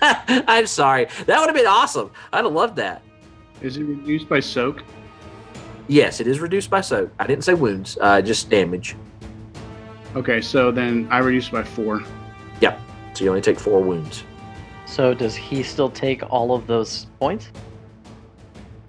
I'm 0.00 0.66
sorry. 0.66 1.06
That 1.26 1.38
would 1.40 1.46
have 1.46 1.54
been 1.56 1.66
awesome. 1.66 2.10
I'd 2.32 2.44
have 2.44 2.52
loved 2.52 2.76
that. 2.76 3.02
Is 3.62 3.76
it 3.76 3.84
reduced 3.84 4.28
by 4.28 4.40
soak? 4.40 4.82
Yes, 5.88 6.20
it 6.20 6.26
is 6.26 6.38
reduced 6.38 6.70
by 6.70 6.80
soak. 6.82 7.10
I 7.18 7.26
didn't 7.26 7.44
say 7.44 7.54
wounds, 7.54 7.98
uh, 8.00 8.20
just 8.20 8.50
damage. 8.50 8.94
Okay, 10.16 10.40
so 10.40 10.70
then 10.70 11.06
I 11.10 11.18
reduced 11.18 11.52
by 11.52 11.62
four. 11.62 12.02
Yep. 12.60 12.80
So 13.14 13.24
you 13.24 13.30
only 13.30 13.42
take 13.42 13.58
four 13.58 13.80
wounds. 13.80 14.24
So 14.86 15.12
does 15.14 15.36
he 15.36 15.62
still 15.62 15.90
take 15.90 16.22
all 16.32 16.54
of 16.54 16.66
those 16.66 17.06
points? 17.20 17.50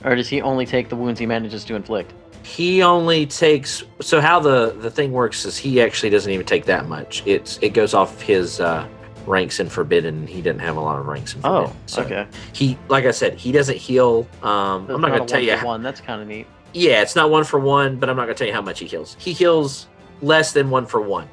Or 0.05 0.15
does 0.15 0.29
he 0.29 0.41
only 0.41 0.65
take 0.65 0.87
the 0.89 0.95
wounds 0.95 1.19
he 1.19 1.25
manages 1.25 1.65
to 1.65 1.75
inflict? 1.75 2.13
He 2.43 2.81
only 2.81 3.25
takes. 3.25 3.83
So 3.99 4.21
how 4.21 4.39
the 4.39 4.71
the 4.79 4.89
thing 4.89 5.11
works 5.11 5.45
is 5.45 5.57
he 5.57 5.81
actually 5.81 6.09
doesn't 6.09 6.31
even 6.31 6.45
take 6.45 6.65
that 6.65 6.87
much. 6.87 7.21
It's 7.25 7.59
it 7.61 7.73
goes 7.73 7.93
off 7.93 8.21
his 8.21 8.61
uh, 8.61 8.87
ranks 9.27 9.59
in 9.59 9.67
forbidden. 9.67 10.25
He 10.25 10.41
didn't 10.41 10.61
have 10.61 10.77
a 10.77 10.79
lot 10.79 10.99
of 10.99 11.05
ranks 11.05 11.35
in 11.35 11.41
forbidden. 11.41 11.75
Oh, 11.75 11.81
so 11.85 12.01
okay. 12.03 12.25
He 12.53 12.77
like 12.87 13.03
I 13.05 13.11
said, 13.11 13.35
he 13.35 13.51
doesn't 13.51 13.77
heal. 13.77 14.25
Um, 14.41 14.87
So 14.87 14.93
I'm 14.95 14.95
it's 14.95 15.01
not 15.01 15.01
gonna 15.09 15.23
a 15.23 15.27
tell 15.27 15.39
one 15.39 15.47
you. 15.47 15.57
for 15.57 15.65
One. 15.65 15.83
That's 15.83 15.99
kind 16.01 16.21
of 16.21 16.27
neat. 16.29 16.47
Yeah, 16.73 17.01
it's 17.01 17.15
not 17.15 17.29
one 17.29 17.43
for 17.43 17.59
one, 17.59 17.97
but 17.97 18.09
I'm 18.09 18.15
not 18.15 18.23
gonna 18.23 18.35
tell 18.35 18.47
you 18.47 18.53
how 18.53 18.61
much 18.61 18.79
he 18.79 18.85
heals. 18.85 19.17
He 19.19 19.33
heals 19.33 19.87
less 20.21 20.51
than 20.53 20.69
one 20.69 20.85
for 20.85 21.01
one. 21.01 21.27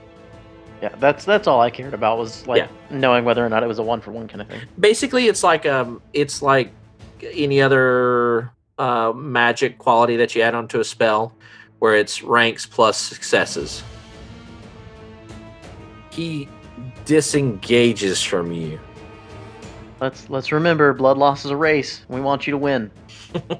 Yeah, 0.82 0.94
that's 0.98 1.24
that's 1.24 1.46
all 1.48 1.60
I 1.60 1.70
cared 1.70 1.94
about 1.94 2.18
was 2.18 2.46
like 2.46 2.58
Yeah. 2.58 2.68
knowing 2.90 3.24
whether 3.24 3.44
or 3.44 3.48
not 3.48 3.62
it 3.62 3.66
was 3.66 3.78
a 3.78 3.82
one 3.82 4.00
for 4.00 4.12
one 4.12 4.28
kind 4.28 4.42
of 4.42 4.48
thing. 4.48 4.60
basically 4.78 5.26
it's 5.26 5.42
like 5.42 5.64
um 5.64 6.02
it's 6.12 6.42
like 6.42 6.70
any 7.22 7.62
other 7.62 8.52
uh 8.78 9.10
magic 9.16 9.78
quality 9.78 10.16
that 10.16 10.34
you 10.34 10.42
add 10.42 10.54
onto 10.54 10.78
a 10.80 10.84
spell 10.84 11.32
where 11.78 11.94
it's 11.94 12.22
ranks 12.22 12.66
plus 12.66 12.98
successes 12.98 13.82
he 16.10 16.46
disengages 17.06 18.22
from 18.22 18.52
you 18.52 18.78
Let's 19.98 20.28
let's 20.28 20.52
remember, 20.52 20.92
blood 20.92 21.16
loss 21.16 21.46
is 21.46 21.50
a 21.50 21.56
race. 21.56 22.04
We 22.08 22.20
want 22.20 22.46
you 22.46 22.50
to 22.50 22.58
win. 22.58 22.90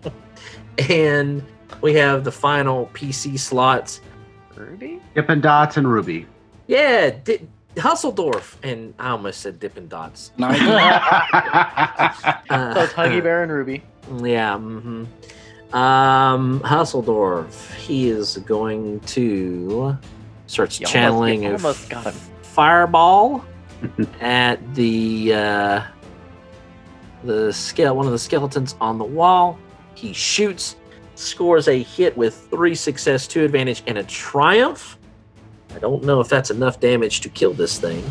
and 0.91 1.43
we 1.81 1.95
have 1.95 2.25
the 2.25 2.31
final 2.33 2.91
pc 2.93 3.39
slots 3.39 4.03
Ruby? 4.57 5.01
Dippin' 5.15 5.41
Dots 5.41 5.77
and 5.77 5.91
Ruby. 5.91 6.27
yeah 6.67 7.11
D- 7.11 7.47
hustledorf 7.77 8.55
and 8.63 8.95
i 8.99 9.11
almost 9.11 9.41
said 9.43 9.61
dippin' 9.61 9.87
dots 9.89 10.33
No, 10.39 10.47
uh, 10.49 10.55
So 12.75 12.81
it's 12.83 12.93
Huggy 12.95 13.23
Bear 13.23 13.43
and 13.43 13.53
Ruby. 13.53 13.83
Yeah. 14.23 14.57
hmm 14.57 15.05
Um, 15.75 16.61
Hustledorf. 16.61 17.75
He 17.75 18.09
is 18.09 18.39
going 18.39 19.01
to 19.01 19.97
starts 20.47 20.79
You 20.81 20.87
channeling 20.87 21.43
you 21.43 21.51
a 21.51 21.53
almost 21.55 21.91
got 21.91 22.05
him. 22.07 22.15
fireball 22.43 23.45
at 24.21 24.57
the 24.75 25.35
uh, 25.35 25.83
the 27.25 27.53
scale 27.53 27.97
one 27.97 28.07
of 28.07 28.13
the 28.13 28.19
skeletons 28.19 28.75
on 28.81 28.97
the 28.99 29.05
wall. 29.05 29.59
He 29.95 30.13
shoots, 30.13 30.77
scores 31.17 31.69
a 31.69 31.83
hit 31.83 32.17
with 32.17 32.49
three 32.51 32.75
success, 32.75 33.27
two 33.27 33.45
advantage, 33.45 33.83
and 33.87 33.99
a 33.99 34.05
triumph. 34.05 34.99
I 35.75 35.79
don't 35.79 36.05
know 36.05 36.21
if 36.21 36.29
that's 36.29 36.51
enough 36.51 36.81
damage 36.81 37.21
to 37.23 37.29
kill 37.29 37.53
this 37.53 37.79
thing, 37.79 38.05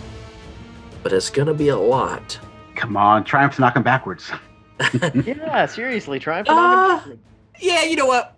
but 1.03 1.13
it's 1.13 1.29
gonna 1.29 1.53
be 1.53 1.69
a 1.69 1.77
lot. 1.77 2.37
Come 2.75 2.97
on, 2.97 3.23
Triumph's 3.23 3.59
knocking 3.59 3.83
backwards. 3.83 4.31
Yeah, 5.25 5.65
seriously, 5.65 6.19
try 6.19 6.39
and 6.39 6.47
Ah. 6.49 7.05
Yeah, 7.59 7.83
you 7.83 7.95
know 7.95 8.05
what? 8.05 8.35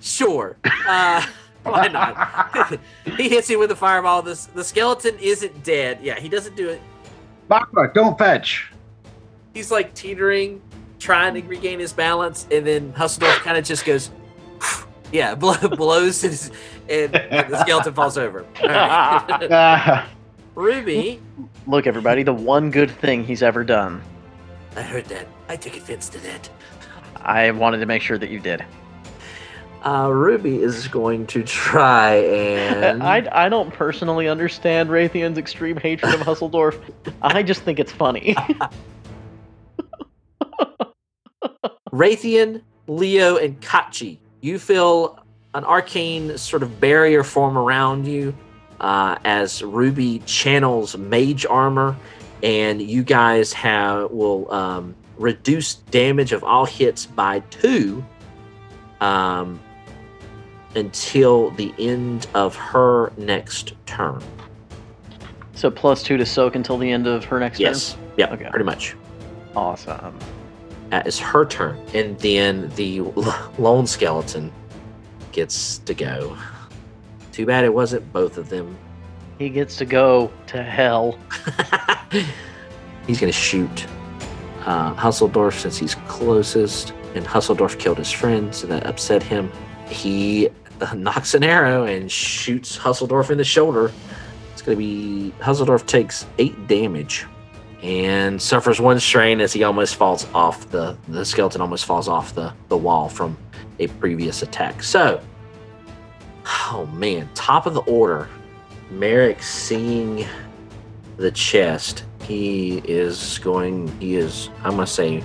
Sure. 0.00 0.58
Uh, 0.86 1.24
why 1.62 1.88
not? 1.88 2.78
he 3.16 3.28
hits 3.28 3.48
you 3.48 3.58
with 3.58 3.70
a 3.70 3.76
fireball. 3.76 4.20
This 4.22 4.46
the 4.46 4.62
skeleton 4.62 5.16
isn't 5.18 5.64
dead. 5.64 5.98
Yeah, 6.02 6.18
he 6.20 6.28
doesn't 6.28 6.56
do 6.56 6.68
it. 6.68 6.80
Makra, 7.50 7.92
don't 7.94 8.18
fetch. 8.18 8.70
He's 9.54 9.70
like 9.70 9.94
teetering, 9.94 10.60
trying 10.98 11.34
to 11.34 11.42
regain 11.42 11.78
his 11.78 11.92
balance, 11.92 12.46
and 12.50 12.66
then 12.66 12.92
Hustledorf 12.92 13.36
kind 13.38 13.56
of 13.56 13.64
just 13.64 13.84
goes, 13.84 14.10
yeah, 15.12 15.34
blow, 15.34 15.56
blows, 15.76 16.20
his, 16.22 16.50
and, 16.88 17.14
and 17.14 17.52
the 17.52 17.60
skeleton 17.62 17.94
falls 17.94 18.18
over. 18.18 18.44
Right. 18.60 20.04
Ruby, 20.54 21.20
Look, 21.68 21.86
everybody, 21.86 22.24
the 22.24 22.34
one 22.34 22.72
good 22.72 22.90
thing 22.90 23.24
he's 23.24 23.44
ever 23.44 23.62
done. 23.62 24.02
I 24.74 24.82
heard 24.82 25.04
that. 25.04 25.28
I 25.48 25.54
took 25.54 25.76
offense 25.76 26.08
to 26.08 26.18
that. 26.18 26.50
I 27.16 27.52
wanted 27.52 27.78
to 27.78 27.86
make 27.86 28.02
sure 28.02 28.18
that 28.18 28.28
you 28.28 28.40
did. 28.40 28.64
Uh, 29.84 30.10
Ruby 30.12 30.60
is 30.60 30.88
going 30.88 31.26
to 31.28 31.44
try 31.44 32.14
and 32.16 33.02
I, 33.04 33.28
I 33.30 33.48
don't 33.48 33.72
personally 33.72 34.28
understand 34.28 34.88
Raytheon's 34.88 35.38
extreme 35.38 35.76
hatred 35.76 36.12
of 36.14 36.20
Hustledorf. 36.20 36.80
I 37.22 37.44
just 37.44 37.62
think 37.62 37.78
it's 37.78 37.92
funny. 37.92 38.34
Raytheon, 41.92 42.62
Leo, 42.86 43.36
and 43.36 43.60
Kachi. 43.60 44.18
You 44.40 44.58
feel 44.58 45.18
an 45.54 45.64
arcane 45.64 46.36
sort 46.38 46.62
of 46.62 46.80
barrier 46.80 47.24
form 47.24 47.56
around 47.56 48.06
you 48.06 48.34
uh, 48.80 49.16
as 49.24 49.62
Ruby 49.62 50.20
channels 50.26 50.96
mage 50.96 51.44
armor, 51.46 51.96
and 52.42 52.80
you 52.80 53.02
guys 53.02 53.52
have 53.54 54.10
will 54.10 54.50
um, 54.52 54.94
reduce 55.18 55.74
damage 55.90 56.32
of 56.32 56.44
all 56.44 56.64
hits 56.64 57.06
by 57.06 57.40
two 57.50 58.04
um, 59.00 59.58
until 60.76 61.50
the 61.52 61.74
end 61.78 62.26
of 62.34 62.54
her 62.54 63.12
next 63.16 63.72
turn. 63.86 64.22
so 65.54 65.70
plus 65.70 66.02
two 66.04 66.16
to 66.16 66.26
soak 66.26 66.54
until 66.54 66.78
the 66.78 66.88
end 66.90 67.06
of 67.08 67.24
her 67.24 67.40
next 67.40 67.58
Yes, 67.58 67.96
yeah, 68.16 68.32
Okay. 68.32 68.48
pretty 68.50 68.64
much. 68.64 68.94
Awesome. 69.56 70.16
That 70.90 71.06
is 71.06 71.18
her 71.18 71.44
turn, 71.44 71.78
and 71.92 72.18
then 72.20 72.70
the 72.76 73.00
l- 73.00 73.52
lone 73.58 73.86
skeleton 73.86 74.52
gets 75.32 75.78
to 75.78 75.94
go. 75.94 76.36
Too 77.32 77.44
bad 77.46 77.64
it 77.64 77.74
wasn't 77.74 78.10
both 78.12 78.38
of 78.38 78.48
them. 78.48 78.76
He 79.38 79.50
gets 79.50 79.76
to 79.76 79.84
go 79.84 80.32
to 80.48 80.62
hell. 80.62 81.18
he's 83.06 83.20
gonna 83.20 83.32
shoot 83.32 83.86
uh, 84.64 84.94
Hustledorf 84.94 85.60
since 85.60 85.76
he's 85.76 85.94
closest, 86.06 86.92
and 87.14 87.24
Hustledorf 87.24 87.78
killed 87.78 87.98
his 87.98 88.10
friend, 88.10 88.54
so 88.54 88.66
that 88.66 88.86
upset 88.86 89.22
him. 89.22 89.52
He 89.88 90.48
uh, 90.80 90.94
nocks 90.96 91.34
an 91.34 91.44
arrow 91.44 91.84
and 91.84 92.10
shoots 92.10 92.76
Hustledorf 92.78 93.30
in 93.30 93.38
the 93.38 93.44
shoulder. 93.44 93.92
It's 94.52 94.62
gonna 94.62 94.78
be 94.78 95.32
Hustledorf 95.38 95.86
takes 95.86 96.26
eight 96.38 96.66
damage 96.66 97.26
and 97.82 98.40
suffers 98.40 98.80
one 98.80 98.98
strain 98.98 99.40
as 99.40 99.52
he 99.52 99.62
almost 99.62 99.94
falls 99.94 100.26
off 100.34 100.68
the 100.70 100.96
the 101.08 101.24
skeleton 101.24 101.60
almost 101.60 101.84
falls 101.84 102.08
off 102.08 102.34
the 102.34 102.52
the 102.68 102.76
wall 102.76 103.08
from 103.08 103.36
a 103.78 103.86
previous 103.86 104.42
attack. 104.42 104.82
So, 104.82 105.20
oh 106.46 106.88
man, 106.92 107.28
top 107.34 107.66
of 107.66 107.74
the 107.74 107.82
order, 107.82 108.28
Merrick 108.90 109.42
seeing 109.42 110.26
the 111.16 111.30
chest. 111.30 112.04
He 112.22 112.78
is 112.84 113.38
going. 113.38 113.88
He 114.00 114.16
is. 114.16 114.50
I'm 114.64 114.72
gonna 114.72 114.86
say. 114.86 115.22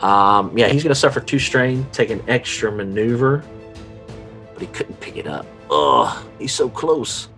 Um. 0.00 0.56
Yeah, 0.56 0.68
he's 0.68 0.82
gonna 0.82 0.94
suffer 0.94 1.20
two 1.20 1.38
strain, 1.38 1.86
take 1.90 2.10
an 2.10 2.22
extra 2.28 2.70
maneuver, 2.70 3.42
but 4.52 4.62
he 4.62 4.68
couldn't 4.68 5.00
pick 5.00 5.16
it 5.16 5.26
up. 5.26 5.46
Oh, 5.68 6.26
he's 6.38 6.54
so 6.54 6.68
close. 6.68 7.28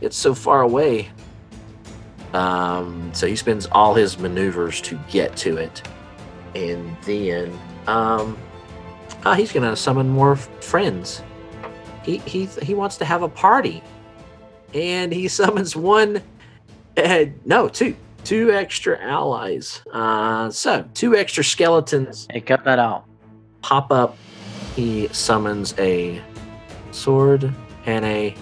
It's 0.00 0.16
so 0.16 0.34
far 0.34 0.62
away. 0.62 1.10
Um. 2.36 3.10
So 3.14 3.26
he 3.26 3.36
spends 3.36 3.66
all 3.72 3.94
his 3.94 4.18
maneuvers 4.18 4.80
to 4.82 4.98
get 5.08 5.36
to 5.38 5.56
it, 5.56 5.82
and 6.54 6.96
then 7.02 7.58
um. 7.86 8.36
Uh, 9.24 9.34
he's 9.34 9.50
gonna 9.52 9.74
summon 9.74 10.08
more 10.08 10.32
f- 10.32 10.48
friends. 10.62 11.22
He 12.04 12.18
he 12.18 12.46
he 12.62 12.74
wants 12.74 12.96
to 12.98 13.04
have 13.04 13.22
a 13.22 13.28
party, 13.28 13.82
and 14.74 15.12
he 15.12 15.28
summons 15.40 15.74
one 15.74 16.22
uh, 16.96 17.26
no, 17.44 17.68
two. 17.68 17.94
Two 18.24 18.50
extra 18.50 19.00
allies. 19.00 19.82
Uh, 19.92 20.50
so, 20.50 20.84
two 20.94 21.14
extra 21.14 21.44
skeletons 21.44 22.26
Hey, 22.28 22.40
cut 22.40 22.64
that 22.64 22.80
out. 22.80 23.04
pop 23.62 23.92
up. 23.92 24.16
He 24.74 25.06
summons 25.12 25.74
a 25.78 26.20
sword 26.90 27.54
and 27.84 28.04
a, 28.04 28.34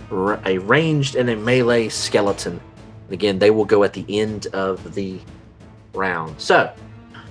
a 0.46 0.56
ranged 0.58 1.16
and 1.16 1.28
a 1.28 1.36
melee 1.36 1.90
skeleton. 1.90 2.60
And 3.04 3.12
again, 3.12 3.38
they 3.38 3.50
will 3.50 3.64
go 3.64 3.84
at 3.84 3.92
the 3.92 4.04
end 4.08 4.46
of 4.48 4.94
the 4.94 5.20
round. 5.94 6.40
So, 6.40 6.72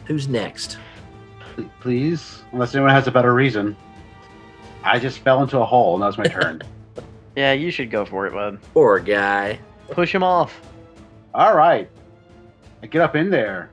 who's 0.06 0.28
next? 0.28 0.78
please, 1.82 2.42
unless 2.52 2.74
anyone 2.74 2.92
has 2.92 3.06
a 3.08 3.12
better 3.12 3.34
reason. 3.34 3.76
I 4.84 4.98
just 4.98 5.20
fell 5.20 5.42
into 5.44 5.60
a 5.60 5.66
hole, 5.66 5.94
and 5.94 6.02
that 6.02 6.08
was 6.08 6.18
my 6.18 6.26
turn. 6.26 6.62
Yeah, 7.36 7.54
you 7.54 7.72
should 7.72 7.90
go 7.90 8.06
for 8.06 8.28
it, 8.28 8.34
bud. 8.34 8.60
Poor 8.76 9.00
guy. 9.00 9.58
Push 9.90 10.14
him 10.14 10.22
off. 10.22 10.62
All 11.34 11.56
right, 11.58 11.90
I 12.84 12.86
get 12.86 13.02
up 13.02 13.16
in 13.16 13.32
there. 13.32 13.72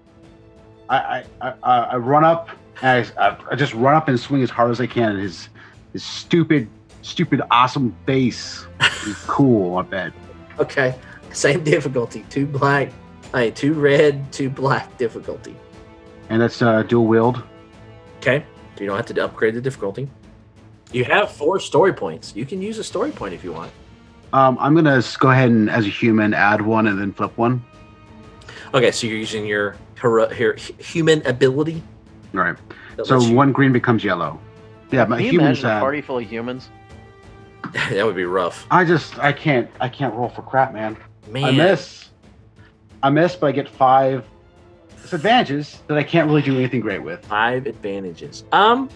I 0.88 0.96
I, 0.96 1.24
I, 1.42 1.52
I 1.62 1.78
I 1.80 1.96
run 1.98 2.24
up. 2.24 2.48
And 2.80 3.06
I, 3.18 3.28
I, 3.28 3.36
I 3.50 3.54
just 3.56 3.74
run 3.74 3.94
up 3.94 4.08
and 4.08 4.18
swing 4.18 4.42
as 4.42 4.48
hard 4.48 4.70
as 4.70 4.80
I 4.80 4.86
can. 4.86 5.14
at 5.14 5.22
His 5.22 5.50
his 5.92 6.02
stupid, 6.02 6.68
stupid, 7.02 7.42
awesome 7.50 7.94
face 8.06 8.66
is 9.06 9.16
cool. 9.26 9.76
I 9.76 9.82
bet. 9.82 10.12
Okay. 10.58 10.94
Same 11.34 11.62
difficulty. 11.64 12.24
Two 12.30 12.46
black, 12.46 12.90
hey, 13.34 13.50
two 13.50 13.74
red, 13.74 14.32
two 14.32 14.50
black 14.50 14.96
difficulty. 14.98 15.56
And 16.28 16.40
that's 16.40 16.62
uh, 16.62 16.82
dual 16.84 17.06
wield. 17.06 17.42
Okay. 18.18 18.44
So 18.76 18.80
you 18.82 18.86
don't 18.88 18.96
have 18.96 19.06
to 19.06 19.24
upgrade 19.24 19.54
the 19.54 19.60
difficulty. 19.60 20.08
You 20.92 21.04
have 21.04 21.30
four 21.30 21.60
story 21.60 21.92
points. 21.92 22.34
You 22.34 22.44
can 22.46 22.60
use 22.60 22.78
a 22.78 22.84
story 22.84 23.10
point 23.12 23.34
if 23.34 23.44
you 23.44 23.52
want. 23.52 23.70
Um, 24.32 24.56
I'm 24.60 24.74
gonna 24.74 24.96
s- 24.98 25.16
go 25.16 25.30
ahead 25.30 25.50
and, 25.50 25.68
as 25.70 25.86
a 25.86 25.88
human, 25.88 26.34
add 26.34 26.60
one 26.62 26.86
and 26.86 26.98
then 27.00 27.12
flip 27.12 27.36
one. 27.36 27.64
Okay, 28.74 28.90
so 28.92 29.06
you're 29.06 29.16
using 29.18 29.44
your 29.44 29.76
hero, 30.00 30.28
here, 30.28 30.54
human 30.78 31.24
ability. 31.26 31.82
All 32.34 32.40
right. 32.40 32.56
that 32.96 33.06
So 33.06 33.16
lets 33.18 33.28
you- 33.28 33.36
one 33.36 33.50
green 33.52 33.72
becomes 33.72 34.04
yellow. 34.04 34.38
Yeah, 34.92 35.04
my 35.04 35.16
Can 35.16 35.26
you 35.26 35.32
humans. 35.32 35.60
imagine 35.60 35.78
a 35.78 35.80
party 35.80 36.00
full 36.00 36.18
of 36.18 36.24
humans? 36.30 36.68
that 37.90 38.04
would 38.06 38.16
be 38.16 38.24
rough. 38.24 38.66
I 38.70 38.84
just 38.84 39.18
I 39.18 39.32
can't 39.32 39.68
I 39.80 39.88
can't 39.88 40.14
roll 40.14 40.28
for 40.28 40.42
crap, 40.42 40.72
man. 40.72 40.96
Man, 41.28 41.44
I 41.44 41.50
miss. 41.52 42.08
I 43.02 43.10
miss, 43.10 43.36
but 43.36 43.46
I 43.48 43.52
get 43.52 43.68
five 43.68 44.24
disadvantages 45.02 45.82
that 45.86 45.96
I 45.96 46.02
can't 46.02 46.28
really 46.28 46.42
do 46.42 46.56
anything 46.56 46.80
great 46.80 47.02
with. 47.02 47.24
five 47.24 47.66
advantages. 47.66 48.44
Um, 48.52 48.88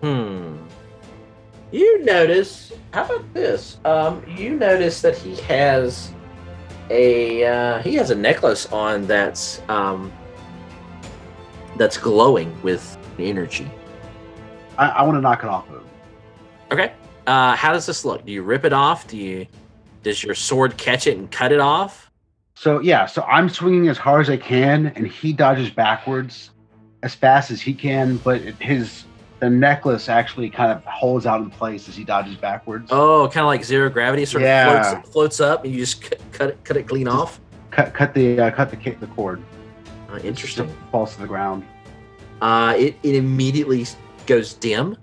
hmm. 0.00 0.56
You 1.70 2.04
notice? 2.04 2.72
How 2.92 3.04
about 3.04 3.32
this? 3.34 3.78
Um, 3.84 4.24
you 4.26 4.56
notice 4.56 5.00
that 5.02 5.16
he 5.16 5.36
has 5.42 6.12
a 6.90 7.44
uh, 7.44 7.82
he 7.82 7.94
has 7.94 8.10
a 8.10 8.14
necklace 8.14 8.66
on 8.72 9.06
that's 9.06 9.60
um 9.68 10.12
that's 11.76 11.96
glowing 11.96 12.60
with 12.62 12.98
energy. 13.18 13.70
I, 14.76 14.88
I 14.88 15.02
want 15.02 15.16
to 15.16 15.20
knock 15.20 15.44
it 15.44 15.48
off 15.48 15.68
of 15.68 15.76
him. 15.76 15.84
Okay. 16.72 16.92
Uh, 17.26 17.54
how 17.54 17.72
does 17.72 17.86
this 17.86 18.04
look? 18.04 18.24
Do 18.24 18.32
you 18.32 18.42
rip 18.42 18.64
it 18.64 18.72
off? 18.72 19.06
Do 19.06 19.16
you 19.16 19.46
does 20.02 20.22
your 20.22 20.34
sword 20.34 20.76
catch 20.76 21.06
it 21.06 21.16
and 21.16 21.30
cut 21.30 21.52
it 21.52 21.60
off? 21.60 22.10
So 22.54 22.80
yeah, 22.80 23.06
so 23.06 23.22
I'm 23.22 23.48
swinging 23.48 23.88
as 23.88 23.96
hard 23.98 24.22
as 24.22 24.30
I 24.30 24.36
can, 24.36 24.88
and 24.88 25.06
he 25.06 25.32
dodges 25.32 25.70
backwards 25.70 26.50
as 27.02 27.14
fast 27.14 27.50
as 27.50 27.60
he 27.62 27.72
can, 27.72 28.18
but 28.18 28.40
his 28.40 29.04
the 29.38 29.48
necklace 29.48 30.10
actually 30.10 30.50
kind 30.50 30.70
of 30.70 30.84
holds 30.84 31.24
out 31.24 31.40
in 31.40 31.48
place 31.50 31.88
as 31.88 31.96
he 31.96 32.04
dodges 32.04 32.36
backwards. 32.36 32.90
Oh, 32.92 33.26
kind 33.32 33.44
of 33.44 33.46
like 33.46 33.64
zero 33.64 33.88
gravity, 33.88 34.26
sort 34.26 34.44
of 34.44 34.92
floats, 34.92 35.08
floats 35.10 35.40
up, 35.40 35.64
and 35.64 35.72
you 35.72 35.80
just 35.80 36.02
cut, 36.02 36.20
cut 36.32 36.48
it, 36.50 36.64
cut 36.64 36.76
it 36.76 36.86
clean 36.86 37.08
off. 37.08 37.40
Cut 37.70 37.94
cut 37.94 38.12
the 38.12 38.38
uh, 38.38 38.50
cut 38.50 38.70
the 38.70 38.76
the 39.00 39.06
cord. 39.06 39.42
Uh, 40.10 40.18
interesting. 40.18 40.68
It 40.68 40.76
falls 40.90 41.14
to 41.14 41.20
the 41.22 41.26
ground. 41.26 41.64
uh, 42.42 42.74
it, 42.76 42.96
it 43.02 43.14
immediately 43.14 43.86
goes 44.26 44.54
dim. 44.54 44.96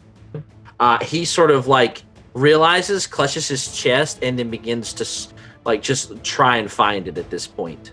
Uh, 0.79 1.03
he 1.03 1.25
sort 1.25 1.49
of 1.49 1.65
like 1.67 2.03
realizes, 2.37 3.07
clutches 3.07 3.47
his 3.47 3.75
chest, 3.75 4.19
and 4.21 4.37
then 4.37 4.49
begins 4.49 4.93
to 4.93 5.33
like 5.65 5.81
just 5.81 6.23
try 6.23 6.57
and 6.57 6.71
find 6.71 7.07
it 7.07 7.17
at 7.17 7.29
this 7.29 7.47
point. 7.47 7.91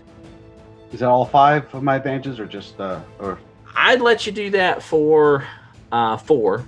Is 0.91 0.99
that 0.99 1.09
all 1.09 1.25
five 1.25 1.73
of 1.73 1.83
my 1.83 1.95
advantages, 1.95 2.39
or 2.39 2.45
just 2.45 2.79
uh, 2.79 3.01
or 3.19 3.39
I'd 3.75 4.01
let 4.01 4.25
you 4.25 4.31
do 4.31 4.49
that 4.51 4.81
for 4.81 5.45
uh, 5.91 6.17
four, 6.17 6.65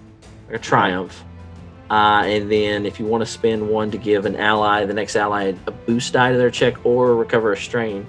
a 0.49 0.59
triumph. 0.59 1.23
Uh, 1.89 2.23
and 2.25 2.51
then 2.51 2.85
if 2.85 2.99
you 2.99 3.05
want 3.05 3.21
to 3.21 3.25
spend 3.25 3.69
one 3.69 3.89
to 3.91 3.97
give 3.97 4.25
an 4.25 4.35
ally, 4.35 4.85
the 4.85 4.93
next 4.93 5.15
ally, 5.15 5.53
a 5.67 5.71
boost 5.71 6.11
die 6.11 6.33
to 6.33 6.37
their 6.37 6.51
check 6.51 6.85
or 6.85 7.15
recover 7.15 7.53
a 7.53 7.57
strain, 7.57 8.05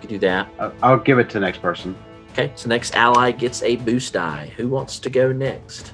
can 0.00 0.08
do 0.10 0.18
that. 0.20 0.48
I'll 0.80 0.98
give 0.98 1.18
it 1.18 1.28
to 1.30 1.34
the 1.34 1.40
next 1.40 1.60
person. 1.60 1.96
Okay, 2.30 2.52
so 2.54 2.68
next 2.68 2.94
ally 2.94 3.32
gets 3.32 3.64
a 3.64 3.74
boost 3.76 4.12
die. 4.12 4.52
Who 4.56 4.68
wants 4.68 5.00
to 5.00 5.10
go 5.10 5.32
next? 5.32 5.92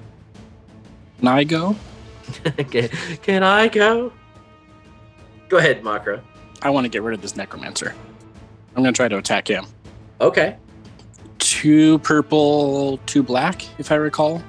Can 1.21 1.29
I 1.29 1.45
go? 1.45 1.75
can, 2.71 2.89
can 3.23 3.43
I 3.43 3.69
go? 3.69 4.13
Go 5.49 5.59
ahead, 5.59 5.83
Makra. 5.83 6.23
I 6.63 6.71
want 6.71 6.85
to 6.85 6.89
get 6.89 7.03
rid 7.03 7.15
of 7.15 7.23
this 7.23 7.37
necromancer. 7.37 7.95
I'm 8.75 8.83
going 8.83 8.93
to 8.93 8.97
try 8.97 9.09
to 9.09 9.19
attack 9.19 9.49
him. 9.49 9.67
Okay. 10.21 10.57
Two 11.39 11.99
purple, 12.01 12.99
two 13.07 13.23
black, 13.23 13.65
if 13.79 13.93
I 13.93 13.97
recall. 13.97 14.43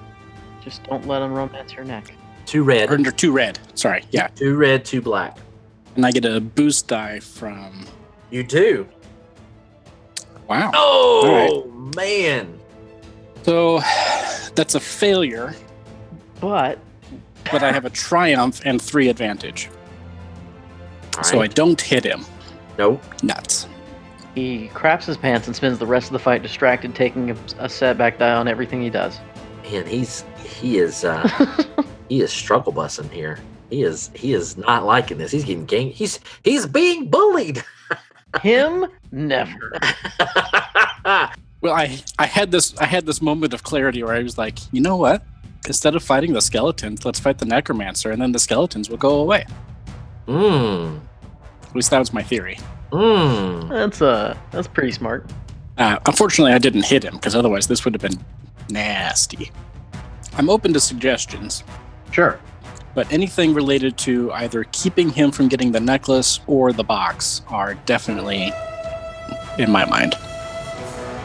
Just 0.64 0.84
don't 0.84 1.08
let 1.08 1.22
him 1.22 1.34
romance 1.34 1.74
your 1.74 1.86
neck. 1.86 2.14
Two 2.46 2.64
red. 2.64 2.90
Or 2.92 2.98
no, 2.98 3.10
two 3.12 3.32
red. 3.32 3.60
Sorry. 3.76 4.04
Yeah. 4.12 4.28
Two 4.28 4.56
red, 4.56 4.84
two 4.86 5.02
black. 5.02 5.38
And 5.96 6.06
I 6.06 6.12
get 6.12 6.26
a 6.26 6.40
boost 6.40 6.88
die 6.88 7.20
from. 7.20 7.86
You 8.32 8.44
do. 8.44 8.88
Wow. 10.48 10.72
Oh, 10.74 11.66
man. 11.96 12.60
So 13.44 13.80
that's 14.56 14.76
a 14.76 14.80
failure, 14.80 15.56
But 16.40 16.80
but 17.52 17.64
I 17.64 17.72
have 17.72 17.86
a 17.86 17.90
triumph 17.90 18.62
and 18.66 18.82
three 18.82 19.10
advantage. 19.10 19.70
So 21.24 21.42
I 21.42 21.48
don't 21.48 21.80
hit 21.82 22.04
him. 22.04 22.24
Nope. 22.78 23.04
Nuts. 23.24 23.68
he 24.36 24.68
craps 24.70 25.06
his 25.08 25.18
pants 25.18 25.48
and 25.48 25.56
spends 25.56 25.80
the 25.80 25.88
rest 25.88 26.08
of 26.08 26.14
the 26.14 26.20
fight 26.20 26.44
distracted, 26.44 26.94
taking 26.94 27.32
a, 27.32 27.38
a 27.58 27.68
setback 27.70 28.20
die 28.20 28.34
on 28.34 28.48
everything 28.48 28.82
he 28.82 28.90
does. 28.92 29.20
Man, 29.64 29.86
he's 29.88 30.24
he 30.46 30.78
is 30.78 31.04
uh 31.04 31.28
he 32.10 32.22
is 32.22 32.32
struggle 32.32 32.72
bussing 32.72 33.10
here. 33.12 33.40
He 33.72 33.82
is 33.84 34.12
he 34.14 34.34
is 34.34 34.56
not 34.58 34.86
liking 34.86 35.18
this. 35.18 35.32
He's 35.32 35.44
getting 35.44 35.66
gang 35.66 35.90
he's 35.90 36.20
he's 36.44 36.66
being 36.68 37.10
bullied. 37.10 37.64
Him? 38.42 38.86
Never. 39.12 39.72
Well, 41.60 41.74
I 41.74 42.00
I 42.20 42.28
had 42.28 42.52
this 42.52 42.78
I 42.78 42.86
had 42.86 43.08
this 43.08 43.20
moment 43.20 43.52
of 43.52 43.64
clarity 43.64 44.04
where 44.04 44.14
I 44.14 44.22
was 44.22 44.38
like, 44.38 44.60
you 44.72 44.80
know 44.80 44.96
what? 44.96 45.24
Instead 45.66 45.96
of 45.96 46.04
fighting 46.04 46.34
the 46.34 46.42
skeletons, 46.42 47.04
let's 47.06 47.20
fight 47.20 47.40
the 47.40 47.46
necromancer, 47.46 48.12
and 48.12 48.22
then 48.22 48.32
the 48.32 48.40
skeletons 48.40 48.90
will 48.90 48.98
go 48.98 49.20
away. 49.20 49.46
Mmm. 50.28 51.00
At 51.64 51.76
least 51.76 51.90
that 51.92 52.00
was 52.00 52.14
my 52.14 52.24
theory. 52.24 52.58
Mmm. 52.92 53.70
That's 53.70 54.02
uh, 54.02 54.38
that's 54.52 54.68
pretty 54.68 54.92
smart. 54.92 55.30
Uh, 55.78 56.00
unfortunately, 56.06 56.54
I 56.54 56.58
didn't 56.58 56.86
hit 56.86 57.04
him 57.04 57.16
because 57.16 57.36
otherwise 57.36 57.68
this 57.68 57.86
would 57.86 57.94
have 57.94 58.02
been 58.02 58.20
nasty. 58.70 59.52
I'm 60.38 60.50
open 60.50 60.74
to 60.74 60.80
suggestions, 60.80 61.64
Sure. 62.12 62.40
but 62.96 63.12
anything 63.12 63.54
related 63.54 63.98
to 64.00 64.32
either 64.34 64.64
keeping 64.72 65.10
him 65.10 65.32
from 65.32 65.48
getting 65.48 65.72
the 65.72 65.80
necklace 65.80 66.40
or 66.48 66.72
the 66.74 66.84
box 66.84 67.42
are 67.48 67.74
definitely 67.86 68.52
in 69.58 69.70
my 69.72 69.86
mind. 69.86 70.16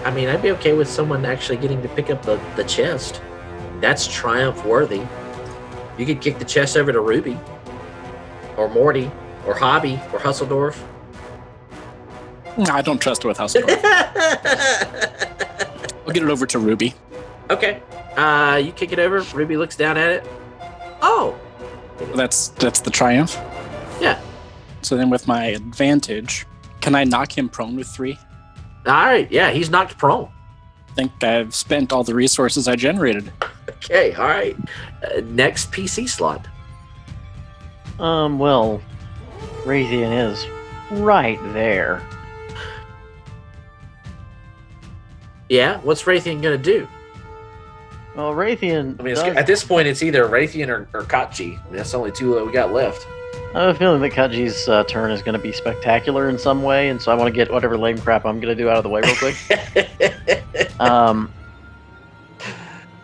I 0.04 0.10
mean, 0.14 0.28
I'd 0.28 0.42
be 0.42 0.50
okay 0.52 0.72
with 0.72 0.88
someone 0.88 1.24
actually 1.24 1.58
getting 1.58 1.80
to 1.82 1.88
pick 1.88 2.10
up 2.10 2.22
the, 2.22 2.40
the 2.56 2.64
chest. 2.64 3.20
That's 3.82 4.06
triumph 4.06 4.64
worthy. 4.64 5.02
You 5.98 6.06
could 6.06 6.22
kick 6.22 6.38
the 6.38 6.44
chest 6.46 6.76
over 6.78 6.90
to 6.92 7.00
Ruby, 7.00 7.38
or 8.56 8.68
Morty, 8.70 9.10
or 9.46 9.54
Hobby, 9.54 10.00
or 10.12 10.18
Husseldorf. 10.18 10.82
I 12.70 12.80
don't 12.80 13.00
trust 13.00 13.22
her 13.24 13.28
with 13.28 13.38
Lords. 13.38 13.54
I'll 16.06 16.12
get 16.12 16.22
it 16.22 16.28
over 16.30 16.46
to 16.46 16.58
Ruby. 16.58 16.94
okay. 17.50 17.82
Uh, 18.16 18.60
you 18.62 18.72
kick 18.72 18.92
it 18.92 18.98
over. 18.98 19.20
Ruby 19.36 19.56
looks 19.56 19.74
down 19.76 19.96
at 19.96 20.10
it. 20.10 20.26
Oh, 21.00 21.34
That's 22.14 22.48
that's 22.48 22.80
the 22.80 22.90
triumph. 22.90 23.38
Yeah. 24.00 24.20
So 24.82 24.96
then, 24.96 25.08
with 25.10 25.26
my 25.26 25.46
advantage, 25.46 26.46
can 26.80 26.94
I 26.94 27.04
knock 27.04 27.36
him 27.36 27.48
prone 27.48 27.74
with 27.76 27.88
three? 27.88 28.18
all 28.86 28.92
right. 29.06 29.30
Yeah, 29.30 29.50
he's 29.50 29.70
knocked 29.70 29.96
prone. 29.96 30.28
I 30.90 30.92
think 30.94 31.24
I've 31.24 31.54
spent 31.54 31.90
all 31.92 32.04
the 32.04 32.14
resources 32.14 32.68
I 32.68 32.76
generated. 32.76 33.32
Okay. 33.68 34.14
All 34.14 34.26
right. 34.26 34.56
Uh, 35.04 35.20
next 35.24 35.70
PC 35.72 36.08
slot. 36.08 36.46
Um, 37.98 38.38
well, 38.38 38.80
Raytheon 39.64 40.30
is 40.30 40.46
right 40.90 41.38
there. 41.52 42.02
Yeah. 45.48 45.78
What's 45.80 46.02
Raytheon 46.04 46.42
gonna 46.42 46.58
do? 46.58 46.88
Well, 48.16 48.32
Raytheon. 48.32 49.00
I 49.00 49.02
mean, 49.02 49.14
does- 49.14 49.36
at 49.36 49.46
this 49.46 49.64
point, 49.64 49.88
it's 49.88 50.02
either 50.02 50.26
Raytheon 50.26 50.68
or, 50.68 50.88
or 50.92 51.02
Kachi. 51.04 51.58
That's 51.70 51.92
the 51.92 51.98
only 51.98 52.12
two 52.12 52.34
that 52.34 52.44
we 52.44 52.52
got 52.52 52.72
left. 52.72 53.06
I 53.54 53.60
have 53.66 53.76
a 53.76 53.78
feeling 53.78 54.00
that 54.00 54.12
Kachi's 54.12 54.66
uh, 54.68 54.82
turn 54.84 55.10
is 55.10 55.22
going 55.22 55.34
to 55.34 55.42
be 55.42 55.52
spectacular 55.52 56.30
in 56.30 56.38
some 56.38 56.62
way, 56.62 56.88
and 56.88 57.00
so 57.00 57.12
I 57.12 57.14
want 57.14 57.28
to 57.28 57.34
get 57.34 57.52
whatever 57.52 57.76
lame 57.76 57.98
crap 57.98 58.24
I'm 58.24 58.40
going 58.40 58.56
to 58.56 58.62
do 58.62 58.70
out 58.70 58.78
of 58.78 58.82
the 58.82 58.88
way 58.88 59.02
real 59.02 59.14
quick. 59.16 60.80
um, 60.80 61.30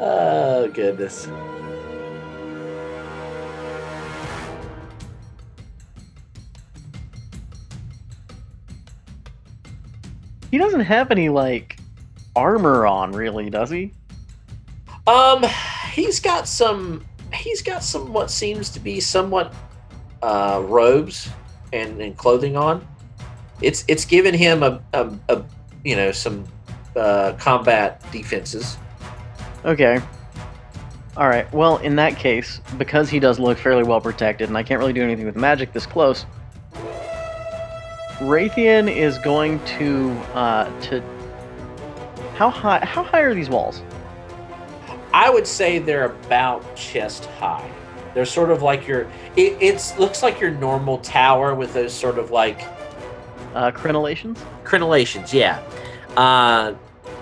oh 0.01 0.69
goodness. 0.69 1.29
he 10.51 10.59
doesn't 10.59 10.81
have 10.81 11.11
any 11.11 11.29
like 11.29 11.79
armor 12.35 12.87
on, 12.87 13.13
really, 13.13 13.51
does 13.51 13.71
he? 13.71 13.93
Um, 15.07 15.45
he's 15.93 16.21
got 16.21 16.49
some. 16.49 17.05
He's 17.33 17.63
got 17.63 17.83
some 17.83 18.13
what 18.13 18.31
seems 18.31 18.71
to 18.71 18.81
be 18.81 19.01
somewhat 19.01 19.55
uh, 20.23 20.63
robes 20.65 21.31
and, 21.73 22.01
and 22.01 22.17
clothing 22.17 22.57
on. 22.57 22.87
It's 23.61 23.85
it's 23.89 24.05
given 24.05 24.35
him 24.35 24.63
a, 24.63 24.83
a, 24.93 25.11
a 25.29 25.45
you 25.85 25.97
know 25.97 26.13
some 26.13 26.45
uh, 26.97 27.35
combat 27.39 28.03
defenses. 28.13 28.79
Okay. 29.69 30.01
All 31.19 31.29
right. 31.29 31.53
Well, 31.53 31.77
in 31.79 31.97
that 31.97 32.17
case, 32.17 32.63
because 32.79 33.11
he 33.11 33.21
does 33.21 33.39
look 33.39 33.59
fairly 33.59 33.83
well 33.83 34.01
protected, 34.01 34.49
and 34.49 34.57
I 34.57 34.63
can't 34.63 34.79
really 34.79 34.95
do 34.95 35.03
anything 35.03 35.27
with 35.27 35.37
magic 35.37 35.75
this 35.75 35.85
close, 35.85 36.25
Raytheon 38.19 38.91
is 38.91 39.19
going 39.19 39.63
to 39.79 40.11
uh, 40.33 40.81
to. 40.83 41.03
How 42.37 42.49
high? 42.49 42.79
How 42.83 43.03
high 43.03 43.21
are 43.21 43.35
these 43.35 43.51
walls? 43.51 43.83
I 45.13 45.29
would 45.29 45.47
say 45.47 45.79
they're 45.79 46.07
about 46.07 46.75
chest 46.75 47.27
high. 47.27 47.71
They're 48.15 48.25
sort 48.25 48.51
of 48.51 48.63
like 48.63 48.89
your. 48.89 49.03
It 49.37 49.59
it's, 49.61 49.99
looks 49.99 50.23
like 50.23 50.41
your 50.41 50.51
normal 50.53 50.99
tower 50.99 51.55
with 51.55 51.75
those 51.75 51.93
sort 51.93 52.19
of 52.19 52.31
like 52.31 52.63
Uh, 53.55 53.71
crenellations. 53.71 54.39
Crenellations, 54.65 55.33
yeah. 55.33 55.61
Uh, 56.17 56.75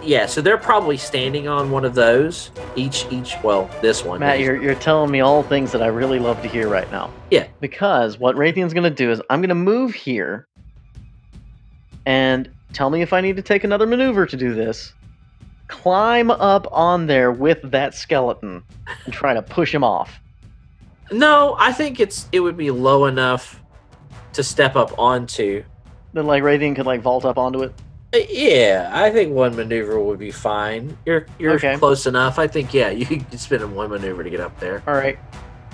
yeah, 0.07 0.27
so 0.27 0.41
they're 0.41 0.57
probably 0.57 0.97
standing 0.97 1.49
on 1.49 1.71
one 1.71 1.85
of 1.85 1.95
those. 1.95 2.51
Each, 2.77 3.07
each. 3.11 3.37
Well, 3.43 3.69
this 3.83 4.05
one. 4.05 4.21
Matt, 4.21 4.41
you're, 4.41 4.61
you're 4.61 4.75
telling 4.77 5.11
me 5.11 5.21
all 5.21 5.43
things 5.43 5.73
that 5.73 5.83
I 5.83 5.89
really 5.89 6.19
love 6.19 6.41
to 6.43 6.49
hear 6.49 6.69
right 6.69 6.91
now. 6.91 7.13
Yeah. 7.31 7.47
Because 7.61 8.19
what 8.19 8.37
Raytheon's 8.37 8.73
going 8.73 8.85
to 8.85 8.91
do 8.91 9.11
is 9.11 9.21
I'm 9.29 9.41
going 9.41 9.49
to 9.49 9.55
move 9.55 9.95
here 9.95 10.47
and 12.07 12.49
tell 12.73 12.89
me 12.91 13.03
if 13.03 13.13
I 13.13 13.21
need 13.21 13.37
to 13.37 13.43
take 13.43 13.65
another 13.65 13.87
maneuver 13.87 14.27
to 14.27 14.37
do 14.37 14.55
this. 14.55 14.95
Climb 15.69 16.31
up 16.31 16.69
on 16.71 17.07
there 17.07 17.33
with 17.33 17.59
that 17.71 17.95
skeleton 17.95 18.63
and 19.05 19.13
try 19.13 19.35
to 19.35 19.43
push 19.43 19.75
him 19.75 19.83
off. 19.83 20.21
No, 21.11 21.57
I 21.59 21.73
think 21.73 21.99
it's 21.99 22.29
it 22.33 22.41
would 22.41 22.57
be 22.57 22.71
low 22.71 23.07
enough 23.07 23.61
to 24.35 24.43
step 24.43 24.77
up 24.77 24.97
onto. 24.99 25.65
Then, 26.13 26.27
like, 26.27 26.43
Raytheon 26.43 26.77
could, 26.77 26.87
like, 26.87 27.01
vault 27.01 27.25
up 27.25 27.37
onto 27.37 27.63
it. 27.63 27.75
Uh, 28.23 28.27
Yeah, 28.31 28.91
I 28.93 29.11
think 29.11 29.33
one 29.33 29.55
maneuver 29.57 30.01
would 30.01 30.19
be 30.19 30.31
fine. 30.31 30.97
You're 31.07 31.27
you're 31.39 31.55
Okay. 31.55 31.77
close 31.77 32.07
enough. 32.07 32.39
I 32.39 32.47
think 32.47 32.73
yeah, 32.75 32.91
you 33.01 33.05
could 33.07 33.39
spend 33.41 33.63
in 33.63 33.75
one 33.75 33.91
maneuver 33.91 34.23
to 34.25 34.31
get 34.31 34.41
up 34.41 34.59
there. 34.61 34.83
All 34.87 34.95
right. 34.95 35.19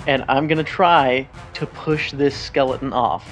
And 0.06 0.24
I'm 0.28 0.48
going 0.48 0.58
to 0.58 0.64
try 0.64 1.28
to 1.54 1.66
push 1.66 2.10
this 2.12 2.36
skeleton 2.36 2.92
off. 2.92 3.30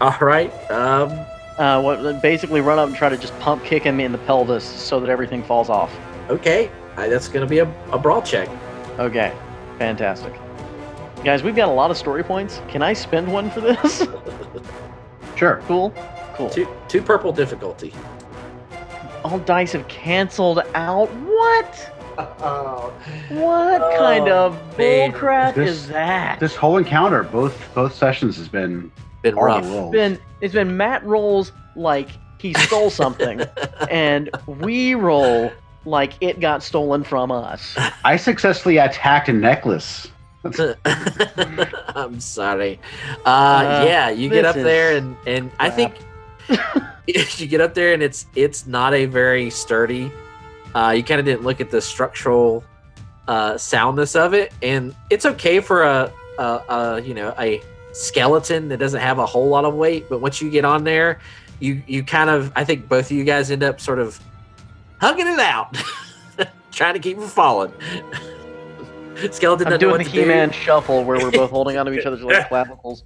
All 0.00 0.16
right. 0.20 0.52
Um. 0.70 1.18
Uh, 1.58 1.80
what, 1.80 2.20
basically, 2.22 2.60
run 2.62 2.78
up 2.78 2.88
and 2.88 2.96
try 2.96 3.08
to 3.10 3.16
just 3.16 3.38
pump 3.38 3.62
kick 3.62 3.82
him 3.82 4.00
in 4.00 4.10
the 4.10 4.18
pelvis 4.18 4.64
so 4.64 4.98
that 5.00 5.08
everything 5.10 5.42
falls 5.44 5.68
off. 5.68 5.94
Okay. 6.30 6.70
Uh, 6.96 7.08
that's 7.08 7.28
gonna 7.28 7.46
be 7.46 7.58
a, 7.58 7.70
a 7.92 7.98
brawl 7.98 8.20
check. 8.22 8.48
Okay, 8.98 9.32
fantastic. 9.78 10.32
Guys, 11.24 11.42
we've 11.42 11.54
got 11.56 11.68
a 11.68 11.72
lot 11.72 11.90
of 11.90 11.96
story 11.96 12.22
points. 12.24 12.60
Can 12.68 12.82
I 12.82 12.92
spend 12.94 13.30
one 13.32 13.50
for 13.50 13.60
this? 13.60 14.06
Sure. 15.36 15.60
cool, 15.66 15.90
cool. 16.48 16.50
Two 16.50 16.68
two 16.88 17.02
purple 17.02 17.32
difficulty. 17.32 17.92
All 19.24 19.38
dice 19.38 19.72
have 19.72 19.86
canceled 19.88 20.60
out. 20.74 21.06
What? 21.14 21.92
Oh. 22.18 22.92
What 23.30 23.80
Oh, 23.80 23.96
kind 23.98 24.28
of 24.28 24.54
man. 24.78 25.12
bullcrap 25.12 25.56
is 25.56 25.88
that? 25.88 26.38
This 26.40 26.54
whole 26.54 26.76
encounter, 26.76 27.22
both 27.22 27.56
both 27.74 27.94
sessions, 27.94 28.36
has 28.36 28.48
been 28.48 28.90
Been 29.22 29.34
rough. 29.36 29.64
rolls. 29.64 29.86
It's 29.86 29.92
been 29.92 30.18
it's 30.40 30.54
been 30.54 30.76
Matt 30.76 31.04
rolls 31.04 31.52
like 31.76 32.08
he 32.38 32.52
stole 32.54 32.90
something, 32.90 33.40
and 33.90 34.28
we 34.46 34.94
roll 34.94 35.50
like 35.84 36.12
it 36.20 36.40
got 36.40 36.62
stolen 36.62 37.02
from 37.04 37.30
us. 37.32 37.74
I 38.04 38.16
successfully 38.16 38.76
attacked 38.78 39.28
a 39.28 39.32
necklace. 39.32 40.08
I'm 40.44 42.20
sorry. 42.20 42.80
Uh, 43.24 43.28
Uh, 43.28 43.84
yeah, 43.86 44.10
you 44.10 44.28
get 44.28 44.42
this 44.42 44.56
up 44.56 44.56
there, 44.56 44.96
and 44.96 45.16
and 45.26 45.50
I 45.60 45.70
think 45.70 45.94
you 47.06 47.46
get 47.48 47.60
up 47.60 47.74
there 47.74 47.92
and 47.92 48.02
it's 48.02 48.26
it's 48.34 48.66
not 48.66 48.94
a 48.94 49.06
very 49.06 49.50
sturdy. 49.50 50.10
Uh, 50.74 50.94
you 50.96 51.02
kind 51.02 51.20
of 51.20 51.26
didn't 51.26 51.42
look 51.42 51.60
at 51.60 51.70
the 51.70 51.80
structural 51.80 52.64
uh, 53.28 53.56
soundness 53.58 54.16
of 54.16 54.34
it, 54.34 54.52
and 54.62 54.94
it's 55.10 55.26
okay 55.26 55.60
for 55.60 55.82
a, 55.82 56.12
a, 56.38 56.42
a 56.42 57.00
you 57.02 57.14
know 57.14 57.34
a 57.38 57.60
skeleton 57.92 58.68
that 58.68 58.78
doesn't 58.78 59.00
have 59.00 59.18
a 59.18 59.26
whole 59.26 59.48
lot 59.48 59.64
of 59.64 59.74
weight. 59.74 60.08
But 60.08 60.20
once 60.20 60.40
you 60.40 60.50
get 60.50 60.64
on 60.64 60.84
there, 60.84 61.20
you 61.60 61.82
you 61.86 62.02
kind 62.02 62.30
of 62.30 62.52
I 62.56 62.64
think 62.64 62.88
both 62.88 63.06
of 63.06 63.12
you 63.12 63.24
guys 63.24 63.50
end 63.50 63.62
up 63.62 63.80
sort 63.80 63.98
of 63.98 64.20
hugging 65.00 65.26
it 65.26 65.38
out, 65.38 65.76
trying 66.72 66.94
to 66.94 67.00
keep 67.00 67.18
from 67.18 67.28
falling. 67.28 67.72
Skeleton 69.30 69.72
I'm 69.72 69.78
doing 69.78 69.98
the. 70.02 70.08
He-Man 70.08 70.50
shuffle 70.50 71.04
where 71.04 71.18
we're 71.18 71.30
both 71.30 71.50
holding 71.50 71.76
onto 71.76 71.92
each 71.92 72.06
other's 72.06 72.22
like 72.22 72.48
clavicles. 72.48 73.04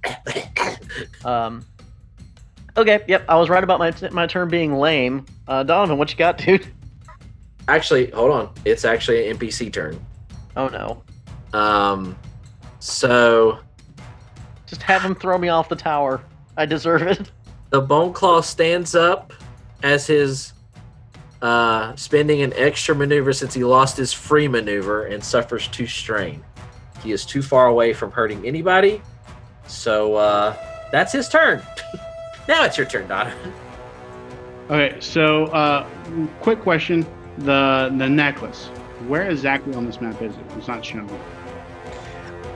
Um. 1.23 1.65
Okay. 2.77 3.03
Yep. 3.07 3.25
I 3.27 3.35
was 3.35 3.49
right 3.49 3.63
about 3.63 3.79
my 3.79 3.93
my 4.11 4.27
turn 4.27 4.49
being 4.49 4.75
lame. 4.75 5.25
Uh, 5.47 5.63
Donovan, 5.63 5.97
what 5.97 6.11
you 6.11 6.17
got, 6.17 6.37
dude? 6.45 6.67
Actually, 7.67 8.11
hold 8.11 8.31
on. 8.31 8.53
It's 8.65 8.85
actually 8.85 9.27
an 9.29 9.37
NPC 9.37 9.73
turn. 9.73 9.99
Oh 10.55 10.67
no! 10.67 11.03
Um, 11.59 12.17
so 12.79 13.59
Just 14.65 14.81
have 14.83 15.01
him 15.01 15.15
throw 15.15 15.37
me 15.37 15.49
off 15.49 15.69
the 15.69 15.75
tower. 15.75 16.21
I 16.55 16.65
deserve 16.65 17.01
it. 17.03 17.31
the 17.69 17.81
Bone 17.81 18.13
Claw 18.13 18.41
stands 18.41 18.95
up 18.95 19.33
as 19.83 20.07
his 20.07 20.53
uh, 21.41 21.95
spending 21.95 22.41
an 22.41 22.53
extra 22.55 22.95
maneuver 22.95 23.33
since 23.33 23.53
he 23.53 23.63
lost 23.63 23.97
his 23.97 24.13
free 24.13 24.47
maneuver 24.47 25.05
and 25.05 25.23
suffers 25.23 25.67
two 25.67 25.85
strain. 25.87 26.43
He 27.03 27.11
is 27.11 27.25
too 27.25 27.41
far 27.41 27.67
away 27.67 27.93
from 27.93 28.11
hurting 28.11 28.45
anybody, 28.45 29.01
so 29.67 30.15
uh, 30.15 30.55
that's 30.91 31.11
his 31.11 31.29
turn. 31.29 31.61
now 32.47 32.63
it's 32.63 32.77
your 32.77 32.87
turn, 32.87 33.07
Donovan. 33.07 33.53
Okay, 34.69 34.97
so 34.99 35.45
uh, 35.47 35.87
quick 36.41 36.61
question: 36.61 37.05
the 37.39 37.93
the 37.97 38.09
necklace. 38.09 38.67
Where 39.07 39.29
exactly 39.29 39.75
on 39.75 39.85
this 39.85 40.01
map 40.01 40.21
is 40.21 40.33
it? 40.35 40.43
It's 40.57 40.67
not 40.67 40.83
shown. 40.83 41.09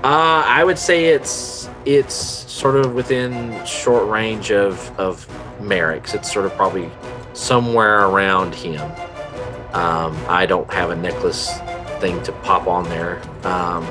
Uh, 0.03 0.43
I 0.47 0.63
would 0.63 0.79
say 0.79 1.05
it's 1.05 1.69
it's 1.85 2.15
sort 2.15 2.75
of 2.75 2.95
within 2.95 3.63
short 3.65 4.09
range 4.09 4.51
of 4.51 4.91
of 4.99 5.27
Merrick's. 5.61 6.13
It's 6.13 6.31
sort 6.31 6.45
of 6.45 6.53
probably 6.55 6.89
somewhere 7.33 8.07
around 8.07 8.55
him. 8.55 8.81
Um, 9.73 10.17
I 10.27 10.45
don't 10.47 10.71
have 10.73 10.89
a 10.89 10.95
necklace 10.95 11.51
thing 11.99 12.21
to 12.23 12.31
pop 12.43 12.67
on 12.67 12.83
there. 12.85 13.21
Um, 13.45 13.87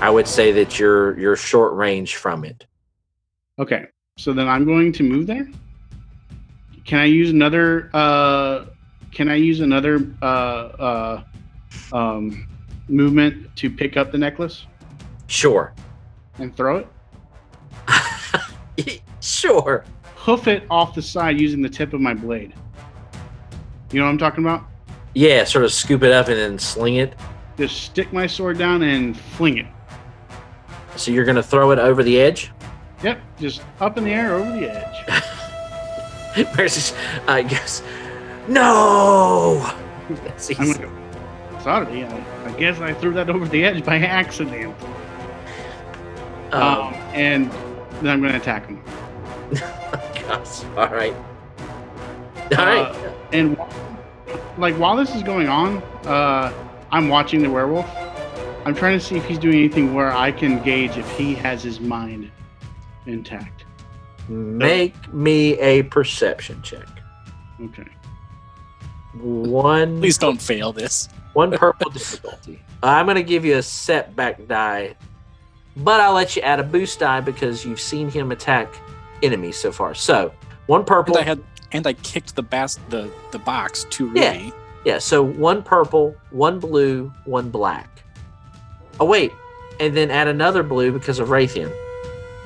I 0.00 0.10
would 0.10 0.26
say 0.26 0.52
that 0.52 0.78
you're 0.78 1.18
you're 1.18 1.36
short 1.36 1.74
range 1.74 2.16
from 2.16 2.44
it. 2.44 2.66
Okay, 3.58 3.86
so 4.16 4.32
then 4.32 4.48
I'm 4.48 4.64
going 4.64 4.92
to 4.92 5.02
move 5.02 5.26
there. 5.26 5.48
Can 6.84 6.98
I 6.98 7.04
use 7.04 7.30
another? 7.30 7.90
Uh, 7.94 8.66
can 9.10 9.28
I 9.28 9.36
use 9.36 9.60
another 9.60 10.06
uh, 10.20 10.24
uh, 10.24 11.22
um, 11.92 12.48
movement 12.88 13.54
to 13.56 13.70
pick 13.70 13.96
up 13.96 14.10
the 14.10 14.18
necklace 14.18 14.66
Sure, 15.26 15.72
and 16.38 16.54
throw 16.54 16.84
it? 17.88 19.02
sure. 19.20 19.84
Hoof 20.16 20.46
it 20.46 20.64
off 20.70 20.94
the 20.94 21.02
side 21.02 21.40
using 21.40 21.62
the 21.62 21.68
tip 21.68 21.94
of 21.94 22.00
my 22.00 22.14
blade. 22.14 22.52
You 23.90 24.00
know 24.00 24.06
what 24.06 24.12
I'm 24.12 24.18
talking 24.18 24.44
about? 24.44 24.64
Yeah, 25.14 25.44
sort 25.44 25.64
of 25.64 25.72
scoop 25.72 26.02
it 26.02 26.12
up 26.12 26.28
and 26.28 26.36
then 26.36 26.58
sling 26.58 26.96
it. 26.96 27.14
Just 27.56 27.82
stick 27.82 28.12
my 28.12 28.26
sword 28.26 28.58
down 28.58 28.82
and 28.82 29.18
fling 29.18 29.58
it. 29.58 29.66
So 30.96 31.10
you're 31.10 31.24
gonna 31.24 31.42
throw 31.42 31.70
it 31.70 31.78
over 31.78 32.02
the 32.02 32.20
edge. 32.20 32.50
Yep, 33.02 33.20
just 33.38 33.62
up 33.80 33.98
in 33.98 34.04
the 34.04 34.10
air 34.12 34.34
over 34.34 34.50
the 34.52 34.70
edge. 34.70 36.46
Percy's, 36.54 36.94
I 37.26 37.42
guess. 37.42 37.82
No. 38.48 39.70
Yes, 40.24 40.50
I'm 40.58 40.66
he's- 40.66 40.78
Sorry, 41.62 42.04
I, 42.04 42.24
I 42.44 42.52
guess 42.58 42.80
I 42.80 42.92
threw 42.92 43.12
that 43.14 43.30
over 43.30 43.46
the 43.46 43.64
edge 43.64 43.84
by 43.84 43.96
accident. 44.00 44.74
um, 46.50 46.60
Um, 46.62 46.94
and 47.14 47.50
then 48.02 48.08
I'm 48.14 48.20
gonna 48.20 48.36
attack 48.36 48.66
him. 48.66 48.82
Gosh. 49.54 50.64
All 50.76 50.88
right. 50.88 51.14
All 52.58 52.66
right. 52.66 52.88
Uh, 52.94 53.12
and 53.32 53.56
like 54.58 54.74
while 54.74 54.96
this 54.96 55.14
is 55.14 55.22
going 55.22 55.48
on, 55.48 55.78
uh, 56.04 56.52
I'm 56.90 57.08
watching 57.08 57.42
the 57.42 57.48
werewolf. 57.50 57.88
I'm 58.66 58.74
trying 58.74 58.98
to 58.98 59.04
see 59.04 59.16
if 59.16 59.24
he's 59.24 59.38
doing 59.38 59.56
anything 59.56 59.94
where 59.94 60.12
I 60.12 60.30
can 60.32 60.62
gauge 60.62 60.98
if 60.98 61.08
he 61.16 61.34
has 61.36 61.62
his 61.62 61.80
mind 61.80 62.30
intact. 63.06 63.64
Make 64.28 65.12
me 65.12 65.58
a 65.58 65.82
perception 65.84 66.62
check. 66.62 66.86
Okay. 67.60 67.86
One. 69.20 70.00
Please 70.00 70.18
don't 70.18 70.40
fail 70.40 70.72
this. 70.72 71.08
One 71.34 71.50
purple 71.50 71.90
difficulty. 71.90 72.60
I'm 72.82 73.06
going 73.06 73.16
to 73.16 73.22
give 73.22 73.44
you 73.44 73.56
a 73.56 73.62
setback 73.62 74.46
die, 74.48 74.94
but 75.76 76.00
I'll 76.00 76.14
let 76.14 76.36
you 76.36 76.42
add 76.42 76.60
a 76.60 76.64
boost 76.64 77.00
die 77.00 77.20
because 77.20 77.64
you've 77.64 77.80
seen 77.80 78.10
him 78.10 78.32
attack 78.32 78.72
enemies 79.22 79.56
so 79.56 79.72
far. 79.72 79.94
So 79.94 80.32
one 80.66 80.84
purple. 80.84 81.16
And 81.16 81.24
I 81.24 81.28
had 81.28 81.42
and 81.72 81.86
I 81.86 81.94
kicked 81.94 82.36
the 82.36 82.42
bas- 82.42 82.78
the 82.90 83.10
the 83.30 83.38
box 83.38 83.84
to 83.90 84.10
Yeah. 84.14 84.50
Yeah, 84.84 84.98
so 84.98 85.22
one 85.22 85.62
purple, 85.62 86.16
one 86.30 86.58
blue, 86.58 87.12
one 87.24 87.50
black. 87.50 88.02
Oh 88.98 89.04
wait, 89.04 89.32
and 89.78 89.96
then 89.96 90.10
add 90.10 90.26
another 90.26 90.64
blue 90.64 90.90
because 90.90 91.20
of 91.20 91.28
Raytheon, 91.28 91.72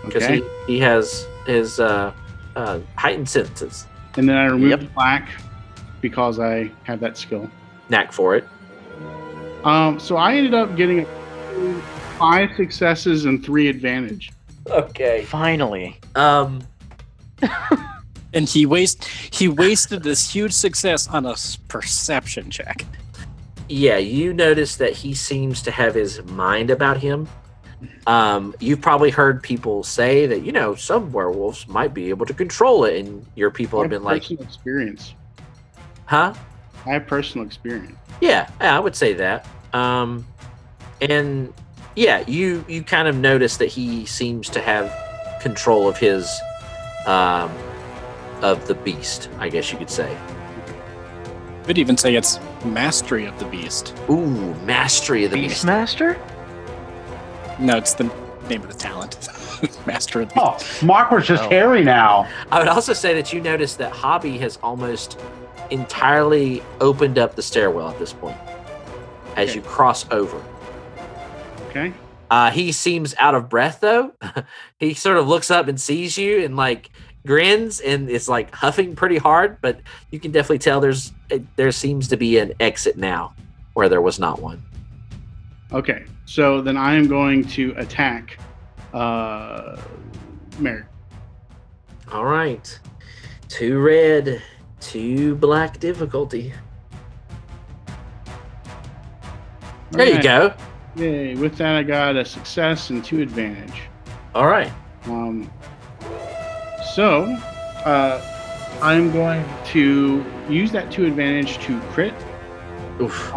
because 0.07 0.23
Okay. 0.23 0.41
he, 0.67 0.75
he 0.75 0.79
has 0.81 1.27
his 1.47 1.79
uh, 1.81 2.13
uh, 2.57 2.81
heightened 2.97 3.29
senses. 3.29 3.87
And 4.17 4.29
then 4.29 4.37
I 4.37 4.47
remove 4.47 4.71
Yep. 4.71 4.81
the 4.81 4.87
black 4.87 5.29
because 6.01 6.41
I 6.41 6.71
have 6.85 7.01
that 7.01 7.17
skill. 7.19 7.51
Knack 7.91 8.13
for 8.13 8.35
it. 8.37 8.47
Um, 9.65 10.01
so 10.01 10.17
I 10.17 10.35
ended 10.37 10.55
up 10.55 10.75
getting 10.77 11.07
five 12.19 12.51
successes 12.57 13.25
and 13.27 13.45
three 13.45 13.69
advantage. 13.69 14.33
Okay. 14.69 15.25
Finally. 15.25 15.99
Um. 16.15 16.63
And 18.33 18.47
he 18.47 18.67
waste 18.67 19.05
he 19.07 19.49
wasted 19.49 20.03
this 20.03 20.31
huge 20.31 20.53
success 20.53 21.09
on 21.09 21.25
a 21.25 21.35
perception 21.69 22.51
check. 22.51 22.85
Yeah, 23.71 23.97
you 23.97 24.35
notice 24.35 24.77
that 24.77 24.93
he 24.93 25.15
seems 25.15 25.63
to 25.63 25.71
have 25.71 25.95
his 25.95 26.23
mind 26.25 26.71
about 26.71 26.99
him. 26.99 27.27
Um, 28.07 28.55
you've 28.61 28.81
probably 28.81 29.11
heard 29.11 29.43
people 29.43 29.83
say 29.83 30.27
that 30.27 30.43
you 30.43 30.53
know 30.53 30.74
some 30.74 31.12
werewolves 31.12 31.68
might 31.68 31.93
be 31.93 32.09
able 32.09 32.27
to 32.27 32.35
control 32.35 32.85
it, 32.85 32.99
and 32.99 33.27
your 33.35 33.51
people 33.51 33.81
have 33.81 33.91
have 33.91 34.01
been 34.01 34.05
like, 34.05 34.22
personal 34.22 34.45
experience. 34.45 35.14
"Huh? 36.07 36.35
I 36.87 36.91
have 36.91 37.07
personal 37.07 37.47
experience. 37.47 37.97
Yeah, 38.20 38.49
yeah, 38.61 38.77
I 38.77 38.81
would 38.81 38.95
say 38.95 39.12
that. 39.14 39.47
Um, 39.72 40.27
and 41.01 41.53
yeah, 41.97 42.24
you 42.27 42.64
you 42.68 42.83
kind 42.83 43.09
of 43.09 43.16
notice 43.16 43.57
that 43.59 43.66
he 43.66 44.07
seems 44.07 44.49
to 44.51 44.61
have 44.61 44.93
control 45.43 45.89
of 45.89 45.97
his 45.99 46.31
um, 47.07 47.51
of 48.43 48.66
the 48.66 48.74
beast. 48.74 49.29
I 49.39 49.49
guess 49.49 49.72
you 49.72 49.79
could 49.79 49.91
say. 49.91 50.16
Could 51.64 51.79
even 51.79 51.97
say 51.97 52.14
it's 52.14 52.39
mastery 52.64 53.27
of 53.27 53.37
the 53.41 53.47
beast. 53.47 53.93
Ooh, 54.09 54.55
mastery 54.64 55.24
of 55.24 55.33
the 55.33 55.37
beast. 55.37 55.66
Beastmaster? 55.66 56.16
No, 57.59 57.77
it's 57.77 57.95
the 57.95 58.05
name 58.49 58.63
of 58.63 58.69
the 58.69 58.79
talent. 58.79 59.29
Master 59.87 60.21
of 60.23 60.33
the 60.33 60.41
Oh. 60.41 60.59
Mark 60.85 61.11
was 61.11 61.27
just 61.27 61.45
Oh. 61.45 61.49
hairy 61.49 61.83
now. 61.83 62.29
I 62.53 62.59
would 62.59 62.69
also 62.69 62.93
say 62.93 63.15
that 63.15 63.33
you 63.33 63.41
notice 63.41 63.75
that 63.77 63.93
Hobby 63.93 64.39
has 64.39 64.59
almost 64.63 65.19
entirely 65.71 66.63
opened 66.81 67.19
up 67.19 67.35
the 67.35 67.43
stairwell 67.43 67.89
at 67.91 67.99
this 67.99 68.13
point 68.13 68.37
as 69.37 69.49
Okay. 69.51 69.59
you 69.59 69.63
cross 69.63 70.07
over. 70.11 70.41
Okay. 71.71 71.93
Uh, 72.31 72.51
he 72.51 72.73
seems 72.73 73.15
out 73.19 73.35
of 73.35 73.49
breath 73.49 73.81
though. 73.81 74.13
he 74.79 74.95
sort 74.95 75.17
of 75.17 75.27
looks 75.29 75.51
up 75.51 75.69
and 75.69 75.81
sees 75.81 76.17
you 76.19 76.45
and 76.45 76.57
like 76.57 76.91
grins 77.27 77.81
and 77.81 78.09
is 78.09 78.29
like 78.29 78.55
huffing 78.55 78.95
pretty 78.95 79.17
hard, 79.17 79.59
but 79.61 79.81
you 80.11 80.21
can 80.21 80.31
definitely 80.31 80.59
tell 80.59 80.81
there's 80.81 81.13
there 81.57 81.73
seems 81.73 82.09
to 82.09 82.17
be 82.17 82.39
an 82.39 82.53
exit 82.61 82.97
now 82.97 83.35
where 83.75 83.89
there 83.89 84.01
was 84.03 84.19
not 84.19 84.41
one. 84.41 84.63
Okay. 85.73 86.05
So 86.27 86.61
then 86.61 86.77
I 86.77 86.95
am 86.95 87.09
going 87.09 87.45
to 87.45 87.72
attack 87.79 88.39
uh 88.93 89.81
Merrick. 90.59 90.87
All 92.12 92.24
right, 92.24 92.79
two 93.49 93.81
red, 93.81 94.43
two 94.81 95.35
black 95.37 95.81
difficulty. 95.81 96.53
There 99.91 100.07
you 100.07 100.22
go. 100.22 100.55
Yay. 100.97 101.35
With 101.37 101.57
that 101.57 101.77
I 101.77 101.83
got 101.83 102.16
a 102.16 102.24
success 102.24 102.91
and 102.91 103.05
two 103.05 103.20
advantage. 103.22 103.83
All 104.35 104.47
right. 104.47 104.72
Um, 105.05 105.51
so, 106.95 107.24
uh, 107.85 108.20
I'm 108.83 109.12
going 109.12 109.45
to 109.66 110.24
use 110.49 110.72
that 110.72 110.91
two 110.91 111.07
advantage 111.07 111.59
to 111.64 111.81
crit. 111.93 112.14
Oof. 113.01 113.33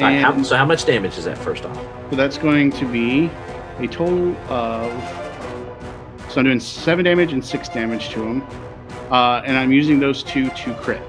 Right, 0.00 0.18
how, 0.18 0.42
so 0.42 0.56
how 0.56 0.64
much 0.64 0.84
damage 0.84 1.18
is 1.18 1.24
that 1.24 1.38
first 1.38 1.64
off? 1.64 1.76
so 2.10 2.16
that's 2.16 2.38
going 2.38 2.70
to 2.72 2.84
be 2.86 3.30
a 3.78 3.86
total 3.86 4.36
of. 4.50 4.90
So 6.30 6.38
I'm 6.40 6.44
doing 6.44 6.60
seven 6.60 7.04
damage 7.04 7.32
and 7.32 7.44
six 7.44 7.68
damage 7.68 8.08
to 8.10 8.22
him. 8.22 8.42
Uh, 9.10 9.42
and 9.44 9.56
I'm 9.56 9.70
using 9.72 10.00
those 10.00 10.22
two 10.22 10.48
to 10.50 10.74
crit. 10.74 11.02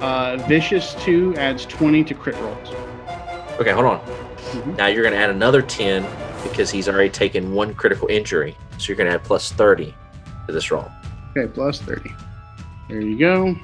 Uh, 0.00 0.36
Vicious 0.48 0.94
2 1.04 1.34
adds 1.36 1.64
20 1.66 2.04
to 2.04 2.14
crit 2.14 2.36
rolls. 2.36 2.68
Okay, 3.58 3.70
hold 3.72 3.86
on. 3.86 4.00
Mhm. 4.52 4.76
Now 4.76 4.86
you're 4.86 5.02
going 5.02 5.14
to 5.14 5.18
add 5.18 5.30
another 5.30 5.62
10 5.62 6.06
because 6.42 6.70
he's 6.70 6.88
already 6.88 7.08
taken 7.10 7.52
one 7.54 7.74
critical 7.74 8.06
injury. 8.08 8.56
So 8.78 8.88
you're 8.88 8.96
going 8.96 9.08
to 9.08 9.14
add 9.14 9.24
plus 9.24 9.50
30 9.50 9.94
to 10.46 10.52
this 10.52 10.70
roll. 10.70 10.88
Okay, 11.36 11.50
plus 11.52 11.80
30. 11.80 12.14
There 12.88 13.00
you 13.00 13.18
go. 13.18 13.56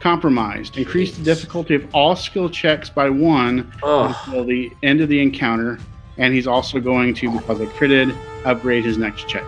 Compromised. 0.00 0.76
Increase 0.78 1.16
the 1.16 1.22
difficulty 1.22 1.74
of 1.74 1.86
all 1.94 2.16
skill 2.16 2.48
checks 2.48 2.88
by 2.90 3.08
one 3.10 3.70
Oh, 3.82 4.18
until 4.26 4.44
the 4.44 4.72
end 4.82 5.00
of 5.00 5.08
the 5.08 5.20
encounter. 5.20 5.78
And 6.16 6.34
he's 6.34 6.46
also 6.46 6.80
going 6.80 7.14
to, 7.14 7.30
because 7.30 7.60
I 7.60 7.66
critted, 7.66 8.16
upgrade 8.44 8.84
his 8.84 8.98
next 8.98 9.28
check. 9.28 9.44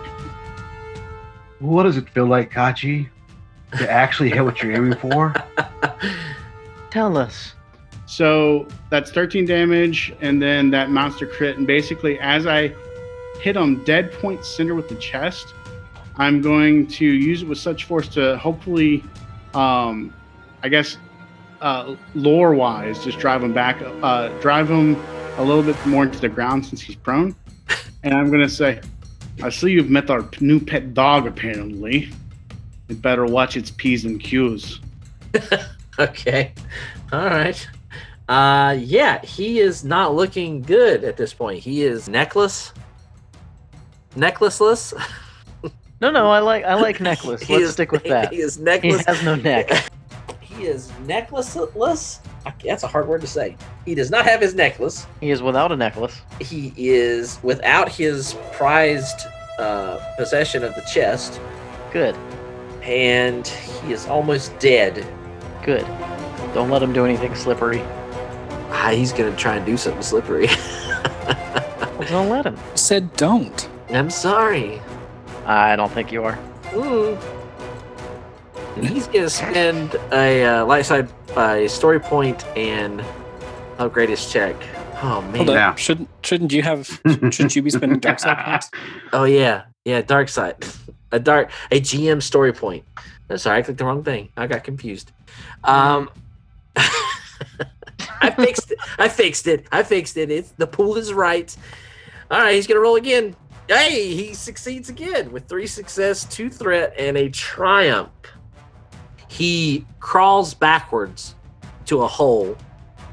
What 1.59 1.83
does 1.83 1.97
it 1.97 2.09
feel 2.09 2.25
like, 2.25 2.51
Kachi? 2.51 3.09
To 3.77 3.89
actually 3.89 4.29
hit 4.29 4.43
what 4.43 4.61
you're 4.61 4.73
aiming 4.73 4.97
for? 4.99 5.33
Tell 6.91 7.17
us. 7.17 7.53
So 8.05 8.67
that's 8.91 9.11
13 9.11 9.45
damage, 9.45 10.13
and 10.21 10.39
then 10.39 10.69
that 10.71 10.91
monster 10.91 11.25
crit. 11.25 11.57
And 11.57 11.65
basically, 11.65 12.19
as 12.19 12.45
I 12.45 12.75
hit 13.39 13.55
him 13.55 13.83
dead 13.83 14.11
point 14.13 14.45
center 14.45 14.75
with 14.75 14.89
the 14.89 14.95
chest, 14.95 15.53
I'm 16.17 16.41
going 16.41 16.85
to 16.87 17.05
use 17.05 17.41
it 17.41 17.47
with 17.47 17.57
such 17.57 17.85
force 17.85 18.07
to 18.09 18.37
hopefully, 18.37 19.03
um, 19.55 20.13
I 20.63 20.69
guess, 20.69 20.97
uh, 21.61 21.95
lore 22.15 22.53
wise, 22.55 23.03
just 23.03 23.19
drive 23.19 23.43
him 23.43 23.53
back, 23.53 23.81
uh, 24.01 24.29
drive 24.39 24.69
him 24.69 24.95
a 25.37 25.43
little 25.43 25.61
bit 25.63 25.75
more 25.85 26.03
into 26.03 26.19
the 26.19 26.29
ground 26.29 26.65
since 26.65 26.81
he's 26.81 26.95
prone. 26.95 27.35
And 28.05 28.13
I'm 28.13 28.27
going 28.29 28.41
to 28.41 28.49
say, 28.49 28.81
I 29.41 29.49
see 29.49 29.71
you've 29.71 29.89
met 29.89 30.09
our 30.09 30.27
new 30.41 30.59
pet 30.59 30.93
dog, 30.93 31.25
apparently. 31.25 32.11
You 32.89 32.95
better 32.95 33.25
watch 33.25 33.55
its 33.55 33.71
P's 33.71 34.03
and 34.03 34.19
Q's. 34.19 34.81
okay. 35.99 36.51
All 37.13 37.27
right. 37.27 37.65
Uh, 38.27 38.75
yeah, 38.77 39.21
he 39.23 39.61
is 39.61 39.85
not 39.85 40.13
looking 40.13 40.61
good 40.61 41.05
at 41.05 41.15
this 41.15 41.33
point. 41.33 41.59
He 41.59 41.83
is 41.83 42.09
necklace, 42.09 42.73
necklaceless. 44.17 44.93
No, 46.01 46.11
no, 46.11 46.29
I 46.29 46.39
like 46.39 46.65
I 46.65 46.73
like 46.75 46.99
necklace. 47.11 47.41
He 47.41 47.53
Let's 47.53 47.67
is- 47.67 47.71
stick 47.73 47.93
with 47.93 48.03
that. 48.03 48.33
He 48.33 48.41
is 48.41 48.59
necklace. 48.59 48.91
He 48.91 48.97
necklace. 48.97 49.17
has 49.17 49.23
no 49.25 49.35
neck. 49.35 49.89
He 50.57 50.65
is 50.65 50.91
necklaceless. 51.07 52.19
I- 52.45 52.53
That's 52.63 52.83
a 52.83 52.87
hard 52.87 53.07
word 53.07 53.21
to 53.21 53.27
say. 53.27 53.55
He 53.85 53.95
does 53.95 54.09
not 54.11 54.25
have 54.25 54.41
his 54.41 54.53
necklace. 54.55 55.07
He 55.21 55.31
is 55.31 55.41
without 55.41 55.71
a 55.71 55.75
necklace. 55.75 56.21
He 56.39 56.73
is 56.77 57.39
without 57.43 57.89
his 57.89 58.35
prized 58.53 59.27
uh, 59.59 59.97
possession 60.17 60.63
of 60.63 60.73
the 60.75 60.81
chest, 60.81 61.39
Good, 61.91 62.15
and 62.81 63.47
he 63.47 63.93
is 63.93 64.07
almost 64.07 64.57
dead. 64.59 65.05
good. 65.63 65.85
Don't 66.53 66.69
let 66.69 66.81
him 66.83 66.91
do 66.93 67.05
anything 67.05 67.33
slippery. 67.35 67.81
Ah, 68.71 68.89
he's 68.93 69.13
gonna 69.13 69.35
try 69.35 69.55
and 69.55 69.65
do 69.65 69.77
something 69.77 70.01
slippery. 70.01 70.47
Well, 71.99 72.09
don't 72.09 72.29
let 72.29 72.45
him. 72.45 72.57
Said 72.75 73.13
don't. 73.15 73.69
I'm 73.91 74.09
sorry. 74.09 74.81
I 75.45 75.75
don't 75.75 75.91
think 75.91 76.11
you 76.11 76.23
are. 76.23 76.37
Ooh. 76.73 77.17
And 78.75 78.87
he's 78.87 79.07
gonna 79.07 79.29
spend 79.29 79.95
a 80.11 80.43
uh, 80.45 80.65
light 80.65 80.85
side 80.85 81.07
uh, 81.35 81.67
story 81.67 81.99
point 81.99 82.45
and 82.57 83.03
upgrade 83.77 84.09
his 84.09 84.31
check. 84.31 84.55
Oh 85.01 85.21
man. 85.21 85.35
Hold 85.35 85.49
up. 85.49 85.55
Yeah. 85.55 85.75
Shouldn't 85.75 86.09
shouldn't 86.23 86.53
you 86.53 86.63
have 86.63 86.87
shouldn't 87.05 87.55
you 87.55 87.61
be 87.61 87.69
spending 87.69 87.99
dark 87.99 88.19
side 88.19 88.43
points? 88.45 88.71
Oh 89.13 89.25
yeah, 89.25 89.63
yeah. 89.85 90.01
Dark 90.01 90.29
side, 90.29 90.65
a 91.11 91.19
dark, 91.19 91.51
a 91.71 91.79
GM 91.81 92.21
story 92.21 92.53
point. 92.53 92.83
Oh, 93.29 93.35
sorry, 93.35 93.59
I 93.59 93.61
clicked 93.61 93.79
the 93.79 93.85
wrong 93.85 94.03
thing. 94.03 94.29
I 94.37 94.47
got 94.47 94.63
confused. 94.63 95.11
Um, 95.63 96.09
I 96.75 98.31
fixed 98.31 98.71
it. 98.71 98.79
I 98.97 99.07
fixed 99.07 99.47
it. 99.47 99.67
I 99.71 99.83
fixed 99.83 100.17
it. 100.17 100.31
It's 100.31 100.51
the 100.51 100.67
pool 100.67 100.97
is 100.97 101.13
right. 101.13 101.55
All 102.31 102.39
right, 102.39 102.55
he's 102.55 102.67
gonna 102.67 102.79
roll 102.79 102.95
again. 102.95 103.35
Hey, 103.67 104.13
he 104.13 104.33
succeeds 104.33 104.89
again 104.89 105.31
with 105.31 105.47
three 105.47 105.67
success, 105.67 106.25
two 106.25 106.49
threat, 106.49 106.93
and 106.97 107.17
a 107.17 107.29
triumph. 107.29 108.09
He 109.33 109.83
crawls 109.99 110.53
backwards 110.53 111.33
to 111.85 112.03
a 112.03 112.07
hole, 112.07 112.55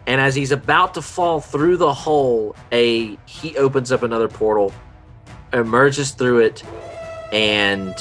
and 0.07 0.21
as 0.21 0.35
he's 0.35 0.53
about 0.53 0.93
to 0.95 1.03
fall 1.03 1.41
through 1.41 1.79
the 1.79 1.95
hole, 1.95 2.55
a 2.73 3.16
he 3.25 3.57
opens 3.57 3.91
up 3.91 4.03
another 4.03 4.29
portal, 4.29 4.71
emerges 5.55 6.11
through 6.11 6.41
it, 6.41 6.62
and 7.33 7.95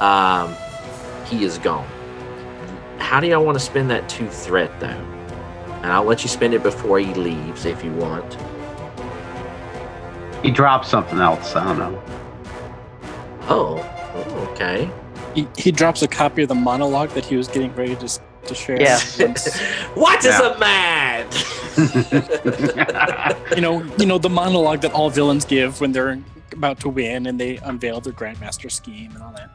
um, 0.00 0.52
he 1.26 1.44
is 1.44 1.58
gone. 1.58 1.86
How 2.98 3.20
do 3.20 3.28
y'all 3.28 3.44
want 3.44 3.56
to 3.56 3.64
spend 3.64 3.88
that 3.90 4.08
two 4.08 4.28
threat 4.28 4.80
though? 4.80 4.88
And 5.82 5.92
I'll 5.92 6.02
let 6.02 6.24
you 6.24 6.28
spend 6.28 6.54
it 6.54 6.64
before 6.64 6.98
he 6.98 7.14
leaves 7.14 7.66
if 7.66 7.84
you 7.84 7.92
want. 7.92 8.36
he 10.42 10.50
dropped 10.50 10.86
something 10.86 11.20
else. 11.20 11.54
I 11.54 11.64
don't 11.64 11.78
know. 11.78 12.02
Oh, 13.42 13.78
oh, 14.14 14.48
okay. 14.52 14.90
He, 15.34 15.46
he 15.56 15.70
drops 15.72 16.02
a 16.02 16.08
copy 16.08 16.42
of 16.42 16.48
the 16.48 16.54
monologue 16.54 17.10
that 17.10 17.24
he 17.24 17.36
was 17.36 17.46
getting 17.48 17.74
ready 17.74 17.94
to, 17.96 18.20
to 18.46 18.54
share. 18.54 18.80
Yes. 18.80 19.18
once- 19.20 19.58
what 19.94 20.18
is 20.24 20.26
Yeah. 20.38 20.54
a 20.54 20.58
man? 20.58 21.26
you 23.54 23.60
know, 23.62 23.82
you 23.98 24.06
know 24.06 24.18
the 24.18 24.28
monologue 24.30 24.80
that 24.82 24.92
all 24.92 25.10
villains 25.10 25.44
give 25.44 25.80
when 25.80 25.92
they're 25.92 26.18
about 26.52 26.80
to 26.80 26.88
win 26.88 27.26
and 27.26 27.38
they 27.40 27.56
unveil 27.58 28.00
their 28.00 28.12
grandmaster 28.12 28.70
scheme 28.70 29.12
and 29.14 29.22
all 29.22 29.32
that. 29.32 29.50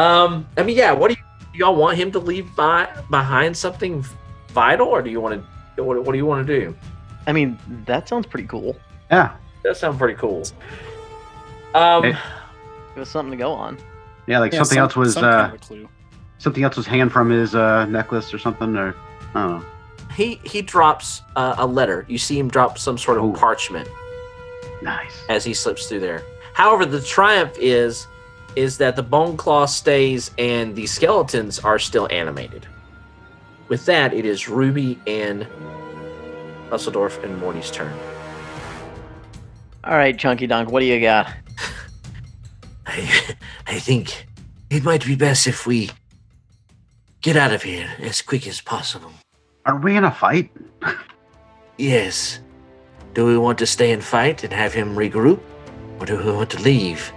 um, 0.00 0.46
I 0.56 0.62
mean, 0.62 0.76
yeah. 0.76 0.92
What 0.92 1.08
do, 1.10 1.16
you, 1.18 1.22
do 1.52 1.58
y'all 1.58 1.76
want 1.76 1.98
him 1.98 2.10
to 2.12 2.18
leave 2.18 2.54
by, 2.56 2.88
behind 3.10 3.56
something 3.56 4.04
vital, 4.48 4.88
or 4.88 5.02
do 5.02 5.10
you 5.10 5.20
want 5.20 5.44
to? 5.76 5.82
What, 5.84 6.02
what 6.04 6.12
do 6.12 6.18
you 6.18 6.26
want 6.26 6.46
to 6.46 6.60
do? 6.60 6.76
I 7.26 7.32
mean, 7.32 7.58
that 7.84 8.08
sounds 8.08 8.26
pretty 8.26 8.48
cool. 8.48 8.76
yeah. 9.10 9.36
That 9.64 9.76
sounds 9.76 9.98
pretty 9.98 10.14
cool. 10.14 10.44
Um, 11.74 12.04
It- 12.06 12.16
Give 12.94 13.02
us 13.02 13.10
something 13.10 13.30
to 13.32 13.36
go 13.36 13.52
on. 13.52 13.76
Yeah, 14.28 14.38
like 14.40 14.52
Yeah, 14.52 14.58
something 14.58 14.76
some- 14.76 14.82
else 14.82 14.96
was 14.96 15.14
some 15.14 15.24
uh, 15.24 15.42
kind 15.48 15.54
of 15.54 15.60
clue. 15.60 15.88
something 16.38 16.62
else 16.62 16.76
was 16.76 16.86
hanging 16.86 17.08
from 17.08 17.30
his 17.30 17.54
uh, 17.54 17.86
necklace 17.86 18.32
or 18.32 18.38
something, 18.38 18.76
or 18.76 18.94
I 19.34 19.42
don't 19.42 19.60
know. 19.60 19.66
he 20.14 20.38
he 20.44 20.62
drops 20.62 21.22
uh, 21.34 21.54
a 21.58 21.66
letter. 21.66 22.04
You 22.08 22.18
see 22.18 22.38
him 22.38 22.48
drop 22.48 22.78
some 22.78 22.98
sort 22.98 23.18
of 23.18 23.24
Ooh. 23.24 23.32
parchment, 23.32 23.88
Nice. 24.82 25.24
as 25.28 25.44
he 25.44 25.54
slips 25.54 25.86
through 25.88 26.00
there. 26.00 26.22
However, 26.54 26.84
the 26.86 27.00
triumph 27.00 27.52
is 27.58 28.06
is 28.56 28.78
that 28.78 28.96
the 28.96 29.02
bone 29.02 29.36
claw 29.36 29.66
stays 29.66 30.30
and 30.38 30.74
the 30.76 30.86
skeletons 30.86 31.58
are 31.60 31.78
still 31.78 32.08
animated. 32.10 32.66
With 33.68 33.84
that, 33.86 34.12
it 34.14 34.24
is 34.24 34.48
Ruby 34.48 34.98
and 35.06 35.46
Husseldorf 36.70 37.22
and 37.22 37.38
Morty's 37.38 37.70
turn. 37.70 37.92
All 39.84 39.94
right, 39.96 40.18
Chunky 40.18 40.46
Dunk, 40.46 40.70
what 40.70 40.80
do 40.80 40.86
you 40.86 41.00
got? 41.00 41.32
I, 43.68 43.76
I 43.76 43.78
think 43.78 44.26
it 44.70 44.82
might 44.82 45.04
be 45.04 45.14
best 45.14 45.46
if 45.46 45.66
we 45.66 45.90
get 47.20 47.36
out 47.36 47.52
of 47.52 47.62
here 47.62 47.88
as 48.00 48.22
quick 48.22 48.46
as 48.46 48.60
possible. 48.60 49.12
Are 49.66 49.78
we 49.78 49.96
in 49.96 50.04
a 50.04 50.10
fight? 50.10 50.50
Yes. 51.80 52.40
Do 53.14 53.24
we 53.24 53.38
want 53.38 53.56
to 53.58 53.66
stay 53.66 53.92
and 53.92 54.02
fight 54.02 54.42
and 54.42 54.52
have 54.52 54.74
him 54.74 54.96
regroup? 54.96 55.40
Or 56.00 56.06
do 56.06 56.16
we 56.16 56.32
want 56.32 56.50
to 56.50 56.60
leave 56.60 57.12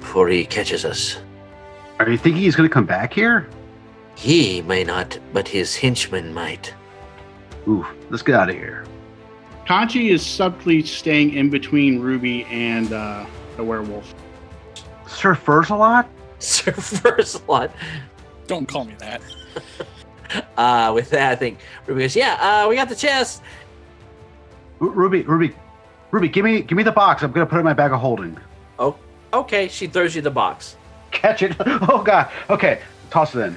before 0.00 0.28
he 0.28 0.44
catches 0.44 0.84
us? 0.84 1.18
Are 1.98 2.06
you 2.06 2.18
thinking 2.18 2.42
he's 2.42 2.54
going 2.54 2.68
to 2.68 2.72
come 2.72 2.84
back 2.84 3.14
here? 3.14 3.48
He 4.14 4.60
may 4.60 4.84
not, 4.84 5.18
but 5.32 5.48
his 5.48 5.74
henchmen 5.74 6.34
might. 6.34 6.74
Ooh, 7.66 7.86
let's 8.10 8.22
get 8.22 8.34
out 8.34 8.50
of 8.50 8.54
here. 8.54 8.84
Kachi 9.66 10.10
is 10.10 10.24
subtly 10.24 10.82
staying 10.82 11.32
in 11.32 11.48
between 11.48 11.98
Ruby 11.98 12.44
and 12.50 12.92
uh, 12.92 13.24
the 13.56 13.64
werewolf. 13.64 14.14
Sir 15.16 15.34
Furs 15.34 15.70
a 15.70 15.74
lot? 15.76 16.08
Sir 16.38 16.72
Versalot. 16.72 17.70
Don't 18.46 18.68
call 18.68 18.84
me 18.84 18.94
that. 18.98 19.20
Uh, 20.56 20.90
with 20.92 21.10
that, 21.10 21.30
I 21.30 21.36
think 21.36 21.60
Ruby 21.86 22.00
goes, 22.00 22.16
"Yeah, 22.16 22.34
uh, 22.40 22.68
we 22.68 22.74
got 22.74 22.88
the 22.88 22.96
chest." 22.96 23.42
Ruby, 24.80 25.22
Ruby, 25.22 25.54
Ruby, 26.10 26.28
give 26.28 26.44
me, 26.44 26.62
give 26.62 26.76
me 26.76 26.82
the 26.82 26.90
box. 26.90 27.22
I'm 27.22 27.30
gonna 27.30 27.46
put 27.46 27.56
it 27.56 27.60
in 27.60 27.64
my 27.64 27.72
bag 27.72 27.92
of 27.92 28.00
holding. 28.00 28.36
Oh, 28.76 28.96
okay, 29.32 29.68
she 29.68 29.86
throws 29.86 30.16
you 30.16 30.22
the 30.22 30.30
box. 30.32 30.76
Catch 31.12 31.42
it. 31.42 31.54
Oh 31.88 32.02
God. 32.02 32.28
Okay, 32.50 32.80
toss 33.08 33.36
it 33.36 33.40
in. 33.40 33.56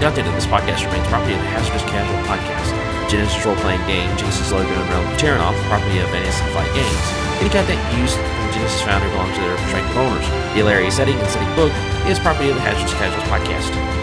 Update 0.00 0.26
of 0.26 0.32
this 0.32 0.46
podcast 0.46 0.86
remains 0.88 1.06
property 1.08 1.34
of 1.34 1.40
the 1.40 1.52
Hazardous 1.52 1.82
Casual 1.84 2.16
Podcast. 2.24 2.72
Genesys 3.12 3.44
role 3.44 3.54
playing 3.56 3.84
game, 3.86 4.08
Genesys 4.16 4.50
logo, 4.50 4.72
and 4.72 4.88
Realm 4.88 5.04
Terrinoth, 5.18 5.56
property 5.68 5.98
of 5.98 6.08
and 6.08 6.50
Flight 6.56 6.72
Games. 6.72 7.06
Any 7.36 7.50
content 7.50 7.80
used 8.00 8.16
from 8.16 8.48
Genesys 8.56 8.80
founder 8.80 9.08
belongs 9.10 9.36
to 9.36 9.42
their 9.42 9.52
respective 9.60 9.96
owners. 9.98 10.26
The 10.56 10.64
hilarious 10.64 10.96
setting 10.96 11.20
and 11.20 11.28
setting 11.28 11.54
book 11.54 11.72
is 12.08 12.18
property 12.18 12.48
of 12.48 12.54
the 12.56 12.62
Hazardous 12.62 12.94
Casuals 12.94 13.28
Podcast. 13.28 13.99